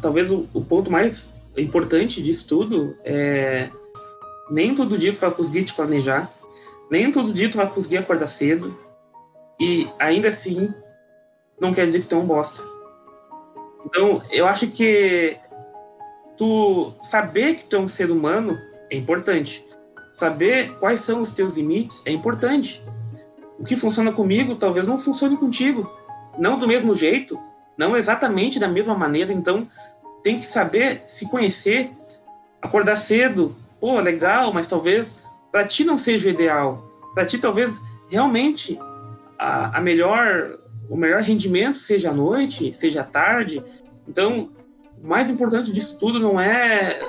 Talvez 0.01 0.30
o, 0.30 0.48
o, 0.55 0.64
ponto 0.64 0.90
mais 0.90 1.32
importante 1.57 2.22
disso 2.22 2.48
tudo 2.48 2.96
é 3.05 3.68
nem 4.51 4.74
todo 4.74 4.98
dia 4.98 5.12
tu 5.12 5.20
vai 5.20 5.30
conseguir 5.30 5.64
te 5.64 5.74
planejar, 5.74 6.32
nem 6.90 7.12
todo 7.12 7.32
dia 7.32 7.48
tu 7.51 7.57
vai 7.57 7.68
conseguir 7.68 7.98
acordar 7.98 8.26
cedo, 8.26 8.76
e 9.61 9.88
ainda 9.98 10.28
assim 10.28 10.72
não 11.61 11.72
quer 11.72 11.86
dizer 11.86 12.01
que 12.01 12.07
tu 12.07 12.16
é 12.16 12.18
um 12.18 12.26
bosta. 12.26 12.62
Então, 13.84 14.22
eu 14.30 14.46
acho 14.46 14.66
que 14.68 15.36
tu 16.36 16.92
saber 17.03 17.55
que 17.55 17.64
tu 17.64 17.76
é 17.76 17.78
um 17.78 17.88
ser 17.88 18.11
humano 18.11 18.59
é 18.90 18.96
importante. 18.96 19.64
Saber 20.12 20.72
quais 20.78 21.01
são 21.01 21.20
os 21.20 21.32
teus 21.32 21.57
limites 21.57 22.03
é 22.07 22.11
importante. 22.11 22.82
O 23.59 23.64
que 23.64 23.76
funciona 23.76 24.11
comigo 24.11 24.57
talvez 24.57 24.86
não 24.86 24.98
funcione 24.98 25.36
contigo. 25.36 25.90
Não 26.38 26.59
do 26.59 26.66
mesmo 26.66 26.94
jeito, 26.94 27.38
não 27.81 27.97
exatamente 27.97 28.61
da 28.61 28.68
mesma 28.68 28.95
maneira. 28.95 29.33
Então, 29.33 29.66
tem 30.22 30.39
que 30.39 30.47
saber 30.47 31.03
se 31.07 31.31
conhecer, 31.31 31.91
acordar 32.61 32.97
cedo, 32.97 33.57
pô, 33.81 33.99
legal, 34.01 34.53
mas 34.53 34.66
talvez 34.66 35.22
para 35.51 35.66
ti 35.66 35.83
não 35.83 35.97
seja 35.97 36.28
o 36.28 36.31
ideal. 36.31 36.87
Para 37.14 37.24
ti 37.24 37.39
talvez 37.39 37.81
realmente 38.11 38.78
a, 39.39 39.78
a 39.78 39.81
melhor 39.81 40.59
o 40.91 40.97
melhor 40.97 41.22
rendimento 41.22 41.78
seja 41.78 42.11
à 42.11 42.12
noite, 42.12 42.74
seja 42.76 43.01
à 43.01 43.05
tarde. 43.05 43.62
Então, 44.07 44.51
o 45.03 45.07
mais 45.07 45.31
importante 45.31 45.72
disso 45.72 45.97
tudo 45.99 46.18
não 46.18 46.39
é 46.39 47.01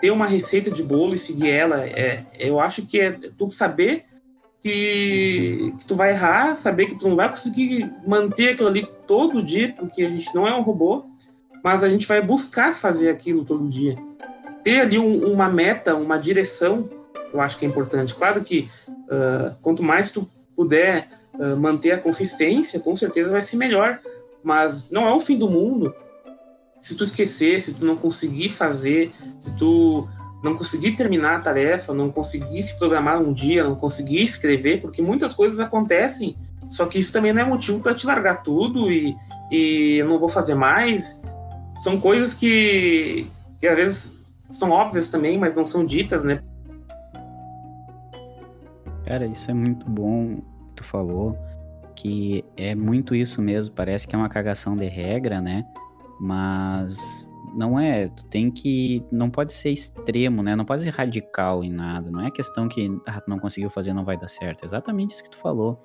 ter 0.00 0.10
uma 0.10 0.26
receita 0.26 0.70
de 0.70 0.82
bolo 0.82 1.14
e 1.14 1.18
seguir 1.18 1.50
ela. 1.50 1.84
É, 1.84 2.24
eu 2.38 2.60
acho 2.60 2.86
que 2.86 2.98
é 3.00 3.10
tu 3.36 3.50
saber 3.50 4.04
que, 4.62 5.74
que, 5.78 5.84
tu 5.84 5.94
vai 5.94 6.12
errar, 6.12 6.56
saber 6.56 6.86
que 6.86 6.94
tu 6.94 7.08
não 7.08 7.16
vai 7.16 7.28
conseguir 7.28 7.90
manter 8.06 8.50
aquilo 8.50 8.68
ali 8.68 8.88
todo 9.06 9.42
dia, 9.42 9.72
porque 9.76 10.02
a 10.02 10.10
gente 10.10 10.34
não 10.34 10.46
é 10.46 10.54
um 10.54 10.62
robô 10.62 11.04
mas 11.66 11.82
a 11.82 11.88
gente 11.88 12.06
vai 12.06 12.22
buscar 12.22 12.76
fazer 12.76 13.08
aquilo 13.08 13.44
todo 13.44 13.68
dia. 13.68 13.98
Ter 14.62 14.82
ali 14.82 15.00
um, 15.00 15.32
uma 15.32 15.48
meta, 15.48 15.96
uma 15.96 16.16
direção, 16.16 16.88
eu 17.34 17.40
acho 17.40 17.58
que 17.58 17.66
é 17.66 17.68
importante. 17.68 18.14
Claro 18.14 18.44
que 18.44 18.68
uh, 18.88 19.52
quanto 19.60 19.82
mais 19.82 20.12
tu 20.12 20.30
puder 20.54 21.08
uh, 21.34 21.56
manter 21.56 21.90
a 21.90 21.98
consistência, 21.98 22.78
com 22.78 22.94
certeza 22.94 23.32
vai 23.32 23.42
ser 23.42 23.56
melhor. 23.56 23.98
Mas 24.44 24.92
não 24.92 25.08
é 25.08 25.12
o 25.12 25.18
fim 25.18 25.36
do 25.36 25.50
mundo 25.50 25.92
se 26.80 26.94
tu 26.94 27.02
esquecer, 27.02 27.60
se 27.60 27.74
tu 27.74 27.84
não 27.84 27.96
conseguir 27.96 28.50
fazer, 28.50 29.12
se 29.36 29.56
tu 29.56 30.06
não 30.44 30.56
conseguir 30.56 30.92
terminar 30.92 31.38
a 31.38 31.40
tarefa, 31.40 31.92
não 31.92 32.12
conseguir 32.12 32.62
se 32.62 32.78
programar 32.78 33.20
um 33.20 33.32
dia, 33.32 33.64
não 33.64 33.74
conseguir 33.74 34.22
escrever, 34.22 34.80
porque 34.80 35.02
muitas 35.02 35.34
coisas 35.34 35.58
acontecem. 35.58 36.36
Só 36.68 36.86
que 36.86 36.98
isso 36.98 37.12
também 37.12 37.32
não 37.32 37.42
é 37.42 37.44
motivo 37.44 37.80
para 37.80 37.94
te 37.94 38.06
largar 38.06 38.42
tudo 38.42 38.90
e, 38.90 39.16
e 39.50 40.02
não 40.04 40.18
vou 40.18 40.28
fazer 40.28 40.54
mais 40.54 41.22
são 41.76 42.00
coisas 42.00 42.34
que, 42.34 43.30
que 43.60 43.66
às 43.66 43.76
vezes 43.76 44.26
são 44.50 44.70
óbvias 44.70 45.10
também, 45.10 45.38
mas 45.38 45.54
não 45.54 45.64
são 45.64 45.84
ditas, 45.84 46.24
né? 46.24 46.40
Cara, 49.04 49.26
isso 49.26 49.50
é 49.50 49.54
muito 49.54 49.88
bom 49.88 50.40
que 50.68 50.74
tu 50.74 50.84
falou, 50.84 51.38
que 51.94 52.44
é 52.56 52.74
muito 52.74 53.14
isso 53.14 53.40
mesmo, 53.40 53.74
parece 53.74 54.06
que 54.06 54.14
é 54.14 54.18
uma 54.18 54.28
cagação 54.28 54.74
de 54.74 54.86
regra, 54.86 55.40
né? 55.40 55.64
Mas 56.20 57.30
não 57.56 57.80
é, 57.80 58.08
tu 58.08 58.26
tem 58.26 58.50
que, 58.50 59.02
não 59.10 59.30
pode 59.30 59.52
ser 59.52 59.70
extremo, 59.70 60.42
né? 60.42 60.54
Não 60.54 60.64
pode 60.64 60.82
ser 60.82 60.90
radical 60.90 61.64
em 61.64 61.70
nada, 61.70 62.10
não 62.10 62.26
é 62.26 62.30
questão 62.30 62.68
que 62.68 62.90
ah, 63.06 63.22
não 63.26 63.38
conseguiu 63.38 63.70
fazer, 63.70 63.94
não 63.94 64.04
vai 64.04 64.18
dar 64.18 64.28
certo, 64.28 64.62
é 64.62 64.66
exatamente 64.66 65.14
isso 65.14 65.24
que 65.24 65.30
tu 65.30 65.38
falou. 65.38 65.82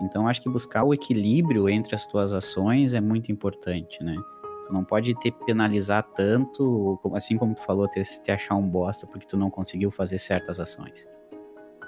Então 0.00 0.26
acho 0.26 0.42
que 0.42 0.48
buscar 0.48 0.82
o 0.82 0.92
equilíbrio 0.92 1.68
entre 1.68 1.94
as 1.94 2.06
tuas 2.06 2.34
ações 2.34 2.92
é 2.92 3.00
muito 3.00 3.30
importante, 3.30 4.02
né? 4.02 4.16
Tu 4.66 4.72
não 4.72 4.84
pode 4.84 5.14
te 5.14 5.30
penalizar 5.46 6.02
tanto, 6.14 6.98
assim 7.14 7.36
como 7.36 7.54
tu 7.54 7.62
falou, 7.62 7.86
te, 7.88 8.02
te 8.02 8.32
achar 8.32 8.56
um 8.56 8.68
bosta 8.68 9.06
porque 9.06 9.26
tu 9.26 9.36
não 9.36 9.48
conseguiu 9.48 9.92
fazer 9.92 10.18
certas 10.18 10.58
ações. 10.58 11.06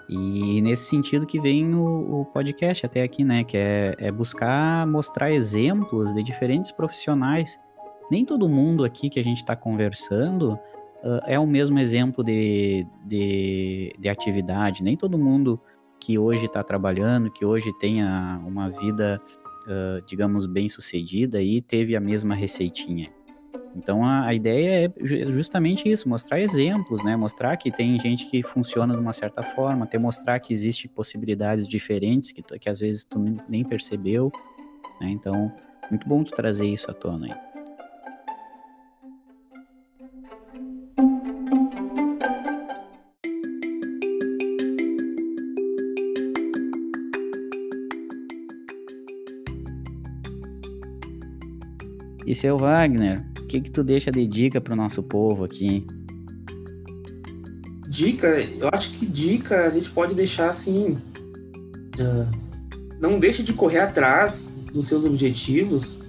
E 0.08 0.60
nesse 0.60 0.88
sentido 0.88 1.26
que 1.26 1.40
vem 1.40 1.74
o, 1.74 2.20
o 2.20 2.24
podcast 2.26 2.84
até 2.84 3.02
aqui, 3.02 3.24
né? 3.24 3.42
Que 3.42 3.56
é, 3.56 3.94
é, 3.98 4.12
buscar 4.12 4.86
mostrar 4.86 5.32
exemplos 5.32 6.12
de 6.14 6.22
diferentes 6.22 6.70
profissionais. 6.70 7.58
Nem 8.10 8.24
todo 8.24 8.48
mundo 8.48 8.84
aqui 8.84 9.08
que 9.08 9.18
a 9.18 9.24
gente 9.24 9.38
está 9.38 9.56
conversando 9.56 10.54
uh, 11.02 11.20
é 11.26 11.38
o 11.38 11.46
mesmo 11.46 11.78
exemplo 11.78 12.22
de, 12.22 12.86
de, 13.04 13.94
de, 13.98 14.08
atividade. 14.08 14.82
Nem 14.82 14.96
todo 14.96 15.18
mundo 15.18 15.60
que 15.98 16.18
hoje 16.18 16.46
está 16.46 16.62
trabalhando, 16.62 17.30
que 17.30 17.44
hoje 17.44 17.72
tenha 17.78 18.40
uma 18.44 18.68
vida 18.68 19.20
uh, 19.64 20.04
digamos, 20.06 20.46
bem 20.46 20.68
sucedida 20.68 21.42
e 21.42 21.60
teve 21.60 21.96
a 21.96 22.00
mesma 22.00 22.34
receitinha. 22.34 23.10
Então 23.76 24.04
a, 24.04 24.26
a, 24.26 24.34
ideia 24.34 24.86
é 24.86 25.04
justamente 25.04 25.90
isso, 25.90 26.08
mostrar 26.08 26.40
exemplos, 26.40 27.02
né? 27.02 27.16
Mostrar 27.16 27.56
que 27.56 27.72
tem 27.72 27.98
gente 27.98 28.30
que 28.30 28.42
funciona 28.42 28.94
de 28.94 29.00
uma 29.00 29.12
certa 29.12 29.42
forma, 29.42 29.84
até 29.84 29.98
mostrar 29.98 30.38
que 30.38 30.52
existe 30.52 30.86
possibilidades 30.86 31.66
diferentes 31.66 32.30
que, 32.30 32.42
que 32.42 32.68
às 32.68 32.78
vezes 32.78 33.04
tu 33.04 33.18
nem 33.48 33.64
percebeu, 33.64 34.30
né? 35.00 35.10
Então, 35.10 35.52
muito 35.90 36.08
bom 36.08 36.22
tu 36.22 36.32
trazer 36.32 36.68
isso 36.68 36.88
à 36.90 36.94
tona 36.94 37.26
aí. 37.26 37.53
Seu 52.34 52.56
Wagner, 52.56 53.24
o 53.38 53.46
que 53.46 53.60
que 53.60 53.70
tu 53.70 53.82
deixa 53.82 54.10
de 54.10 54.26
dica 54.26 54.60
para 54.60 54.72
o 54.72 54.76
nosso 54.76 55.02
povo 55.02 55.44
aqui? 55.44 55.86
Dica, 57.88 58.26
eu 58.26 58.68
acho 58.72 58.90
que 58.92 59.06
dica 59.06 59.66
a 59.66 59.70
gente 59.70 59.90
pode 59.90 60.14
deixar 60.14 60.50
assim, 60.50 60.98
uh, 61.98 62.28
não 63.00 63.18
deixe 63.18 63.42
de 63.42 63.52
correr 63.52 63.80
atrás 63.80 64.52
dos 64.72 64.88
seus 64.88 65.04
objetivos 65.04 66.02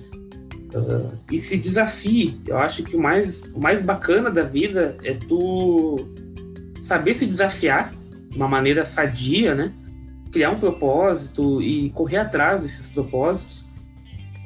uh, 0.73 1.11
e 1.31 1.37
se 1.37 1.57
desafie. 1.57 2.41
Eu 2.47 2.57
acho 2.57 2.83
que 2.83 2.95
o 2.95 2.99
mais, 2.99 3.51
o 3.53 3.59
mais 3.59 3.81
bacana 3.81 4.31
da 4.31 4.43
vida 4.43 4.97
é 5.03 5.13
tu 5.13 6.07
saber 6.79 7.13
se 7.13 7.25
desafiar 7.25 7.93
de 8.29 8.35
uma 8.35 8.47
maneira 8.47 8.85
sadia, 8.85 9.53
né? 9.53 9.71
Criar 10.31 10.51
um 10.51 10.59
propósito 10.59 11.61
e 11.61 11.91
correr 11.91 12.17
atrás 12.17 12.61
desses 12.61 12.87
propósitos 12.87 13.74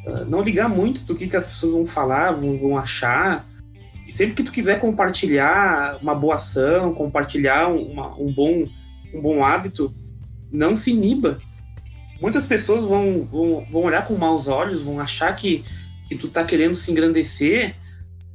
ah, 0.05 0.25
não 0.25 0.41
ligar 0.41 0.69
muito 0.69 1.01
do 1.01 1.15
que, 1.15 1.27
que 1.27 1.35
as 1.35 1.45
pessoas 1.45 1.73
vão 1.73 1.85
falar, 1.85 2.31
vão, 2.31 2.57
vão 2.57 2.77
achar. 2.77 3.47
E 4.07 4.11
sempre 4.11 4.35
que 4.35 4.43
tu 4.43 4.51
quiser 4.51 4.79
compartilhar 4.79 5.97
uma 6.01 6.15
boa 6.15 6.35
ação, 6.35 6.93
compartilhar 6.93 7.67
uma, 7.67 8.15
um, 8.19 8.33
bom, 8.33 8.67
um 9.13 9.21
bom 9.21 9.43
hábito, 9.43 9.93
não 10.51 10.75
se 10.75 10.91
iniba. 10.91 11.39
Muitas 12.19 12.45
pessoas 12.45 12.83
vão, 12.83 13.27
vão, 13.31 13.65
vão 13.71 13.83
olhar 13.83 14.05
com 14.05 14.15
maus 14.15 14.47
olhos, 14.47 14.81
vão 14.81 14.99
achar 14.99 15.33
que, 15.35 15.63
que 16.07 16.15
tu 16.15 16.27
tá 16.27 16.43
querendo 16.43 16.75
se 16.75 16.91
engrandecer, 16.91 17.75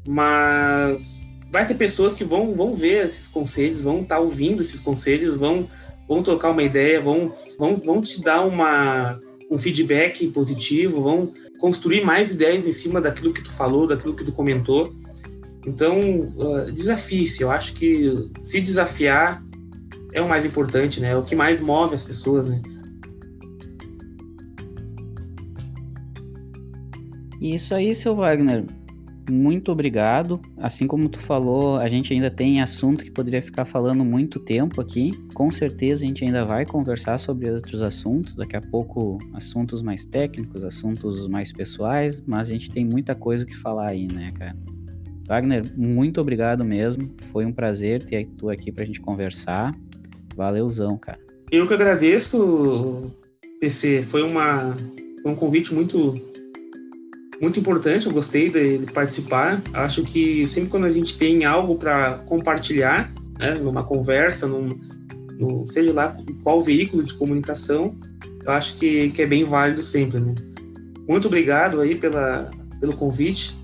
mas 0.07 1.29
vai 1.51 1.67
ter 1.67 1.75
pessoas 1.75 2.15
que 2.15 2.25
vão, 2.25 2.55
vão 2.55 2.75
ver 2.75 3.05
esses 3.05 3.27
conselhos, 3.27 3.83
vão 3.83 4.03
estar 4.03 4.17
tá 4.17 4.21
ouvindo 4.21 4.61
esses 4.61 4.81
conselhos, 4.81 5.37
vão, 5.37 5.69
vão 6.09 6.23
trocar 6.23 6.51
uma 6.51 6.63
ideia, 6.63 7.01
vão, 7.01 7.35
vão, 7.59 7.77
vão 7.77 8.01
te 8.01 8.23
dar 8.23 8.43
uma, 8.43 9.19
um 9.55 9.59
feedback 9.59 10.27
positivo, 10.29 11.01
vão 11.01 11.33
construir 11.59 12.05
mais 12.05 12.33
ideias 12.33 12.67
em 12.67 12.73
cima 12.73 13.01
daquilo 13.01 13.33
que 13.33 13.43
tu 13.43 13.53
falou, 13.53 13.87
daquilo 13.87 14.15
que 14.15 14.25
tu 14.25 14.33
comentou. 14.33 14.93
Então, 15.65 15.99
uh, 16.37 16.73
desafie-se. 16.73 17.43
Eu 17.43 17.51
acho 17.51 17.75
que 17.75 18.31
se 18.43 18.61
desafiar 18.61 19.43
é 20.13 20.21
o 20.21 20.29
mais 20.29 20.45
importante, 20.45 21.01
né? 21.01 21.13
É 21.13 21.17
o 21.17 21.23
que 21.23 21.37
mais 21.37 21.61
move 21.61 21.95
as 21.95 22.03
pessoas, 22.03 22.49
né? 22.49 22.61
Isso 27.41 27.75
aí, 27.75 27.95
seu 27.95 28.17
Wagner. 28.17 28.65
Muito 29.31 29.73
obrigado. 29.73 30.41
Assim 30.59 30.87
como 30.87 31.09
tu 31.09 31.19
falou, 31.19 31.77
a 31.77 31.89
gente 31.89 32.13
ainda 32.13 32.31
tem 32.31 32.61
assunto 32.61 33.03
que 33.03 33.11
poderia 33.11 33.41
ficar 33.41 33.65
falando 33.65 34.05
muito 34.05 34.39
tempo 34.39 34.81
aqui. 34.81 35.13
Com 35.33 35.51
certeza 35.51 36.05
a 36.05 36.09
gente 36.09 36.25
ainda 36.25 36.45
vai 36.45 36.67
conversar 36.67 37.19
sobre 37.19 37.51
outros 37.51 37.81
assuntos, 37.81 38.37
daqui 38.37 38.57
a 38.57 38.61
pouco 38.61 39.19
assuntos 39.33 39.81
mais 39.81 40.05
técnicos, 40.05 40.63
assuntos 40.63 41.27
mais 41.27 41.51
pessoais, 41.53 42.23
mas 42.27 42.51
a 42.51 42.53
gente 42.53 42.71
tem 42.71 42.85
muita 42.85 43.15
coisa 43.15 43.47
que 43.47 43.57
falar 43.57 43.93
aí, 43.93 44.07
né, 44.07 44.31
cara? 44.35 44.57
Wagner, 45.27 45.65
muito 45.75 46.21
obrigado 46.21 46.65
mesmo. 46.65 47.11
Foi 47.33 47.47
um 47.47 47.53
prazer 47.53 48.03
ter 48.03 48.27
tu 48.37 48.51
aqui 48.51 48.71
pra 48.71 48.85
gente 48.85 49.01
conversar. 49.01 49.73
Valeuzão, 50.37 50.99
cara. 50.99 51.19
Eu 51.51 51.67
que 51.67 51.73
agradeço, 51.73 53.11
PC. 53.59 54.03
Foi, 54.03 54.23
uma, 54.23 54.77
foi 55.23 55.33
um 55.33 55.35
convite 55.35 55.73
muito 55.73 56.15
muito 57.45 57.61
importante, 57.61 58.07
eu 58.07 58.13
gostei 58.13 58.49
de, 58.49 58.91
participar. 58.91 59.63
Acho 59.75 60.03
que 60.03 60.49
sempre 60.49 60.71
quando 60.71 60.87
a 60.87 60.91
gente 60.91 61.19
tem 61.19 61.45
algo 61.45 61.77
para 61.77 62.15
compartilhar, 62.25 63.13
né, 63.39 63.53
numa 63.53 63.85
conversa, 63.85 64.47
num, 64.47 64.71
no, 65.39 65.67
seja 65.67 65.93
lá 65.93 66.17
qual 66.43 66.63
veículo 66.63 67.03
de 67.03 67.13
comunicação, 67.13 67.95
eu 68.43 68.51
acho 68.51 68.77
que, 68.77 69.11
que 69.11 69.21
é 69.21 69.27
bem 69.27 69.45
válido 69.45 69.83
sempre. 69.83 70.21
Né? 70.21 70.35
Muito 71.07 71.29
obrigado 71.29 71.83
aí 71.83 71.95
pela, 71.95 72.49
pelo 72.81 72.97
convite. 72.97 73.55